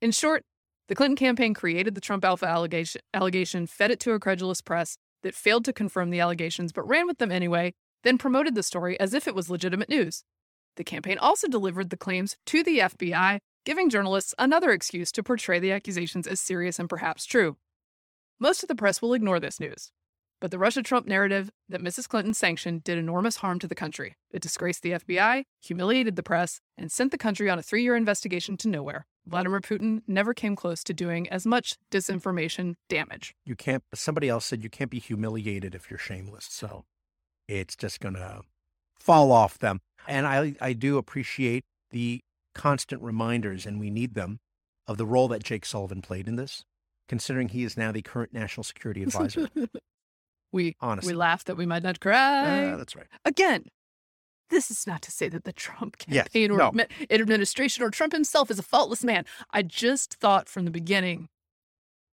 In 0.00 0.10
short, 0.10 0.44
the 0.88 0.94
Clinton 0.94 1.16
campaign 1.16 1.52
created 1.52 1.94
the 1.94 2.00
Trump 2.00 2.24
Alpha 2.24 2.46
allegation, 2.46 3.02
allegation, 3.12 3.66
fed 3.66 3.90
it 3.90 4.00
to 4.00 4.12
a 4.12 4.18
credulous 4.18 4.62
press 4.62 4.96
that 5.22 5.34
failed 5.34 5.64
to 5.64 5.72
confirm 5.72 6.10
the 6.10 6.20
allegations 6.20 6.72
but 6.72 6.86
ran 6.88 7.06
with 7.06 7.18
them 7.18 7.30
anyway, 7.32 7.74
then 8.02 8.18
promoted 8.18 8.54
the 8.54 8.62
story 8.62 8.98
as 8.98 9.14
if 9.14 9.28
it 9.28 9.34
was 9.34 9.50
legitimate 9.50 9.88
news. 9.88 10.24
The 10.76 10.84
campaign 10.84 11.18
also 11.18 11.48
delivered 11.48 11.90
the 11.90 11.96
claims 11.96 12.36
to 12.46 12.62
the 12.62 12.78
FBI, 12.78 13.38
giving 13.64 13.90
journalists 13.90 14.34
another 14.38 14.70
excuse 14.70 15.12
to 15.12 15.22
portray 15.22 15.58
the 15.58 15.72
accusations 15.72 16.26
as 16.26 16.40
serious 16.40 16.78
and 16.78 16.88
perhaps 16.88 17.26
true. 17.26 17.56
Most 18.38 18.62
of 18.62 18.68
the 18.68 18.74
press 18.74 19.02
will 19.02 19.12
ignore 19.12 19.40
this 19.40 19.60
news. 19.60 19.92
But 20.40 20.50
the 20.50 20.58
Russia 20.58 20.82
Trump 20.82 21.06
narrative 21.06 21.50
that 21.68 21.82
Mrs. 21.82 22.08
Clinton 22.08 22.32
sanctioned 22.32 22.82
did 22.82 22.96
enormous 22.96 23.36
harm 23.36 23.58
to 23.58 23.68
the 23.68 23.74
country. 23.74 24.14
It 24.32 24.40
disgraced 24.40 24.82
the 24.82 24.92
FBI, 24.92 25.44
humiliated 25.60 26.16
the 26.16 26.22
press, 26.22 26.60
and 26.78 26.90
sent 26.90 27.10
the 27.10 27.18
country 27.18 27.50
on 27.50 27.58
a 27.58 27.62
three 27.62 27.82
year 27.82 27.94
investigation 27.94 28.56
to 28.58 28.68
nowhere. 28.68 29.06
Vladimir 29.26 29.60
Putin 29.60 30.00
never 30.08 30.32
came 30.32 30.56
close 30.56 30.82
to 30.84 30.94
doing 30.94 31.28
as 31.28 31.46
much 31.46 31.76
disinformation 31.90 32.74
damage. 32.88 33.34
you 33.44 33.54
can't. 33.54 33.82
Somebody 33.94 34.28
else 34.30 34.46
said 34.46 34.62
you 34.62 34.70
can't 34.70 34.90
be 34.90 34.98
humiliated 34.98 35.74
if 35.74 35.90
you're 35.90 35.98
shameless. 35.98 36.46
So 36.50 36.84
it's 37.46 37.76
just 37.76 38.00
gonna 38.00 38.40
fall 38.98 39.30
off 39.32 39.58
them. 39.58 39.80
And 40.08 40.26
I 40.26 40.54
I 40.60 40.72
do 40.72 40.96
appreciate 40.96 41.64
the 41.90 42.20
constant 42.54 43.02
reminders, 43.02 43.66
and 43.66 43.78
we 43.78 43.90
need 43.90 44.14
them, 44.14 44.38
of 44.86 44.96
the 44.96 45.06
role 45.06 45.28
that 45.28 45.44
Jake 45.44 45.66
Sullivan 45.66 46.00
played 46.00 46.26
in 46.26 46.36
this, 46.36 46.64
considering 47.08 47.50
he 47.50 47.62
is 47.62 47.76
now 47.76 47.92
the 47.92 48.02
current 48.02 48.32
national 48.32 48.64
security 48.64 49.02
advisor. 49.04 49.48
We 50.52 50.76
Honestly, 50.80 51.12
we 51.12 51.16
laugh 51.16 51.44
that 51.44 51.56
we 51.56 51.66
might 51.66 51.82
not 51.82 52.00
cry. 52.00 52.72
Ah, 52.72 52.76
that's 52.76 52.96
right. 52.96 53.06
Again, 53.24 53.66
this 54.50 54.70
is 54.70 54.86
not 54.86 55.00
to 55.02 55.10
say 55.12 55.28
that 55.28 55.44
the 55.44 55.52
Trump 55.52 55.96
Yes, 56.08 56.24
campaign 56.28 56.50
or 56.50 56.58
no. 56.58 56.84
administration 57.10 57.84
or 57.84 57.90
Trump 57.90 58.12
himself 58.12 58.50
is 58.50 58.58
a 58.58 58.62
faultless 58.64 59.04
man. 59.04 59.24
I 59.52 59.62
just 59.62 60.14
thought 60.14 60.48
from 60.48 60.64
the 60.64 60.70
beginning, 60.70 61.28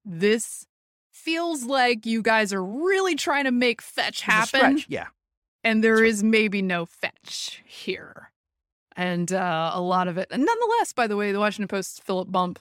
this 0.05 0.65
feels 1.11 1.63
like 1.63 2.05
you 2.05 2.21
guys 2.21 2.53
are 2.53 2.63
really 2.63 3.15
trying 3.15 3.45
to 3.45 3.51
make 3.51 3.81
fetch 3.81 4.21
happen, 4.21 4.83
Yeah. 4.87 5.07
and 5.63 5.83
there 5.83 5.97
That's 5.97 6.09
is 6.17 6.23
maybe 6.23 6.61
no 6.61 6.85
fetch 6.85 7.63
here. 7.65 8.31
And 8.95 9.31
uh, 9.33 9.71
a 9.73 9.81
lot 9.81 10.07
of 10.07 10.17
it. 10.17 10.27
And 10.31 10.45
nonetheless, 10.45 10.93
by 10.93 11.07
the 11.07 11.15
way, 11.17 11.31
the 11.31 11.39
Washington 11.39 11.67
Post's 11.67 11.99
Philip 11.99 12.31
Bump, 12.31 12.59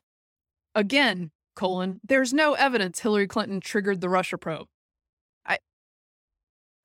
again, 0.75 1.31
colon, 1.55 2.01
there's 2.05 2.33
no 2.35 2.55
evidence 2.55 3.01
Hillary 3.01 3.27
Clinton 3.27 3.61
triggered 3.61 4.01
the 4.01 4.09
Russia 4.09 4.37
probe. 4.37 4.69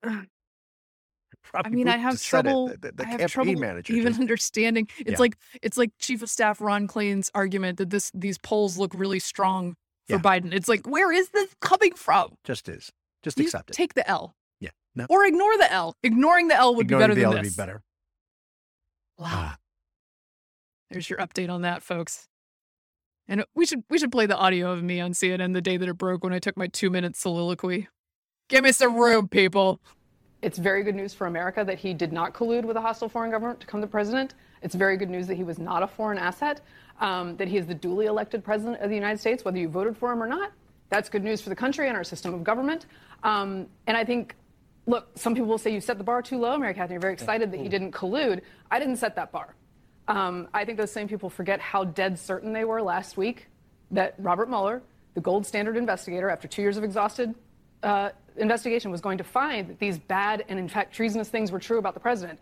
I 0.04 1.68
mean, 1.68 1.88
I 1.88 1.96
have 1.96 2.14
it, 2.14 2.20
trouble. 2.22 2.68
The, 2.68 2.92
the- 2.92 3.04
I 3.06 3.10
have 3.20 3.30
trouble 3.30 3.54
manager. 3.54 3.92
even 3.94 4.12
just- 4.12 4.20
understanding. 4.20 4.88
It's 4.98 5.12
Yeah. 5.12 5.16
like 5.18 5.36
it's 5.60 5.76
like 5.76 5.90
Chief 5.98 6.22
of 6.22 6.30
Staff 6.30 6.60
Ron 6.60 6.86
Klain's 6.86 7.30
argument 7.34 7.78
that 7.78 7.90
this 7.90 8.10
these 8.14 8.38
polls 8.38 8.78
look 8.78 8.92
really 8.94 9.18
strong 9.18 9.74
for 10.08 10.16
Yeah. 10.16 10.18
Biden. 10.22 10.52
It's 10.52 10.68
like 10.68 10.86
where 10.86 11.12
is 11.12 11.28
this 11.30 11.54
coming 11.60 11.94
from? 11.94 12.36
just 12.44 12.68
is. 12.68 12.90
Just 13.22 13.38
You 13.38 13.44
accept 13.44 13.70
it. 13.70 13.74
Take 13.74 13.94
the 13.94 14.08
L. 14.08 14.34
Yeah. 14.60 14.70
No. 14.94 15.06
Or 15.08 15.24
ignore 15.24 15.56
the 15.58 15.70
L. 15.72 15.96
Ignoring 16.02 16.48
the 16.48 16.54
L 16.56 16.74
would 16.74 16.86
Ignoring 16.86 17.00
be 17.00 17.02
better 17.02 17.14
the 17.14 17.20
than 17.20 17.26
L 17.26 17.32
would 17.34 17.44
this. 17.44 17.56
be 17.56 17.60
better. 17.60 17.82
Wow. 19.18 19.26
Ah. 19.30 19.58
There's 20.90 21.08
your 21.08 21.18
update 21.20 21.48
on 21.50 21.62
that, 21.62 21.82
folks. 21.82 22.28
And 23.28 23.44
we 23.54 23.64
should 23.66 23.84
we 23.90 23.98
should 23.98 24.12
play 24.12 24.26
the 24.26 24.36
audio 24.36 24.72
of 24.72 24.82
me 24.82 25.00
on 25.00 25.12
CNN 25.12 25.54
the 25.54 25.60
day 25.62 25.76
that 25.76 25.88
it 25.88 25.96
broke 25.98 26.24
when 26.24 26.32
I 26.32 26.38
took 26.38 26.56
my 26.56 26.66
two 26.66 26.90
minute 26.90 27.16
soliloquy. 27.16 27.88
Give 28.52 28.64
me 28.64 28.72
some 28.72 28.96
room, 28.96 29.28
people. 29.28 29.80
It's 30.42 30.58
very 30.58 30.82
good 30.82 30.94
news 30.94 31.14
for 31.14 31.26
America 31.26 31.64
that 31.64 31.78
he 31.78 31.94
did 31.94 32.12
not 32.12 32.34
collude 32.34 32.66
with 32.66 32.76
a 32.76 32.82
hostile 32.82 33.08
foreign 33.08 33.30
government 33.30 33.60
to 33.60 33.66
become 33.66 33.80
the 33.80 33.86
president. 33.86 34.34
It's 34.60 34.74
very 34.74 34.98
good 34.98 35.08
news 35.08 35.26
that 35.28 35.36
he 35.36 35.42
was 35.42 35.58
not 35.58 35.82
a 35.82 35.86
foreign 35.86 36.18
asset, 36.18 36.60
um, 37.00 37.34
that 37.38 37.48
he 37.48 37.56
is 37.56 37.64
the 37.64 37.74
duly 37.74 38.04
elected 38.04 38.44
president 38.44 38.82
of 38.82 38.90
the 38.90 38.94
United 38.94 39.18
States, 39.18 39.42
whether 39.42 39.56
you 39.56 39.70
voted 39.70 39.96
for 39.96 40.12
him 40.12 40.22
or 40.22 40.26
not. 40.26 40.52
That's 40.90 41.08
good 41.08 41.24
news 41.24 41.40
for 41.40 41.48
the 41.48 41.56
country 41.56 41.88
and 41.88 41.96
our 41.96 42.04
system 42.04 42.34
of 42.34 42.44
government. 42.44 42.84
Um, 43.22 43.68
and 43.86 43.96
I 43.96 44.04
think, 44.04 44.36
look, 44.84 45.08
some 45.14 45.32
people 45.32 45.48
will 45.48 45.56
say 45.56 45.72
you 45.72 45.80
set 45.80 45.96
the 45.96 46.04
bar 46.04 46.20
too 46.20 46.38
low, 46.38 46.58
Mary 46.58 46.74
Catherine. 46.74 46.90
You're 46.96 47.00
very 47.00 47.14
excited 47.14 47.50
that 47.52 47.58
he 47.58 47.70
didn't 47.70 47.92
collude. 47.92 48.42
I 48.70 48.78
didn't 48.78 48.96
set 48.96 49.16
that 49.16 49.32
bar. 49.32 49.54
Um, 50.08 50.46
I 50.52 50.66
think 50.66 50.76
those 50.76 50.92
same 50.92 51.08
people 51.08 51.30
forget 51.30 51.58
how 51.58 51.84
dead 51.84 52.18
certain 52.18 52.52
they 52.52 52.66
were 52.66 52.82
last 52.82 53.16
week 53.16 53.46
that 53.92 54.14
Robert 54.18 54.50
Mueller, 54.50 54.82
the 55.14 55.22
gold 55.22 55.46
standard 55.46 55.78
investigator, 55.78 56.28
after 56.28 56.46
two 56.46 56.60
years 56.60 56.76
of 56.76 56.84
exhausted 56.84 57.34
uh, 57.82 58.10
investigation, 58.36 58.90
was 58.90 59.00
going 59.00 59.18
to 59.18 59.24
find 59.24 59.68
that 59.68 59.78
these 59.78 59.98
bad 59.98 60.44
and, 60.48 60.58
in 60.58 60.68
fact, 60.68 60.94
treasonous 60.94 61.28
things 61.28 61.52
were 61.52 61.58
true 61.58 61.78
about 61.78 61.94
the 61.94 62.00
president. 62.00 62.38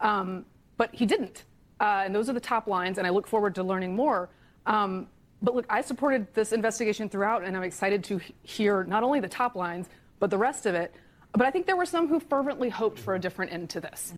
Um, 0.00 0.44
but 0.76 0.94
he 0.94 1.06
didn't. 1.06 1.44
Uh, 1.80 2.02
and 2.04 2.14
those 2.14 2.28
are 2.28 2.32
the 2.32 2.40
top 2.40 2.66
lines, 2.66 2.98
and 2.98 3.06
I 3.06 3.10
look 3.10 3.26
forward 3.26 3.54
to 3.54 3.62
learning 3.62 3.94
more. 3.94 4.28
Um, 4.66 5.08
but 5.42 5.54
look, 5.54 5.66
I 5.70 5.80
supported 5.80 6.32
this 6.34 6.52
investigation 6.52 7.08
throughout, 7.08 7.44
and 7.44 7.56
I'm 7.56 7.62
excited 7.62 8.04
to 8.04 8.20
hear 8.42 8.84
not 8.84 9.02
only 9.02 9.20
the 9.20 9.28
top 9.28 9.54
lines, 9.54 9.88
but 10.18 10.30
the 10.30 10.38
rest 10.38 10.66
of 10.66 10.74
it. 10.74 10.94
But 11.32 11.46
I 11.46 11.50
think 11.50 11.66
there 11.66 11.76
were 11.76 11.86
some 11.86 12.08
who 12.08 12.20
fervently 12.20 12.68
hoped 12.68 12.98
for 12.98 13.14
a 13.14 13.18
different 13.18 13.52
end 13.52 13.70
to 13.70 13.80
this. 13.80 14.14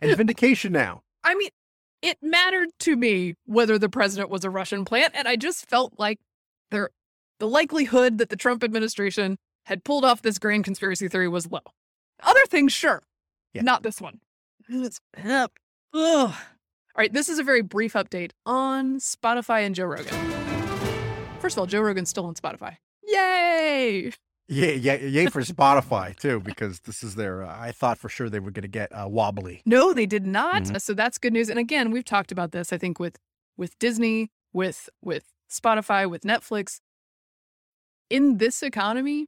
And 0.00 0.16
vindication 0.16 0.72
now. 0.72 1.02
I 1.24 1.34
mean, 1.34 1.50
it 2.02 2.18
mattered 2.20 2.68
to 2.80 2.96
me 2.96 3.34
whether 3.46 3.78
the 3.78 3.88
president 3.88 4.28
was 4.28 4.44
a 4.44 4.50
Russian 4.50 4.84
plant, 4.84 5.14
and 5.14 5.28
I 5.28 5.36
just 5.36 5.68
felt 5.70 5.94
like 5.98 6.18
there, 6.70 6.90
the 7.38 7.48
likelihood 7.48 8.18
that 8.18 8.28
the 8.28 8.36
Trump 8.36 8.64
administration 8.64 9.38
had 9.66 9.84
pulled 9.84 10.04
off 10.04 10.22
this 10.22 10.38
grand 10.38 10.64
conspiracy 10.64 11.08
theory 11.08 11.28
was 11.28 11.50
low. 11.50 11.60
Other 12.22 12.44
things, 12.46 12.72
sure, 12.72 13.02
Yeah. 13.52 13.62
not 13.62 13.82
this 13.82 14.00
one. 14.00 14.20
It's 14.68 15.00
pep. 15.12 15.52
Ugh. 15.94 16.30
All 16.30 16.98
right, 16.98 17.12
this 17.12 17.28
is 17.28 17.38
a 17.38 17.42
very 17.42 17.62
brief 17.62 17.94
update 17.94 18.32
on 18.44 18.96
Spotify 18.98 19.64
and 19.64 19.74
Joe 19.74 19.86
Rogan. 19.86 20.14
First 21.40 21.56
of 21.56 21.60
all, 21.60 21.66
Joe 21.66 21.80
Rogan's 21.80 22.10
still 22.10 22.26
on 22.26 22.34
Spotify. 22.34 22.76
Yay! 23.02 24.12
Yeah, 24.48 24.70
yeah, 24.72 24.94
yay 24.96 25.26
for 25.26 25.40
Spotify 25.40 26.14
too, 26.14 26.40
because 26.40 26.80
this 26.80 27.02
is 27.02 27.14
their. 27.14 27.42
Uh, 27.44 27.56
I 27.58 27.72
thought 27.72 27.96
for 27.98 28.08
sure 28.10 28.28
they 28.28 28.40
were 28.40 28.50
going 28.50 28.62
to 28.62 28.68
get 28.68 28.90
uh, 28.92 29.08
wobbly. 29.08 29.62
No, 29.64 29.92
they 29.94 30.04
did 30.06 30.26
not. 30.26 30.64
Mhm. 30.64 30.80
So 30.80 30.92
that's 30.94 31.16
good 31.18 31.32
news. 31.32 31.48
And 31.48 31.58
again, 31.58 31.90
we've 31.90 32.04
talked 32.04 32.30
about 32.32 32.52
this. 32.52 32.72
I 32.72 32.78
think 32.78 32.98
with 33.00 33.16
with 33.56 33.78
Disney, 33.78 34.30
with 34.52 34.90
with 35.00 35.24
Spotify, 35.50 36.08
with 36.10 36.22
Netflix. 36.22 36.80
In 38.10 38.36
this 38.38 38.62
economy, 38.62 39.26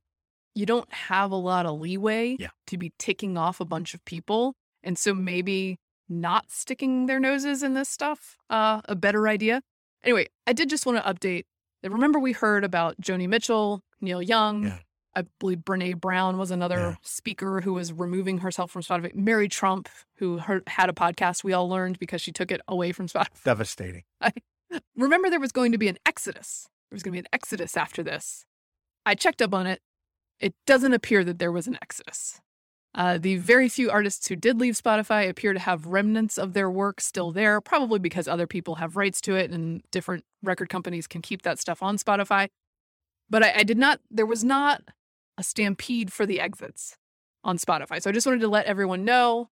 you 0.54 0.66
don't 0.66 0.92
have 0.92 1.30
a 1.30 1.36
lot 1.36 1.66
of 1.66 1.80
leeway 1.80 2.36
Yeah. 2.38 2.48
to 2.68 2.78
be 2.78 2.92
ticking 2.98 3.36
off 3.36 3.60
a 3.60 3.64
bunch 3.64 3.94
of 3.94 4.04
people, 4.04 4.54
and 4.82 4.98
so 4.98 5.14
maybe 5.14 5.78
not 6.08 6.50
sticking 6.50 7.06
their 7.06 7.18
noses 7.20 7.62
in 7.62 7.74
this 7.74 7.88
stuff 7.88 8.36
uh, 8.50 8.80
a 8.86 8.94
better 8.94 9.26
idea. 9.26 9.62
Anyway, 10.02 10.26
I 10.46 10.52
did 10.52 10.68
just 10.68 10.84
want 10.86 11.02
to 11.02 11.12
update. 11.12 11.44
that 11.82 11.90
Remember, 11.90 12.18
we 12.18 12.32
heard 12.32 12.62
about 12.64 13.00
Joni 13.00 13.28
Mitchell, 13.28 13.82
Neil 14.00 14.22
Young. 14.22 14.64
Yeah. 14.64 14.78
I 15.16 15.24
believe 15.38 15.58
Brene 15.58 16.00
Brown 16.00 16.38
was 16.38 16.50
another 16.50 16.76
Yeah. 16.78 16.94
speaker 17.02 17.60
who 17.60 17.72
was 17.74 17.92
removing 17.92 18.38
herself 18.38 18.70
from 18.70 18.82
Spotify. 18.82 19.14
Mary 19.14 19.48
Trump, 19.48 19.88
who 20.16 20.38
heard, 20.38 20.62
had 20.66 20.88
a 20.90 20.92
podcast, 20.92 21.44
we 21.44 21.52
all 21.52 21.68
learned 21.68 21.98
because 21.98 22.20
she 22.20 22.32
took 22.32 22.50
it 22.50 22.60
away 22.68 22.90
from 22.92 23.06
Spotify. 23.06 23.42
Devastating. 23.44 24.02
Remember, 24.96 25.30
there 25.30 25.40
was 25.40 25.52
going 25.52 25.72
to 25.72 25.78
be 25.78 25.88
an 25.88 25.98
exodus. 26.06 26.68
There 26.90 26.96
was 26.96 27.02
going 27.02 27.12
to 27.12 27.16
be 27.16 27.20
an 27.20 27.28
exodus 27.32 27.76
after 27.76 28.02
this. 28.02 28.44
I 29.06 29.14
checked 29.14 29.40
up 29.40 29.54
on 29.54 29.66
it. 29.66 29.80
It 30.40 30.54
doesn't 30.66 30.92
appear 30.92 31.24
that 31.24 31.38
there 31.38 31.52
was 31.52 31.66
an 31.66 31.78
exodus. 31.80 32.40
Uh, 32.94 33.18
the 33.18 33.36
very 33.38 33.68
few 33.68 33.90
artists 33.90 34.28
who 34.28 34.36
did 34.36 34.60
leave 34.60 34.74
Spotify 34.74 35.28
appear 35.28 35.52
to 35.52 35.58
have 35.58 35.86
remnants 35.86 36.38
of 36.38 36.52
their 36.52 36.70
work 36.70 37.00
still 37.00 37.32
there, 37.32 37.60
probably 37.60 37.98
because 37.98 38.28
other 38.28 38.46
people 38.46 38.76
have 38.76 38.96
rights 38.96 39.20
to 39.22 39.34
it 39.34 39.50
and 39.50 39.82
different 39.90 40.24
record 40.42 40.68
companies 40.68 41.08
can 41.08 41.20
keep 41.20 41.42
that 41.42 41.58
stuff 41.58 41.82
on 41.82 41.98
Spotify. 41.98 42.48
But 43.28 43.42
I, 43.42 43.52
I 43.56 43.62
did 43.64 43.78
not, 43.78 44.00
there 44.10 44.26
was 44.26 44.44
not 44.44 44.82
a 45.36 45.42
stampede 45.42 46.12
for 46.12 46.24
the 46.24 46.40
exits 46.40 46.96
on 47.42 47.58
Spotify. 47.58 48.00
So 48.00 48.10
I 48.10 48.12
just 48.12 48.26
wanted 48.26 48.42
to 48.42 48.48
let 48.48 48.66
everyone 48.66 49.04
know, 49.04 49.48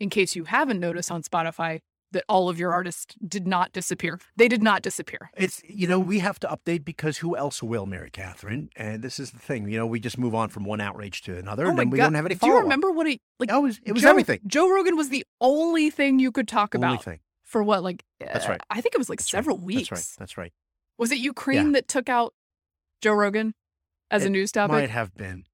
in 0.00 0.10
case 0.10 0.34
you 0.34 0.44
haven't 0.44 0.80
noticed 0.80 1.12
on 1.12 1.22
Spotify, 1.22 1.80
that 2.12 2.24
all 2.28 2.48
of 2.48 2.58
your 2.58 2.72
artists 2.72 3.14
did 3.26 3.46
not 3.46 3.72
disappear. 3.72 4.18
They 4.36 4.48
did 4.48 4.62
not 4.62 4.82
disappear. 4.82 5.30
It's 5.36 5.62
you 5.68 5.86
know 5.86 5.98
we 5.98 6.20
have 6.20 6.38
to 6.40 6.48
update 6.48 6.84
because 6.84 7.18
who 7.18 7.36
else 7.36 7.62
will, 7.62 7.86
Mary 7.86 8.10
Catherine? 8.10 8.70
And 8.76 9.02
this 9.02 9.18
is 9.18 9.30
the 9.32 9.38
thing. 9.38 9.68
You 9.68 9.78
know 9.78 9.86
we 9.86 10.00
just 10.00 10.18
move 10.18 10.34
on 10.34 10.48
from 10.48 10.64
one 10.64 10.80
outrage 10.80 11.22
to 11.22 11.36
another, 11.36 11.66
Oh 11.66 11.70
and 11.70 11.78
then 11.78 11.90
we 11.90 11.98
God. 11.98 12.04
don't 12.04 12.14
have 12.14 12.26
any 12.26 12.34
Do 12.36 12.46
you 12.46 12.58
remember 12.58 12.90
what 12.92 13.06
he 13.06 13.20
like? 13.38 13.50
Oh, 13.52 13.58
it 13.58 13.62
was, 13.62 13.80
it 13.84 13.92
was 13.92 14.02
Joe, 14.02 14.10
everything. 14.10 14.40
Joe 14.46 14.70
Rogan 14.70 14.96
was 14.96 15.08
the 15.08 15.24
only 15.40 15.90
thing 15.90 16.18
you 16.18 16.30
could 16.32 16.48
talk 16.48 16.74
Only 16.74 16.86
about 16.88 17.04
thing. 17.04 17.20
for 17.42 17.62
what, 17.62 17.82
like? 17.82 18.04
That's 18.20 18.46
uh, 18.46 18.50
right. 18.50 18.60
I 18.70 18.80
think 18.80 18.94
it 18.94 18.98
was 18.98 19.08
like 19.10 19.18
That's 19.18 19.30
several 19.30 19.56
right. 19.56 19.66
weeks. 19.66 19.88
That's 19.88 20.00
right. 20.00 20.16
That's 20.18 20.38
right. 20.38 20.52
Was 20.98 21.10
it 21.10 21.18
Ukraine 21.18 21.72
that 21.72 21.88
took 21.88 22.08
out 22.08 22.34
Joe 23.00 23.12
Rogan 23.14 23.54
as 24.10 24.24
a 24.24 24.30
news 24.30 24.52
topic? 24.52 24.72
Might 24.72 24.90
have 24.90 25.14
been. 25.14 25.44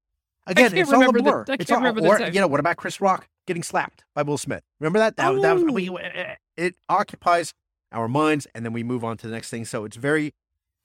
Again, 0.47 0.75
it's 0.75 0.91
all 0.91 1.07
a 1.07 1.11
the- 1.11 1.21
blur. 1.21 1.45
I 1.47 1.53
it's 1.59 1.71
all, 1.71 1.81
the 1.93 2.01
or, 2.07 2.21
you 2.29 2.39
know, 2.41 2.47
what 2.47 2.59
about 2.59 2.77
Chris 2.77 2.99
Rock 2.99 3.27
getting 3.45 3.61
slapped 3.63 4.03
by 4.15 4.23
Will 4.23 4.37
Smith? 4.37 4.63
Remember 4.79 4.97
that? 4.99 5.15
That, 5.17 5.41
that 5.41 5.53
was 5.53 5.63
Oh. 5.63 5.71
we, 5.71 5.89
it 6.59 6.75
occupies 6.89 7.53
our 7.91 8.07
minds, 8.07 8.47
and 8.53 8.65
then 8.65 8.73
we 8.73 8.83
move 8.83 9.03
on 9.03 9.17
to 9.17 9.27
the 9.27 9.33
next 9.33 9.49
thing. 9.49 9.65
So 9.65 9.85
it's 9.85 9.97
very 9.97 10.33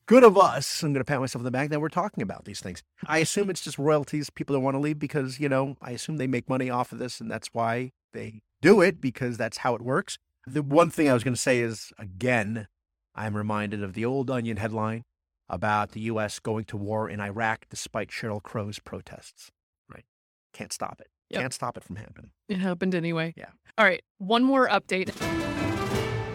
good 0.07 0.23
of 0.23 0.39
us. 0.39 0.83
I'm 0.83 0.93
going 0.93 1.01
to 1.01 1.05
pat 1.05 1.21
myself 1.21 1.41
on 1.41 1.45
the 1.45 1.51
back 1.51 1.71
that 1.71 1.81
we're 1.81 1.89
talking 1.89 2.23
about 2.23 2.45
these 2.45 2.61
things. 2.61 2.83
I 3.07 3.19
assume 3.19 3.51
it's 3.51 3.61
just 3.61 3.79
royalties. 3.79 4.31
People 4.31 4.55
don't 4.55 4.63
want 4.63 4.75
to 4.75 4.81
leave 4.81 4.99
because 4.99 5.41
you 5.41 5.49
know 5.49 5.77
I 5.83 5.91
assume 5.91 6.17
they 6.17 6.27
make 6.27 6.49
money 6.49 6.71
off 6.71 6.93
of 6.93 6.99
this, 6.99 7.21
and 7.21 7.31
that's 7.31 7.49
why 7.53 7.91
they 8.13 8.41
do 8.63 8.81
it 8.81 9.01
because 9.01 9.37
that's 9.37 9.59
how 9.59 9.75
it 9.75 9.83
works. 9.83 10.19
The 10.47 10.63
one 10.63 10.91
thing 10.91 11.09
I 11.09 11.15
was 11.15 11.25
going 11.25 11.35
to 11.35 11.41
say 11.41 11.61
is 11.61 11.93
again, 11.99 12.69
I'm 13.15 13.37
reminded 13.37 13.83
of 13.83 13.95
the 13.95 14.05
old 14.05 14.31
Onion 14.31 14.59
headline 14.59 15.03
about 15.49 15.93
the 15.93 16.01
U.S. 16.01 16.39
going 16.39 16.65
to 16.67 16.77
war 16.77 17.09
in 17.09 17.21
Iraq 17.21 17.67
despite 17.69 18.09
Sheryl 18.09 18.43
Crow's 18.43 18.79
protests. 18.79 19.51
Right? 19.93 20.05
Can't 20.53 20.73
stop 20.73 21.01
it. 21.01 21.09
Yep. 21.31 21.41
Can't 21.41 21.55
stop 21.55 21.77
it 21.77 21.85
from 21.85 21.97
happening. 21.97 22.31
It 22.49 22.59
happened 22.59 22.95
anyway. 22.95 23.35
Yeah. 23.37 23.51
All 23.77 23.85
right. 23.85 24.03
One 24.19 24.45
more 24.45 24.69
update. 24.69 25.11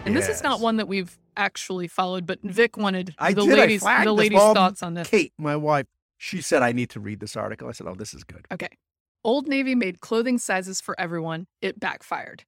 And 0.10 0.18
this 0.18 0.30
is 0.30 0.44
not 0.44 0.60
one 0.60 0.78
that 0.78 0.88
we've 0.88 1.18
actually 1.38 1.88
followed, 1.88 2.26
but 2.26 2.40
Vic 2.44 2.78
wanted 2.78 3.16
I 3.18 3.34
the 3.34 3.46
did. 3.46 3.58
Ladies 3.58 3.82
the 3.82 4.12
ladies' 4.14 4.40
thoughts 4.40 4.84
on 4.84 4.94
this. 4.94 5.08
Kate, 5.08 5.34
my 5.38 5.56
wife, 5.56 5.86
she 6.18 6.42
said 6.42 6.62
I 6.62 6.72
need 6.72 6.90
to 6.92 7.00
read 7.00 7.20
this 7.20 7.36
article. 7.36 7.68
I 7.70 7.72
said, 7.72 7.88
"Oh, 7.88 7.96
this 7.96 8.14
is 8.14 8.24
good." 8.24 8.46
Okay. 8.52 8.70
Old 9.24 9.48
Navy 9.48 9.76
made 9.76 10.00
clothing 10.02 10.38
sizes 10.38 10.80
for 10.82 11.00
everyone. 11.00 11.48
It 11.62 11.80
backfired. 11.80 12.44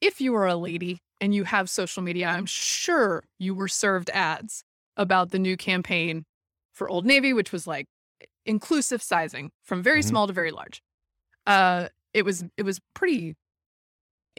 If 0.00 0.20
you 0.20 0.34
are 0.34 0.46
a 0.46 0.56
lady 0.56 0.98
and 1.20 1.34
you 1.34 1.44
have 1.44 1.68
social 1.68 2.02
media, 2.02 2.28
I'm 2.28 2.46
sure 2.46 3.24
you 3.38 3.54
were 3.54 3.68
served 3.68 4.10
ads 4.10 4.64
about 4.96 5.30
the 5.30 5.38
new 5.38 5.56
campaign 5.56 6.24
for 6.72 6.88
Old 6.88 7.04
Navy, 7.06 7.32
which 7.32 7.52
was 7.52 7.66
like 7.66 7.86
inclusive 8.46 9.02
sizing 9.02 9.50
from 9.62 9.82
very 9.82 10.00
Mhm. 10.00 10.04
small 10.08 10.26
to 10.26 10.32
very 10.32 10.50
large. 10.50 10.82
Uh, 11.46 11.88
it 12.14 12.24
was 12.24 12.44
it 12.56 12.62
was 12.62 12.80
pretty 12.94 13.36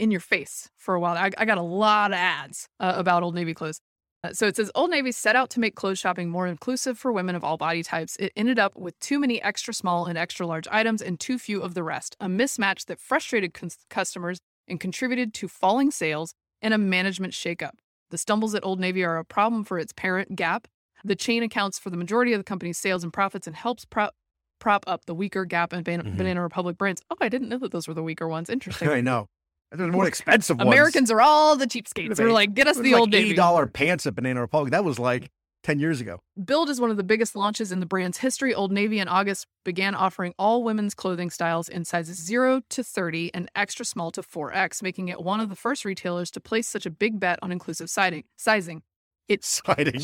in 0.02 0.12
your 0.12 0.20
face 0.20 0.70
for 0.78 0.96
a 0.96 1.00
while. 1.00 1.16
I, 1.16 1.30
I 1.38 1.46
got 1.46 1.58
a 1.58 1.62
lot 1.62 2.12
of 2.12 2.16
ads 2.16 2.68
uh, 2.80 2.94
about 2.96 3.24
Old 3.24 3.36
Navy 3.36 3.54
clothes. 3.54 3.80
Uh, 4.24 4.34
so 4.34 4.46
it 4.48 4.56
says 4.56 4.70
Old 4.76 4.92
Navy 4.92 5.12
set 5.12 5.36
out 5.36 5.50
to 5.52 5.60
make 5.60 5.76
clothes 5.76 6.00
shopping 6.00 6.30
more 6.30 6.48
inclusive 6.48 6.98
for 6.98 7.12
women 7.12 7.36
of 7.36 7.44
all 7.44 7.58
body 7.58 7.84
types. 7.84 8.16
It 8.18 8.32
ended 8.36 8.60
up 8.60 8.76
with 8.76 9.00
too 9.00 9.20
many 9.20 9.42
extra 9.42 9.74
small 9.74 10.06
and 10.06 10.18
extra 10.18 10.46
large 10.46 10.68
items 10.70 11.02
and 11.02 11.20
too 11.20 11.38
few 11.40 11.62
of 11.62 11.74
the 11.74 11.84
rest, 11.84 12.16
a 12.20 12.28
mismatch 12.28 12.86
that 12.86 13.00
frustrated 13.00 13.54
cons- 13.54 13.78
customers 13.90 14.40
and 14.68 14.80
contributed 14.80 15.34
to 15.36 15.48
falling 15.48 15.92
sales 15.92 16.34
and 16.62 16.74
a 16.74 16.78
management 16.78 17.34
shakeup. 17.34 17.74
The 18.12 18.18
stumbles 18.18 18.54
at 18.56 18.64
Old 18.66 18.80
Navy 18.80 19.04
are 19.04 19.18
a 19.18 19.26
problem 19.26 19.64
for 19.64 19.80
its 19.80 19.94
parent, 19.94 20.36
Gap. 20.36 20.68
The 21.04 21.16
chain 21.16 21.42
accounts 21.42 21.80
for 21.80 21.90
the 21.90 21.98
majority 21.98 22.34
of 22.34 22.40
the 22.40 22.44
company's 22.44 22.78
sales 22.78 23.04
and 23.04 23.12
profits 23.12 23.48
and 23.48 23.56
helps 23.56 23.86
prop, 23.86 24.14
prop 24.60 24.84
up 24.86 25.06
the 25.06 25.16
weaker 25.16 25.46
Gap 25.46 25.74
and 25.74 25.84
Ban- 25.84 26.04
Mhm. 26.04 26.18
Banana 26.18 26.42
Republic 26.44 26.78
brands. 26.78 27.02
Oh, 27.10 27.16
I 27.22 27.30
didn't 27.30 27.50
know 27.50 27.58
that 27.58 27.72
those 27.72 27.88
were 27.88 27.96
the 27.96 28.04
weaker 28.04 28.28
ones. 28.28 28.50
Interesting. 28.56 28.88
I 28.90 29.02
know. 29.02 29.28
There's 29.72 29.92
more 29.92 30.08
expensive 30.08 30.58
ones. 30.58 30.68
Americans 30.68 31.10
are 31.12 31.22
all 31.22 31.56
the 31.56 31.66
cheapskates. 31.66 32.20
We're 32.20 32.32
like, 32.32 32.54
get 32.54 32.68
us 32.68 32.78
the 32.78 32.92
like 32.92 33.00
Old 33.00 33.12
Navy. 33.12 33.34
dollar 33.34 33.68
pants 33.68 34.06
at 34.06 34.16
Banana 34.16 34.42
Republic. 34.42 34.72
That 34.72 34.84
was 34.84 35.00
like 35.00 35.32
ten 35.64 35.80
years 35.80 36.02
ago. 36.02 36.20
Build 36.44 36.70
is 36.70 36.82
one 36.82 36.92
of 36.92 36.98
the 36.98 37.04
biggest 37.04 37.36
launches 37.38 37.72
in 37.72 37.80
the 37.80 37.86
brand's 37.86 38.18
history. 38.18 38.54
Old 38.54 38.72
Navy 38.72 39.00
in 39.00 39.08
August 39.08 39.48
began 39.64 39.96
offering 39.96 40.34
all 40.38 40.64
women's 40.64 40.94
clothing 40.94 41.30
styles 41.30 41.70
in 41.70 41.86
sizes 41.86 42.18
0 42.22 42.62
to 42.70 42.84
30 42.84 43.34
and 43.34 43.50
extra 43.56 43.86
small 43.86 44.12
to 44.12 44.22
4X, 44.22 44.84
making 44.84 45.08
it 45.08 45.22
one 45.22 45.40
of 45.40 45.48
the 45.50 45.56
first 45.56 45.86
retailers 45.86 46.32
to 46.32 46.42
place 46.42 46.68
such 46.68 46.86
a 46.86 46.90
big 46.92 47.20
bet 47.20 47.40
on 47.42 47.52
inclusive 47.52 47.90
siding, 47.90 48.26
sizing. 48.38 48.82
It's 49.30 49.62
Siding. 49.66 50.02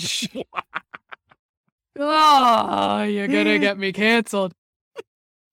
oh, 1.99 3.03
you're 3.03 3.27
gonna 3.27 3.59
get 3.59 3.77
me 3.77 3.91
canceled. 3.91 4.53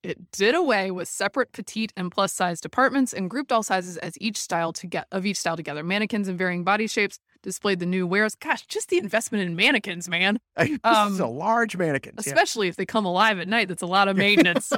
It 0.05 0.31
did 0.33 0.55
away 0.55 0.91
with 0.91 1.09
separate 1.09 1.53
petite 1.53 1.93
and 1.97 2.13
plus 2.13 2.33
size 2.33 2.61
departments 2.61 3.13
and 3.15 3.29
grouped 3.31 3.51
all 3.53 3.63
sizes 3.63 3.97
as 3.97 4.17
each 4.21 4.37
style 4.37 4.73
to 4.75 4.87
get 4.87 5.07
of 5.11 5.25
each 5.27 5.39
style 5.39 5.57
together. 5.57 5.83
Mannequins 5.83 6.29
in 6.29 6.37
varying 6.37 6.63
body 6.63 6.87
shapes 6.87 7.19
displayed 7.43 7.79
the 7.81 7.87
new 7.87 8.07
wares. 8.07 8.35
Gosh, 8.35 8.67
just 8.67 8.89
the 8.91 8.99
investment 8.99 9.45
in 9.45 9.57
mannequins, 9.57 10.09
man. 10.09 10.39
this 10.57 10.71
is 10.71 10.79
Um, 10.85 11.21
a 11.21 11.27
large 11.27 11.77
mannequin. 11.77 12.15
Yeah. 12.17 12.21
Especially 12.33 12.69
if 12.69 12.77
they 12.77 12.87
come 12.87 13.05
alive 13.07 13.39
at 13.39 13.49
night. 13.49 13.69
That's 13.69 13.83
a 13.83 13.87
lot 13.87 14.09
of 14.09 14.17
maintenance. 14.25 14.73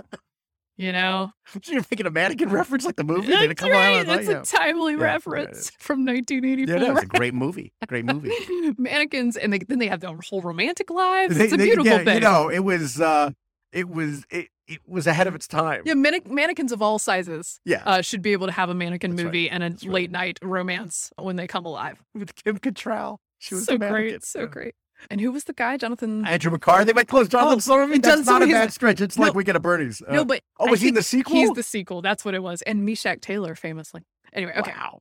you 0.76 0.92
know? 0.92 1.32
You're 1.64 1.82
making 1.90 2.06
a 2.06 2.10
mannequin 2.10 2.50
reference 2.50 2.84
like 2.84 2.96
the 2.96 3.04
movie. 3.04 3.28
They 3.32 3.46
That's 3.48 3.60
come 3.60 3.70
out 3.70 3.74
right. 3.74 3.96
at 3.96 4.06
night, 4.06 4.28
a 4.28 4.42
timely 4.42 4.92
Yeah, 4.94 4.98
yeah, 4.98 5.04
reference 5.04 5.58
is. 5.58 5.70
from 5.78 6.06
yeah. 6.06 6.14
1984. 6.14 6.74
Yeah, 6.76 6.80
no, 6.86 6.92
it's 6.96 7.02
a 7.02 7.06
great 7.06 7.34
movie. 7.34 7.72
Great 7.88 8.04
movie. 8.04 8.30
Mannequins, 8.78 9.36
and 9.36 9.52
they, 9.52 9.58
then 9.58 9.78
they 9.78 9.88
have 9.88 10.00
their 10.00 10.16
whole 10.28 10.42
romantic 10.42 10.90
lives. 10.90 11.36
They- 11.36 11.44
it's 11.44 11.52
a 11.52 11.56
they- 11.56 11.64
beautiful 11.66 11.90
yeah, 11.92 12.04
thing. 12.04 12.14
You 12.14 12.20
know, 12.20 12.48
it 12.48 12.60
was 12.60 13.00
uh 13.00 13.30
it 13.72 13.88
was 13.88 14.24
it, 14.30 14.48
it 14.68 14.80
was 14.86 15.06
ahead 15.06 15.26
of 15.26 15.34
its 15.34 15.46
time. 15.46 15.82
yeah, 15.84 15.94
manne- 15.94 16.22
mannequins 16.26 16.72
of 16.72 16.82
all 16.82 16.98
sizes 16.98 17.60
Yeah. 17.64 17.82
uh, 17.86 18.02
should 18.02 18.22
be 18.22 18.32
able 18.32 18.46
to 18.46 18.52
have 18.52 18.68
a 18.68 18.74
mannequin 18.74 19.12
That's 19.12 19.22
right. 19.24 19.26
movie 19.26 19.50
and 19.50 19.62
a 19.62 19.70
That's 19.70 19.84
right. 19.84 19.92
late 19.94 20.10
night 20.10 20.38
romance 20.42 21.12
when 21.18 21.36
they 21.36 21.46
come 21.46 21.64
alive. 21.66 22.02
With 22.14 22.34
Kim 22.34 22.58
Cattrall. 22.58 23.18
She 23.38 23.54
was 23.54 23.64
so 23.64 23.76
great, 23.78 24.24
so 24.24 24.40
Yeah. 24.40 24.46
great. 24.46 24.74
And 25.10 25.20
who 25.20 25.30
was 25.30 25.44
the 25.44 25.52
guy, 25.52 25.76
Jonathan? 25.76 26.26
Andrew 26.26 26.50
McCarthy 26.50 26.84
They 26.86 26.92
might 26.94 27.06
close 27.06 27.28
Jonathan 27.28 27.56
Oh, 27.56 27.58
Silverman. 27.58 28.00
That's 28.00 28.26
not 28.26 28.42
a 28.42 28.46
bad 28.46 28.72
stretch. 28.72 29.00
It's 29.02 29.18
no. 29.18 29.24
like 29.24 29.34
we 29.34 29.44
get 29.44 29.54
a 29.54 29.60
Bernie's. 29.60 30.00
Uh, 30.00 30.10
no, 30.12 30.24
but 30.24 30.40
oh, 30.58 30.70
was 30.70 30.80
he 30.80 30.88
in 30.88 30.94
the 30.94 31.02
sequel? 31.02 31.36
He's 31.36 31.50
the 31.50 31.62
sequel. 31.62 32.00
That's 32.00 32.24
what 32.24 32.34
it 32.34 32.42
was. 32.42 32.62
And 32.62 32.84
Meshach 32.86 33.20
Taylor, 33.20 33.54
famously. 33.54 34.02
Anyway, 34.32 34.52
okay. 34.56 34.72
Wow. 34.74 35.00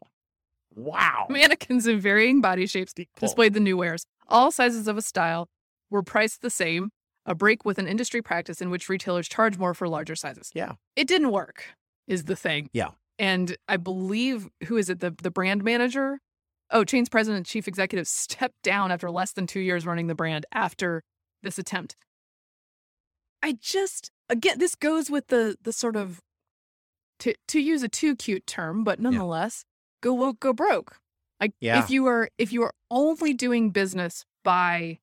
Wow. 0.76 1.28
Mannequins 1.30 1.88
in 1.88 2.00
varying 2.02 2.42
body 2.42 2.68
shapes 2.68 2.94
displayed 3.20 3.54
the 3.54 3.60
new 3.62 3.78
wares. 3.78 4.06
All 4.28 4.52
sizes 4.52 4.88
of 4.90 4.98
a 4.98 5.02
style 5.02 5.48
were 5.90 6.04
priced 6.04 6.42
the 6.42 6.50
same, 6.50 6.90
a 7.26 7.34
break 7.36 7.66
with 7.66 7.80
an 7.80 7.88
industry 7.88 8.22
practice 8.22 8.62
in 8.62 8.70
which 8.70 8.88
retailers 8.90 9.28
charge 9.28 9.58
more 9.58 9.74
for 9.74 9.88
larger 9.88 10.16
sizes. 10.16 10.52
Yeah. 10.54 10.74
It 10.96 11.08
didn't 11.08 11.32
work, 11.32 11.66
is 12.08 12.26
the 12.26 12.36
thing. 12.36 12.70
Yeah. 12.74 12.90
And 13.18 13.56
I 13.68 13.78
believe, 13.78 14.50
who 14.68 14.78
is 14.78 14.90
it, 14.90 15.00
the, 15.00 15.16
the 15.24 15.32
brand 15.32 15.64
manager? 15.64 16.20
Oh, 16.72 16.84
Chain's 16.84 17.10
president 17.10 17.38
and 17.38 17.46
chief 17.46 17.68
executive 17.68 18.08
stepped 18.08 18.62
down 18.64 18.92
after 18.92 19.10
less 19.10 19.32
than 19.32 19.48
two 19.48 19.60
years 19.60 19.86
running 19.86 20.08
the 20.08 20.16
brand 20.16 20.46
after 20.52 21.04
this 21.44 21.58
attempt. 21.58 21.96
I 23.44 23.58
just, 23.62 24.12
again, 24.30 24.58
this 24.58 24.76
goes 24.76 25.10
with 25.10 25.28
the 25.28 25.56
the 25.62 25.72
sort 25.72 25.96
of, 25.96 26.20
to, 27.20 27.36
to 27.50 27.60
use 27.60 27.84
a 27.84 27.88
too 27.88 28.16
cute 28.16 28.48
term, 28.48 28.84
but 28.84 29.00
nonetheless, 29.00 29.64
go 30.02 30.14
woke, 30.14 30.40
go 30.40 30.54
broke. 30.54 30.98
Like 31.40 31.54
Yeah. 31.60 31.80
if 31.80 31.90
you 31.90 32.06
are 32.08 32.30
if 32.38 32.52
you 32.52 32.64
are 32.64 32.74
only 32.90 33.34
doing 33.34 33.70
business 33.70 34.26
by 34.44 35.00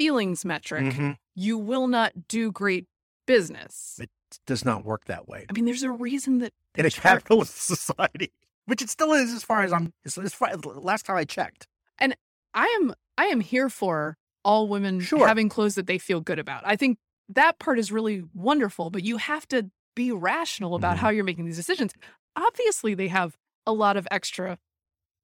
feelings 0.00 0.44
metric, 0.46 0.94
Mhm. 0.94 1.16
you 1.34 1.58
will 1.58 1.86
not 1.86 2.26
do 2.28 2.50
great 2.50 2.86
business. 3.26 3.98
It 4.02 4.10
does 4.46 4.64
not 4.64 4.84
work 4.84 5.04
that 5.06 5.28
way 5.28 5.44
I 5.48 5.52
mean, 5.52 5.64
there's 5.66 5.82
a 5.82 5.90
reason 5.90 6.38
that 6.38 6.52
in 6.74 6.86
a 6.86 6.90
char- 6.90 7.16
capitalist 7.20 7.56
society, 7.62 8.32
which 8.66 8.80
it 8.80 8.88
still 8.88 9.12
is, 9.12 9.32
as 9.34 9.42
far 9.44 9.62
as 9.62 9.72
I'm. 9.72 9.92
As, 10.06 10.16
as 10.16 10.32
far 10.32 10.54
last 10.56 11.04
time 11.04 11.16
I 11.16 11.24
checked. 11.24 11.66
And 11.98 12.16
I 12.54 12.66
am 12.80 12.94
I 13.18 13.26
am 13.26 13.40
here 13.40 13.68
for 13.68 14.16
all 14.44 14.68
women 14.68 15.00
Sure. 15.00 15.26
having 15.28 15.48
clothes 15.50 15.74
that 15.74 15.86
they 15.86 15.98
feel 15.98 16.20
good 16.22 16.38
about. 16.38 16.62
I 16.64 16.76
think 16.76 16.98
that 17.28 17.58
part 17.58 17.78
is 17.78 17.92
really 17.92 18.22
wonderful, 18.32 18.88
but 18.90 19.02
you 19.04 19.18
have 19.18 19.46
to 19.48 19.70
be 19.94 20.10
rational 20.12 20.74
about 20.74 20.96
Mhm. 20.96 21.00
how 21.00 21.08
you're 21.10 21.24
making 21.24 21.44
these 21.44 21.56
decisions. 21.56 21.92
Obviously, 22.36 22.94
they 22.94 23.08
have 23.08 23.36
a 23.66 23.72
lot 23.72 23.96
of 23.98 24.08
extra 24.10 24.58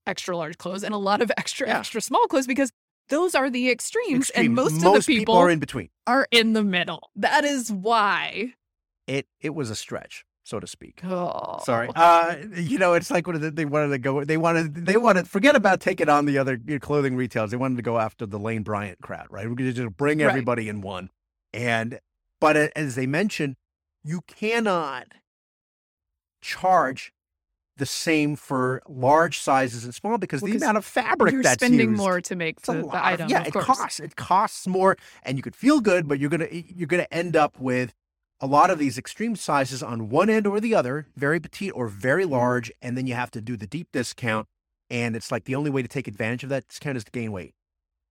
extra 0.06 0.36
large 0.36 0.58
clothes 0.58 0.84
and 0.84 0.94
a 0.94 0.98
lot 0.98 1.22
of 1.22 1.32
extra 1.38 1.66
Yeah. 1.66 1.78
extra 1.78 2.00
small 2.00 2.26
clothes 2.28 2.46
because 2.46 2.70
those 3.08 3.34
are 3.34 3.50
the 3.50 3.70
extremes, 3.70 4.28
Extreme. 4.28 4.46
and 4.46 4.54
most, 4.54 4.80
most 4.82 4.98
of 5.00 5.06
the 5.06 5.18
people, 5.18 5.34
are 5.36 5.50
in 5.50 5.58
between. 5.58 5.88
are 6.06 6.26
in 6.30 6.52
the 6.52 6.64
middle. 6.64 7.10
That 7.16 7.44
is 7.44 7.70
why. 7.72 8.54
It 9.06 9.26
it 9.40 9.54
was 9.54 9.70
a 9.70 9.76
stretch, 9.76 10.24
so 10.44 10.58
to 10.58 10.66
speak. 10.66 11.00
Oh, 11.04 11.60
Sorry. 11.64 11.88
Uh, 11.94 12.36
you 12.56 12.78
know, 12.78 12.94
it's 12.94 13.10
like 13.10 13.26
what 13.26 13.54
they 13.54 13.64
wanted 13.64 13.88
to 13.90 13.98
go. 13.98 14.24
They 14.24 14.36
wanted. 14.36 14.86
They 14.86 14.96
wanted. 14.96 15.28
Forget 15.28 15.54
about 15.54 15.80
taking 15.80 16.08
on 16.08 16.24
the 16.26 16.38
other 16.38 16.58
clothing 16.80 17.14
retailers. 17.16 17.52
They 17.52 17.56
wanted 17.56 17.76
to 17.76 17.82
go 17.82 17.98
after 17.98 18.26
the 18.26 18.38
Lane 18.38 18.62
Bryant 18.64 19.00
crowd, 19.02 19.26
right? 19.30 19.48
We're 19.48 19.54
going 19.54 19.70
to 19.70 19.84
just 19.84 19.96
bring 19.96 20.18
Right. 20.18 20.28
everybody 20.28 20.68
in 20.68 20.80
one. 20.80 21.10
And 21.54 22.00
but 22.40 22.56
as 22.56 22.96
they 22.96 23.06
mentioned, 23.06 23.54
you 24.02 24.22
cannot 24.26 25.06
charge 26.40 27.12
the 27.78 27.86
same 27.86 28.36
for 28.36 28.82
large 28.88 29.38
sizes 29.38 29.84
and 29.84 29.94
small 29.94 30.18
because 30.18 30.40
Well, 30.42 30.50
the 30.50 30.56
amount 30.58 30.78
of 30.78 30.84
fabric 30.84 31.32
You're 31.32 31.42
that's 31.42 31.54
spending 31.62 31.90
used, 31.90 31.98
more 31.98 32.20
to 32.20 32.34
make 32.36 32.60
the, 32.62 32.72
the 32.74 32.82
lot 32.84 32.94
of- 32.96 33.02
item. 33.04 33.28
yeah, 33.28 33.40
of 33.42 33.46
it 33.48 33.52
course. 33.52 33.66
costs. 33.66 34.00
It 34.00 34.16
costs 34.16 34.66
more, 34.66 34.96
and 35.22 35.36
you 35.36 35.42
could 35.42 35.54
feel 35.56 35.80
good, 35.80 36.08
but 36.08 36.18
you're 36.18 36.30
gonna 36.30 36.48
you're 36.50 36.86
gonna 36.86 37.06
end 37.10 37.36
up 37.36 37.58
with 37.60 37.92
a 38.40 38.46
lot 38.46 38.70
of 38.70 38.78
these 38.78 38.98
extreme 38.98 39.34
sizes 39.36 39.82
on 39.82 40.08
one 40.10 40.28
end 40.28 40.46
or 40.46 40.60
the 40.60 40.74
other, 40.74 41.06
very 41.16 41.40
petite 41.40 41.72
or 41.74 41.88
very 41.88 42.24
large, 42.24 42.70
and 42.82 42.96
then 42.96 43.06
you 43.06 43.14
have 43.14 43.30
to 43.30 43.40
do 43.40 43.56
the 43.56 43.66
deep 43.66 43.88
discount. 43.92 44.46
And 44.88 45.16
it's 45.16 45.32
like 45.32 45.44
the 45.44 45.54
only 45.54 45.70
way 45.70 45.82
to 45.82 45.88
take 45.88 46.06
advantage 46.06 46.44
of 46.44 46.50
that 46.50 46.68
discount 46.68 46.96
is 46.96 47.04
to 47.04 47.10
gain 47.10 47.32
weight. 47.32 47.54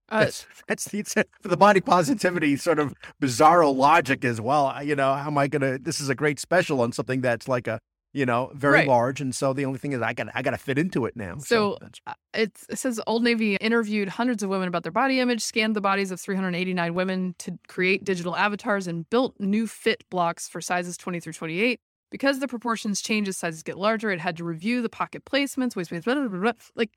Uh, 0.08 0.20
That's 0.20 0.46
that's 0.68 0.84
the 0.84 1.02
for 1.40 1.48
the 1.48 1.56
body 1.56 1.80
positivity 1.80 2.56
sort 2.56 2.78
of 2.78 2.94
bizarro 3.20 3.74
logic 3.74 4.24
as 4.24 4.40
well. 4.40 4.80
You 4.84 4.94
know, 4.94 5.14
how 5.14 5.26
am 5.28 5.38
I 5.38 5.48
gonna? 5.48 5.78
This 5.78 6.00
is 6.00 6.08
a 6.08 6.14
great 6.14 6.38
special 6.38 6.80
on 6.80 6.92
something 6.92 7.20
that's 7.22 7.48
like 7.48 7.66
a 7.66 7.80
you 8.16 8.24
know 8.26 8.50
very 8.54 8.72
Right. 8.80 8.88
large, 8.88 9.20
and 9.20 9.34
so 9.34 9.52
the 9.52 9.64
only 9.66 9.78
thing 9.78 9.92
is 9.92 10.00
I 10.00 10.12
got 10.14 10.28
I 10.34 10.42
got 10.42 10.52
to 10.52 10.58
fit 10.58 10.78
into 10.78 11.04
it 11.06 11.14
now. 11.16 11.36
So, 11.38 11.76
that's, 11.80 12.00
Uh, 12.06 12.14
It's, 12.34 12.66
it 12.68 12.78
says 12.78 13.00
Old 13.06 13.22
Navy 13.22 13.56
interviewed 13.56 14.08
hundreds 14.08 14.42
of 14.42 14.48
women 14.50 14.68
about 14.68 14.82
their 14.82 14.92
body 14.92 15.20
image, 15.20 15.42
scanned 15.42 15.76
the 15.76 15.80
bodies 15.80 16.10
of 16.10 16.20
389 16.20 16.94
women 16.94 17.34
to 17.38 17.58
create 17.68 18.04
digital 18.04 18.34
avatars, 18.34 18.86
and 18.86 19.08
built 19.10 19.38
new 19.38 19.66
fit 19.66 20.02
blocks 20.10 20.48
for 20.48 20.60
sizes 20.60 20.96
20 20.96 21.20
through 21.20 21.34
28. 21.34 21.78
Because 22.10 22.38
the 22.40 22.48
proportions 22.48 23.02
change 23.02 23.28
as 23.28 23.36
sizes 23.36 23.62
get 23.62 23.76
larger, 23.78 24.10
it 24.10 24.20
had 24.20 24.36
to 24.38 24.44
review 24.44 24.80
the 24.80 24.88
pocket 24.88 25.24
placements, 25.24 25.74
waistbands, 25.76 26.04
blah, 26.04 26.14
blah, 26.14 26.28
blah, 26.28 26.38
blah. 26.40 26.52
Like, 26.76 26.90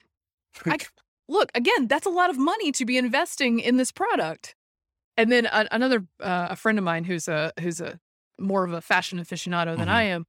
I, 0.66 0.78
look, 1.28 1.50
again, 1.56 1.88
that's 1.88 2.06
a 2.06 2.10
lot 2.12 2.30
of 2.30 2.38
money 2.38 2.72
to 2.74 2.86
be 2.86 2.98
investing 2.98 3.60
in 3.60 3.78
this 3.78 3.92
product. 3.92 4.56
And 5.18 5.32
then 5.32 5.48
a, 5.48 5.68
another, 5.72 6.06
uh, 6.22 6.48
a 6.52 6.56
friend 6.56 6.78
of 6.78 6.84
mine 6.86 7.04
who's 7.06 7.28
a, 7.28 7.52
who's 7.60 7.82
a 7.82 8.00
more 8.40 8.64
of 8.64 8.72
a 8.72 8.82
fashion 8.82 9.20
aficionado 9.20 9.76
than 9.78 9.88
Mhm. 9.88 9.92
I 9.92 10.04
am 10.04 10.26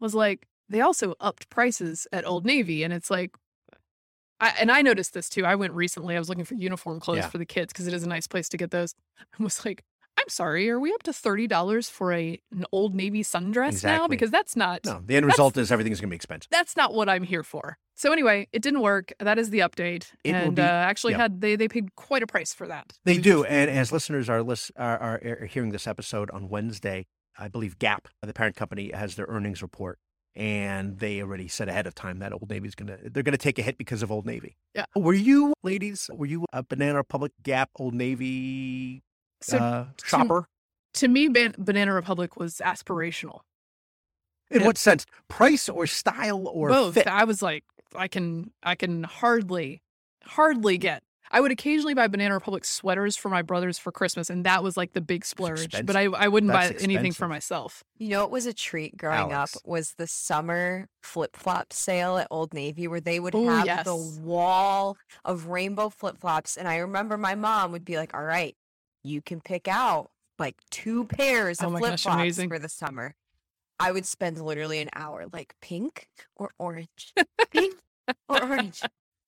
was 0.00 0.14
like, 0.14 0.46
they 0.68 0.80
also 0.80 1.14
upped 1.20 1.48
prices 1.50 2.06
at 2.12 2.26
Old 2.26 2.44
Navy. 2.46 2.82
And 2.82 2.92
it's 2.92 3.10
like, 3.10 3.32
I, 4.40 4.54
and 4.58 4.70
I 4.70 4.82
noticed 4.82 5.12
this 5.12 5.28
too. 5.28 5.44
I 5.44 5.54
went 5.54 5.74
recently. 5.74 6.16
I 6.16 6.18
was 6.18 6.28
looking 6.28 6.44
for 6.44 6.54
uniform 6.54 6.98
clothes 7.00 7.18
Yeah. 7.18 7.28
for 7.28 7.38
the 7.38 7.44
kids 7.46 7.72
because 7.72 7.86
it 7.86 7.92
is 7.94 8.02
a 8.02 8.08
nice 8.08 8.26
place 8.26 8.48
to 8.50 8.56
get 8.56 8.70
those. 8.70 8.94
I 9.38 9.42
was 9.42 9.64
like, 9.64 9.82
I'm 10.18 10.28
sorry, 10.28 10.68
are 10.68 10.78
we 10.80 10.92
up 10.92 11.02
to 11.04 11.12
thirty 11.14 11.46
dollars 11.46 11.88
for 11.88 12.12
a 12.12 12.38
an 12.52 12.64
Old 12.72 12.94
Navy 12.94 13.22
sundress 13.22 13.82
now? 13.84 14.06
Because 14.06 14.30
that's 14.30 14.54
not 14.56 14.80
no, 14.84 15.00
the 15.04 15.16
end 15.16 15.24
result 15.24 15.56
is 15.56 15.72
everything's 15.72 15.98
gonna 16.00 16.10
be 16.10 16.16
expensive. 16.16 16.48
that's 16.50 16.76
not 16.76 16.92
what 16.92 17.08
I'm 17.08 17.22
here 17.22 17.42
for. 17.42 17.78
So 17.94 18.12
anyway, 18.12 18.48
it 18.52 18.60
didn't 18.60 18.80
work. 18.80 19.12
That 19.18 19.38
is 19.38 19.48
the 19.50 19.60
update, 19.60 20.12
It 20.24 20.32
and 20.34 20.56
be- 20.56 20.62
uh, 20.62 20.66
actually 20.66 21.14
had 21.14 21.40
they 21.40 21.56
they 21.56 21.68
paid 21.68 21.94
quite 21.94 22.22
a 22.22 22.26
price 22.26 22.52
for 22.52 22.66
that. 22.66 22.92
They 23.04 23.16
do, 23.18 23.44
and 23.44 23.70
as 23.70 23.92
listeners 23.92 24.28
are, 24.28 24.42
lis- 24.42 24.72
are, 24.76 24.98
are 24.98 25.20
are 25.40 25.46
hearing 25.46 25.70
this 25.70 25.86
episode 25.86 26.30
on 26.32 26.48
Wednesday, 26.50 27.06
I 27.38 27.48
believe 27.48 27.78
Gap, 27.78 28.08
the 28.22 28.32
parent 28.32 28.56
company, 28.56 28.90
has 28.92 29.16
their 29.16 29.26
earnings 29.28 29.62
report, 29.62 29.98
and 30.36 30.98
they 30.98 31.22
already 31.22 31.48
said 31.48 31.68
ahead 31.68 31.86
of 31.86 31.94
time 31.94 32.18
that 32.18 32.32
Old 32.32 32.50
Navy's 32.50 32.74
gonna 32.74 32.98
they're 33.04 33.22
gonna 33.22 33.36
take 33.38 33.58
a 33.58 33.62
hit 33.62 33.78
because 33.78 34.02
of 34.02 34.10
Old 34.12 34.26
Navy. 34.26 34.56
Yeah. 34.74 34.84
Were 34.96 35.14
you 35.14 35.54
ladies? 35.62 36.10
Were 36.12 36.26
you 36.26 36.44
a 36.52 36.62
Banana 36.62 36.96
Republic, 36.96 37.32
Gap, 37.42 37.70
Old 37.76 37.94
Navy 37.94 39.02
So 39.40 39.58
uh, 39.58 39.86
to- 39.96 40.06
shopper? 40.06 40.46
to 40.94 41.08
me, 41.08 41.28
Ban- 41.28 41.54
Banana 41.58 41.94
Republic 41.94 42.36
was 42.36 42.60
aspirational. 42.64 43.40
In 44.50 44.64
what 44.64 44.76
sense? 44.76 45.06
Price 45.28 45.68
or 45.68 45.86
style 45.86 46.48
or 46.48 46.68
Both. 46.70 46.94
fit? 46.94 47.06
I 47.06 47.22
was 47.24 47.40
like, 47.40 47.62
I 47.94 48.08
can 48.08 48.50
I 48.62 48.74
can 48.74 49.04
hardly 49.04 49.80
hardly 50.24 50.76
get. 50.78 51.02
I 51.32 51.40
would 51.40 51.52
occasionally 51.52 51.94
buy 51.94 52.08
Banana 52.08 52.34
Republic 52.34 52.64
sweaters 52.64 53.16
for 53.16 53.28
my 53.28 53.42
brothers 53.42 53.78
for 53.78 53.92
Christmas, 53.92 54.30
and 54.30 54.44
that 54.44 54.64
was 54.64 54.76
like 54.76 54.94
the 54.94 55.00
big 55.00 55.24
splurge. 55.24 55.70
But 55.86 55.94
I, 55.94 56.04
I 56.04 56.26
wouldn't 56.26 56.52
buy 56.52 56.68
That's 56.68 56.82
anything 56.82 57.12
for 57.12 57.28
myself. 57.28 57.84
You 57.98 58.08
know, 58.08 58.24
it 58.24 58.30
was 58.30 58.46
a 58.46 58.52
treat 58.52 58.96
growing 58.96 59.32
Alex. 59.32 59.56
up 59.56 59.62
was 59.64 59.94
the 59.96 60.08
summer 60.08 60.88
flip 61.02 61.36
flop 61.36 61.72
sale 61.72 62.18
at 62.18 62.26
Old 62.30 62.52
Navy 62.52 62.88
where 62.88 63.00
they 63.00 63.20
would 63.20 63.34
Ooh, 63.34 63.48
have 63.48 63.66
yes. 63.66 63.84
the 63.84 63.96
wall 63.96 64.96
of 65.24 65.46
rainbow 65.46 65.88
flip 65.88 66.18
flops. 66.18 66.56
And 66.56 66.66
I 66.66 66.78
remember 66.78 67.16
my 67.16 67.36
mom 67.36 67.70
would 67.72 67.84
be 67.84 67.96
like, 67.96 68.12
All 68.12 68.24
right, 68.24 68.56
you 69.04 69.22
can 69.22 69.40
pick 69.40 69.68
out 69.68 70.10
like 70.38 70.56
two 70.70 71.04
pairs 71.04 71.62
Oh 71.62 71.66
of 71.66 71.72
my 71.74 71.78
flip 71.78 72.00
flops 72.00 72.42
for 72.42 72.58
the 72.58 72.68
summer. 72.68 73.14
I 73.78 73.92
would 73.92 74.04
spend 74.04 74.40
literally 74.40 74.80
an 74.80 74.90
hour 74.94 75.26
like 75.32 75.54
pink 75.62 76.08
or 76.36 76.50
orange. 76.58 77.14
pink 77.50 77.76
or 78.28 78.42
orange. 78.42 78.82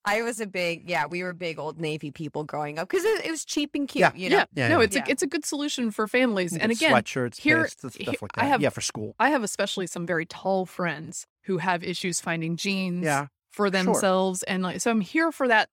I 0.05 0.23
was 0.23 0.41
a 0.41 0.47
big, 0.47 0.89
yeah, 0.91 1.07
we 1.07 1.23
were 1.23 1.33
big 1.33 1.59
Old 1.61 1.81
Navy 1.81 2.11
people 2.11 2.43
growing 2.45 2.79
up 2.79 2.89
because 2.89 3.05
it, 3.05 3.25
it 3.27 3.31
was 3.31 3.45
cheap 3.45 3.71
and 3.75 3.87
cute, 3.87 4.01
Yeah. 4.01 4.13
you 4.15 4.31
know? 4.31 4.37
yeah, 4.39 4.45
Yeah, 4.55 4.69
no, 4.69 4.81
it's 4.81 4.97
Yeah. 4.97 5.05
a 5.07 5.11
it's 5.11 5.23
a 5.23 5.27
good 5.29 5.45
solution 5.45 5.91
for 5.93 6.09
families. 6.09 6.53
And 6.57 6.63
get 6.71 6.71
again, 6.89 6.93
sweatshirts, 6.93 7.37
here- 7.39 7.63
vests, 7.63 7.79
stuff 7.81 7.95
he- 7.95 8.07
like 8.07 8.33
I 8.37 8.43
that. 8.43 8.49
have- 8.49 8.61
yeah, 8.63 8.71
for 8.71 8.81
school. 8.81 9.15
I 9.21 9.31
have 9.31 9.43
especially 9.45 9.87
some 9.87 10.05
very 10.07 10.27
tall 10.27 10.67
friends 10.67 11.27
who 11.45 11.59
have 11.59 11.85
issues 11.85 12.21
finding 12.21 12.57
jeans 12.57 13.05
Yeah, 13.05 13.27
for 13.51 13.67
sure. 13.67 13.71
themselves, 13.71 14.43
and 14.45 14.63
like 14.65 14.81
so, 14.81 14.91
I'm 14.91 15.03
here 15.03 15.31
for 15.31 15.47
that 15.47 15.69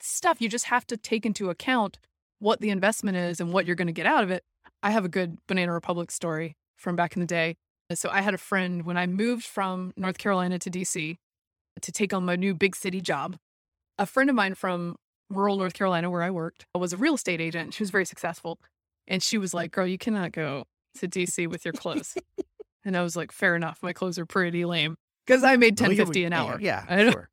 stuff. 0.00 0.40
You 0.40 0.48
just 0.48 0.66
have 0.66 0.84
to 0.88 0.96
take 0.96 1.24
into 1.24 1.48
account 1.50 1.98
what 2.40 2.60
the 2.60 2.70
investment 2.70 3.16
is 3.16 3.40
and 3.40 3.52
what 3.52 3.64
you're 3.66 3.76
going 3.76 3.86
to 3.86 3.92
get 3.92 4.06
out 4.06 4.24
of 4.24 4.30
it. 4.30 4.44
I 4.82 4.90
have 4.90 5.04
a 5.04 5.08
good 5.08 5.38
Banana 5.46 5.72
Republic 5.72 6.10
story 6.10 6.56
from 6.76 6.94
back 6.96 7.16
in 7.16 7.20
the 7.20 7.26
day. 7.26 7.56
So 7.94 8.08
I 8.10 8.20
had 8.20 8.34
a 8.34 8.38
friend 8.38 8.82
when 8.84 8.96
I 8.96 9.06
moved 9.06 9.44
from 9.44 9.92
North 9.96 10.18
Carolina 10.18 10.58
to 10.60 10.70
DC 10.70 11.16
to 11.80 11.92
take 11.92 12.12
on 12.12 12.24
my 12.24 12.36
new 12.36 12.54
big 12.54 12.76
city 12.76 13.00
job. 13.00 13.36
A 13.98 14.06
friend 14.06 14.30
of 14.30 14.36
mine 14.36 14.54
from 14.54 14.96
rural 15.30 15.56
North 15.56 15.74
Carolina, 15.74 16.10
where 16.10 16.22
I 16.22 16.30
worked, 16.30 16.66
was 16.74 16.92
a 16.92 16.96
real 16.96 17.14
estate 17.14 17.40
agent. 17.40 17.74
She 17.74 17.82
was 17.82 17.90
very 17.90 18.04
successful. 18.04 18.58
And 19.06 19.22
she 19.22 19.38
was 19.38 19.52
like, 19.54 19.72
Girl, 19.72 19.86
you 19.86 19.98
cannot 19.98 20.32
go 20.32 20.64
to 20.98 21.08
DC 21.08 21.48
with 21.48 21.64
your 21.64 21.72
clothes. 21.72 22.16
and 22.84 22.96
I 22.96 23.02
was 23.02 23.16
like, 23.16 23.32
Fair 23.32 23.56
enough. 23.56 23.78
My 23.82 23.92
clothes 23.92 24.18
are 24.18 24.26
pretty 24.26 24.64
lame 24.64 24.96
because 25.26 25.42
I 25.44 25.56
made 25.56 25.76
ten 25.76 25.94
fifty 25.96 26.24
an 26.24 26.32
hour. 26.32 26.58
Yeah, 26.60 26.84
I, 26.88 27.10
sure. 27.10 27.28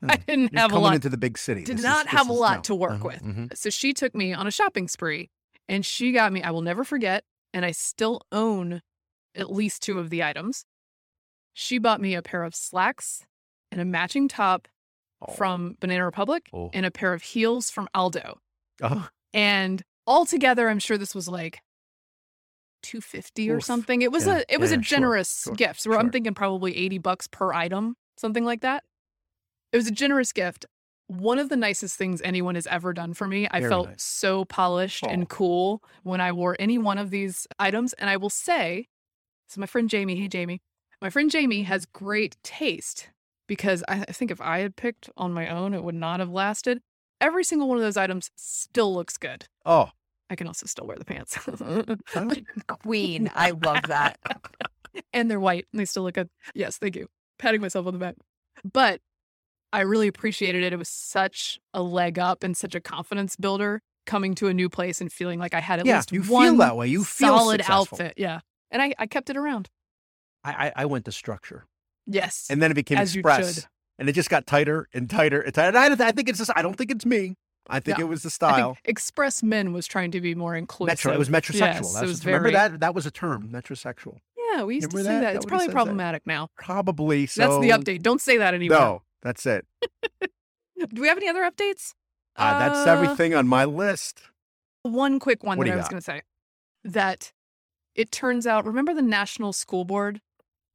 I 0.08 0.16
didn't 0.16 0.52
You're 0.52 0.60
have 0.60 0.72
a 0.72 0.78
lot. 0.78 0.94
into 0.94 1.08
the 1.08 1.16
big 1.16 1.36
city. 1.38 1.64
did 1.64 1.78
This 1.78 1.84
not 1.84 2.04
this 2.06 2.12
have 2.12 2.28
a 2.28 2.32
lot 2.32 2.58
no. 2.58 2.62
to 2.62 2.74
work 2.74 2.92
Uh-huh, 2.92 3.04
with. 3.04 3.22
mhm. 3.22 3.56
So 3.56 3.68
she 3.70 3.92
took 3.92 4.14
me 4.14 4.32
on 4.32 4.46
a 4.46 4.50
shopping 4.50 4.86
spree 4.88 5.28
and 5.68 5.84
she 5.84 6.12
got 6.12 6.32
me, 6.32 6.42
I 6.42 6.50
will 6.50 6.62
never 6.62 6.84
forget, 6.84 7.24
and 7.52 7.64
I 7.64 7.72
still 7.72 8.22
own 8.32 8.80
at 9.34 9.52
least 9.52 9.82
two 9.82 9.98
of 9.98 10.08
the 10.10 10.22
items. 10.22 10.64
She 11.52 11.78
bought 11.78 12.00
me 12.00 12.14
a 12.14 12.22
pair 12.22 12.44
of 12.44 12.54
slacks 12.54 13.26
and 13.72 13.80
a 13.80 13.84
matching 13.84 14.28
top 14.28 14.68
Oh. 15.20 15.32
from 15.32 15.76
Banana 15.80 16.04
Republic 16.04 16.48
Oh. 16.52 16.70
and 16.72 16.86
a 16.86 16.90
pair 16.90 17.12
of 17.12 17.22
heels 17.22 17.70
from 17.70 17.88
Aldo. 17.94 18.38
Oh, 18.82 19.08
And 19.34 19.82
altogether, 20.06 20.68
I'm 20.68 20.78
sure 20.78 20.96
this 20.96 21.14
was 21.14 21.26
like 21.28 21.60
250 22.82 23.50
or 23.50 23.60
something. 23.60 24.02
It 24.02 24.12
was 24.12 24.26
Yeah, 24.26 24.38
a 24.38 24.44
it 24.48 24.60
was 24.60 24.70
yeah, 24.70 24.76
a 24.78 24.80
generous 24.80 25.42
sure, 25.44 25.54
gift. 25.54 25.80
So 25.80 25.92
I'm 25.98 26.10
thinking 26.10 26.34
probably 26.34 26.76
80 26.76 26.98
bucks 26.98 27.26
per 27.26 27.52
item, 27.52 27.96
something 28.16 28.44
like 28.44 28.60
that. 28.60 28.84
It 29.72 29.76
was 29.76 29.88
a 29.88 29.92
generous 29.92 30.32
gift. 30.32 30.64
One 31.08 31.38
of 31.38 31.48
the 31.48 31.56
nicest 31.56 31.96
things 31.96 32.20
anyone 32.22 32.54
has 32.54 32.66
ever 32.68 32.92
done 32.92 33.14
for 33.14 33.26
me. 33.26 33.48
I 33.50 33.60
Very 33.60 33.70
felt 33.70 33.88
nice. 33.88 34.02
so 34.02 34.44
polished 34.44 35.04
Oh. 35.04 35.08
and 35.10 35.28
cool 35.28 35.82
when 36.04 36.20
I 36.20 36.32
wore 36.32 36.54
any 36.58 36.78
one 36.78 36.98
of 36.98 37.10
these 37.10 37.46
items. 37.58 37.92
And 37.94 38.08
I 38.08 38.16
will 38.16 38.30
say, 38.30 38.86
so 39.48 39.60
my 39.60 39.66
friend 39.66 39.90
Jamie, 39.90 40.16
hey 40.16 40.28
Jamie, 40.28 40.60
my 41.02 41.10
friend 41.10 41.30
Jamie 41.30 41.62
has 41.62 41.86
great 41.86 42.36
taste 42.42 43.08
because 43.48 43.82
I 43.88 44.04
think 44.04 44.30
if 44.30 44.40
I 44.40 44.60
had 44.60 44.76
picked 44.76 45.10
on 45.16 45.32
my 45.32 45.48
own, 45.48 45.74
it 45.74 45.82
would 45.82 45.96
not 45.96 46.20
have 46.20 46.30
lasted. 46.30 46.80
Every 47.20 47.42
single 47.42 47.68
one 47.68 47.76
of 47.78 47.82
those 47.82 47.96
items 47.96 48.30
still 48.36 48.94
looks 48.94 49.16
good. 49.16 49.46
oh, 49.66 49.90
I 50.30 50.36
can 50.36 50.46
also 50.46 50.66
still 50.66 50.86
wear 50.86 50.96
the 50.98 51.06
pants. 51.06 51.36
Queen. 52.82 53.30
I 53.34 53.50
love 53.52 53.82
that. 53.88 54.18
and 55.12 55.30
they're 55.30 55.40
white 55.40 55.66
and 55.72 55.80
they 55.80 55.84
still 55.86 56.02
look 56.02 56.14
good. 56.14 56.28
Yes, 56.54 56.76
thank 56.78 56.96
you. 56.96 57.08
Patting 57.38 57.60
myself 57.60 57.86
on 57.86 57.92
the 57.94 57.98
back. 57.98 58.16
But 58.70 59.00
I 59.72 59.80
really 59.80 60.08
appreciated 60.08 60.62
it. 60.62 60.72
It 60.72 60.78
was 60.78 60.88
such 60.88 61.58
a 61.72 61.82
leg 61.82 62.18
up 62.18 62.42
and 62.42 62.56
such 62.56 62.74
a 62.74 62.80
confidence 62.80 63.36
builder 63.36 63.80
coming 64.06 64.34
to 64.36 64.48
a 64.48 64.54
new 64.54 64.68
place 64.68 65.00
and 65.00 65.12
feeling 65.12 65.38
like 65.38 65.54
I 65.54 65.60
had 65.60 65.80
at 65.80 65.86
Yeah, 65.86 65.96
least 65.96 66.12
you 66.12 66.22
feel 66.22 66.34
one 66.34 66.56
that 66.58 66.76
way. 66.76 66.88
You 66.88 67.04
feel 67.04 67.28
solid 67.38 67.60
successful. 67.60 67.96
outfit. 67.96 68.14
Yeah. 68.16 68.40
And 68.70 68.82
I, 68.82 68.94
I 68.98 69.06
kept 69.06 69.30
it 69.30 69.36
around. 69.36 69.68
I, 70.44 70.66
I 70.68 70.72
I 70.82 70.84
went 70.86 71.04
to 71.06 71.12
structure, 71.12 71.66
Yes. 72.08 72.46
and 72.50 72.60
then 72.62 72.70
it 72.70 72.74
became 72.74 72.98
As 72.98 73.14
express, 73.14 73.68
and 73.98 74.08
it 74.08 74.12
just 74.12 74.30
got 74.30 74.46
tighter 74.46 74.88
and 74.94 75.08
tighter 75.10 75.40
and 75.40 75.54
tighter. 75.54 75.76
And 75.76 76.00
I, 76.02 76.08
I 76.08 76.12
think 76.12 76.28
it's 76.28 76.38
just, 76.38 76.50
I 76.56 76.62
don't 76.62 76.74
think 76.74 76.90
it's 76.90 77.04
me. 77.06 77.36
I 77.70 77.80
think 77.80 77.98
it 77.98 78.04
was 78.04 78.22
the 78.22 78.28
I 78.28 78.30
style. 78.30 78.74
think 78.74 78.78
Express 78.86 79.42
Men 79.42 79.74
was 79.74 79.86
trying 79.86 80.10
to 80.12 80.22
be 80.22 80.34
more 80.34 80.56
inclusive. 80.56 80.88
Metro. 80.92 81.12
It 81.12 81.18
was 81.18 81.28
metrosexual. 81.28 81.60
Yes, 81.60 81.92
That's 81.92 82.02
it 82.02 82.06
was 82.08 82.24
remember 82.26 82.50
very- 82.50 82.54
that? 82.70 82.80
That 82.80 82.94
was 82.94 83.04
a 83.04 83.10
term, 83.10 83.50
metrosexual. 83.52 84.18
Yeah, 84.54 84.62
we 84.64 84.76
used 84.76 84.90
to 84.90 84.96
Remember 84.96 85.10
say 85.18 85.20
that? 85.20 85.32
that. 85.32 85.36
It's 85.36 85.44
probably 85.44 85.66
says 85.66 85.74
that? 85.74 85.76
problematic 85.76 86.26
now. 86.26 86.48
Probably 86.56 87.26
so. 87.26 87.42
That's 87.42 87.60
the 87.60 87.68
update. 87.92 88.00
Don't 88.02 88.22
say 88.22 88.38
that 88.38 88.54
anymore. 88.54 88.78
No, 88.78 89.02
that's 89.20 89.44
it. 89.44 89.66
Do 90.20 91.02
we 91.02 91.08
have 91.08 91.18
any 91.18 91.28
other 91.28 91.42
updates? 91.42 91.92
Uh, 92.36 92.58
that's 92.58 92.86
Uh, 92.86 92.92
everything 92.92 93.34
on 93.34 93.46
my 93.48 93.64
list. 93.66 94.22
one 94.82 95.18
quick 95.18 95.42
one 95.44 95.58
What 95.58 95.66
that 95.66 95.74
I 95.74 95.76
was 95.76 95.88
going 95.88 96.00
to 96.00 96.04
say 96.04 96.22
that 96.84 97.32
it 97.94 98.10
turns 98.12 98.46
out 98.46 98.64
remember 98.64 98.94
the 98.94 99.02
National 99.02 99.52
School 99.52 99.84
Board 99.84 100.20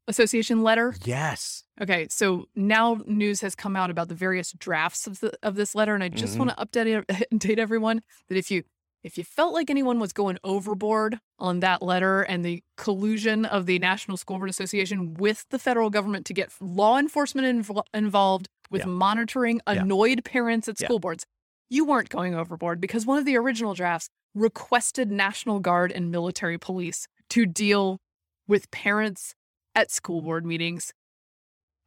Association 0.08 0.64
letter? 0.64 0.96
Yes. 1.06 1.64
Okay, 1.82 2.08
so 2.10 2.46
now 2.56 3.02
news 3.06 3.42
has 3.42 3.56
come 3.56 3.76
out 3.76 3.90
about 3.90 4.10
the 4.10 4.16
various 4.16 4.52
drafts 4.52 5.08
of 5.08 5.20
the, 5.20 5.34
of 5.42 5.56
this 5.56 5.74
letter 5.74 5.96
and 5.96 6.04
I 6.04 6.10
just 6.10 6.34
mm-hmm. 6.38 6.48
want 6.48 6.58
to 6.58 6.66
update 6.66 7.06
update 7.34 7.58
everyone 7.58 8.02
that 8.30 8.38
if 8.38 8.52
you 8.52 8.64
if 9.04 9.18
you 9.18 9.24
felt 9.24 9.54
like 9.54 9.70
anyone 9.70 10.00
was 10.00 10.14
going 10.14 10.38
overboard 10.44 11.20
on 11.38 11.60
that 11.60 11.82
letter 11.82 12.22
and 12.22 12.46
the 12.46 12.64
collusion 12.78 13.44
of 13.44 13.66
the 13.66 13.78
National 13.80 14.16
School 14.16 14.38
Board 14.38 14.50
Association 14.50 15.14
with 15.16 15.46
the 15.50 15.60
federal 15.60 15.90
government 15.90 16.26
to 16.28 16.34
get 16.34 16.52
law 16.62 16.98
enforcement 16.98 17.66
invo- 17.68 17.84
involved 17.94 18.48
with 18.72 18.82
Yeah. 18.82 18.88
monitoring 18.88 19.62
Yeah. 19.68 19.82
annoyed 19.82 20.24
parents 20.24 20.70
at 20.70 20.80
Yeah. 20.80 20.88
school 20.88 21.00
boards, 21.00 21.26
you 21.70 21.86
weren't 21.86 22.10
going 22.10 22.34
overboard 22.34 22.80
because 22.80 23.06
one 23.06 23.18
of 23.18 23.26
the 23.26 23.36
original 23.36 23.74
drafts 23.74 24.10
requested 24.34 25.12
National 25.12 25.60
Guard 25.60 25.92
and 25.92 26.10
military 26.10 26.58
police 26.58 27.08
to 27.30 27.46
deal 27.46 28.00
with 28.48 28.72
parents 28.72 29.36
at 29.76 29.92
school 29.92 30.22
board 30.22 30.46
meetings. 30.46 30.94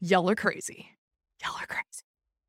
Y'all 0.00 0.28
are 0.30 0.34
crazy. 0.34 0.90
Y'all 1.42 1.54
are 1.60 1.66
crazy. 1.66 2.02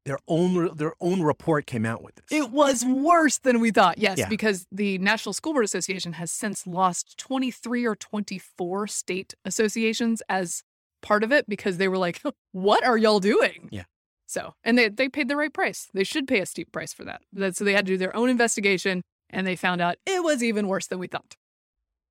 Their 0.05 0.19
own 0.27 0.75
their 0.77 0.93
own 1.01 1.21
report 1.21 1.65
came 1.65 1.85
out 1.85 2.01
with 2.01 2.15
this. 2.15 2.25
It 2.31 2.49
was 2.51 2.85
worse 2.85 3.39
than 3.39 3.59
we 3.59 3.71
thought. 3.71 3.97
Yes, 3.97 4.17
Yeah. 4.17 4.29
because 4.29 4.65
the 4.71 4.97
National 4.99 5.33
School 5.33 5.51
Board 5.53 5.65
Association 5.65 6.13
has 6.13 6.31
since 6.31 6.65
lost 6.65 7.17
23 7.17 7.85
or 7.85 7.95
24 7.95 8.87
state 8.87 9.33
associations 9.43 10.21
as 10.29 10.63
part 11.01 11.23
of 11.23 11.31
it 11.33 11.47
because 11.49 11.77
they 11.77 11.89
were 11.89 11.97
like, 11.97 12.21
what 12.53 12.85
are 12.85 12.97
y'all 12.97 13.19
doing? 13.19 13.67
Yeah. 13.71 13.83
So, 14.27 14.55
and 14.63 14.77
they, 14.77 14.89
they 14.89 15.07
paid 15.09 15.27
the 15.29 15.35
right 15.37 15.53
price. 15.53 15.87
They 15.93 16.03
should 16.05 16.27
pay 16.27 16.39
a 16.39 16.45
steep 16.45 16.71
price 16.71 16.93
for 16.93 17.03
that. 17.05 17.21
That- 17.33 17.55
So 17.57 17.63
they 17.65 17.73
had 17.73 17.85
to 17.85 17.91
do 17.93 17.97
their 17.97 18.15
own 18.15 18.29
investigation 18.29 19.01
and 19.29 19.45
they 19.45 19.55
found 19.57 19.81
out 19.81 19.97
it 20.05 20.23
was 20.23 20.41
even 20.41 20.67
worse 20.69 20.87
than 20.87 20.99
we 20.99 21.07
thought. 21.07 21.35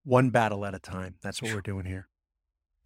One 0.04 0.28
battle 0.30 0.64
at 0.66 0.74
a 0.74 0.78
time. 0.78 1.14
That's 1.22 1.40
what 1.42 1.52
we're 1.54 1.60
doing 1.62 1.86
here. 1.86 2.08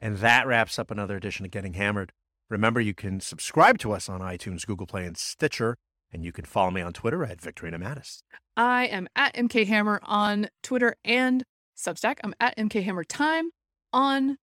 And 0.01 0.17
that 0.19 0.47
wraps 0.47 0.79
up 0.79 0.91
another 0.91 1.17
edition 1.17 1.45
of 1.45 1.53
Getting 1.53 1.75
Hammered. 1.75 2.13
Remember, 2.49 2.81
you 2.81 2.95
can 2.95 3.21
subscribe 3.21 3.79
to 3.79 3.93
us 3.93 4.09
on 4.09 4.21
iTunes, 4.21 4.67
Google 4.67 4.87
Play, 4.87 5.07
and 5.07 5.17
Stitcher. 5.17 5.77
And 6.13 6.25
you 6.25 6.33
can 6.33 6.45
follow 6.45 6.73
me 6.73 6.81
on 6.81 6.93
Twitter 6.93 7.23
at 7.25 7.41
Victorino 7.41 7.79
Matus. 7.79 8.23
I 8.57 8.87
am 8.87 9.09
at 9.15 9.35
MK 9.35 9.67
Hammer 9.67 10.01
on 10.03 10.49
Twitter 10.63 10.97
and 11.05 11.45
Substack. 11.77 12.17
I'm 12.25 12.35
at 12.41 12.57
MK 12.57 12.83
Hammer 12.83 13.05
Time 13.05 13.51
on 13.93 14.39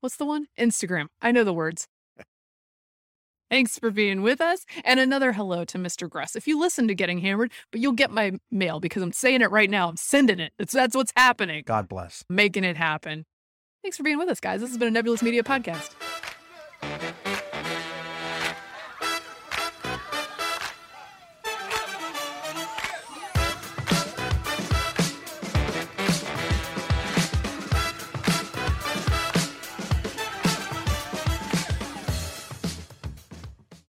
what's 0.00 0.16
the 0.16 0.24
one? 0.26 0.46
Instagram. 0.58 1.06
I 1.20 1.32
know 1.32 1.42
the 1.42 1.52
words. 1.52 1.88
Thanks 3.50 3.78
for 3.78 3.90
being 3.90 4.22
with 4.22 4.40
us. 4.40 4.64
And 4.84 5.00
another 5.00 5.32
hello 5.32 5.64
to 5.64 5.78
Mr. 5.78 6.08
Gruss. 6.08 6.36
If 6.36 6.46
you 6.46 6.60
listen 6.60 6.86
to 6.86 6.94
Getting 6.94 7.18
Hammered, 7.18 7.50
but 7.72 7.80
you'll 7.80 7.92
get 7.92 8.12
my 8.12 8.32
mail 8.50 8.78
because 8.78 9.02
I'm 9.02 9.12
saying 9.12 9.42
it 9.42 9.50
right 9.50 9.70
now. 9.70 9.88
I'm 9.88 9.96
sending 9.96 10.38
it. 10.38 10.52
It's, 10.58 10.72
that's 10.72 10.94
what's 10.94 11.12
happening. 11.16 11.64
God 11.66 11.88
bless. 11.88 12.24
Making 12.28 12.62
it 12.62 12.76
happen. 12.76 13.24
Thanks 13.82 13.96
for 13.96 14.02
being 14.02 14.18
with 14.18 14.28
us, 14.28 14.40
guys. 14.40 14.60
This 14.60 14.70
has 14.70 14.78
been 14.78 14.88
a 14.88 14.90
Nebulous 14.90 15.22
Media 15.22 15.42
podcast. 15.42 15.94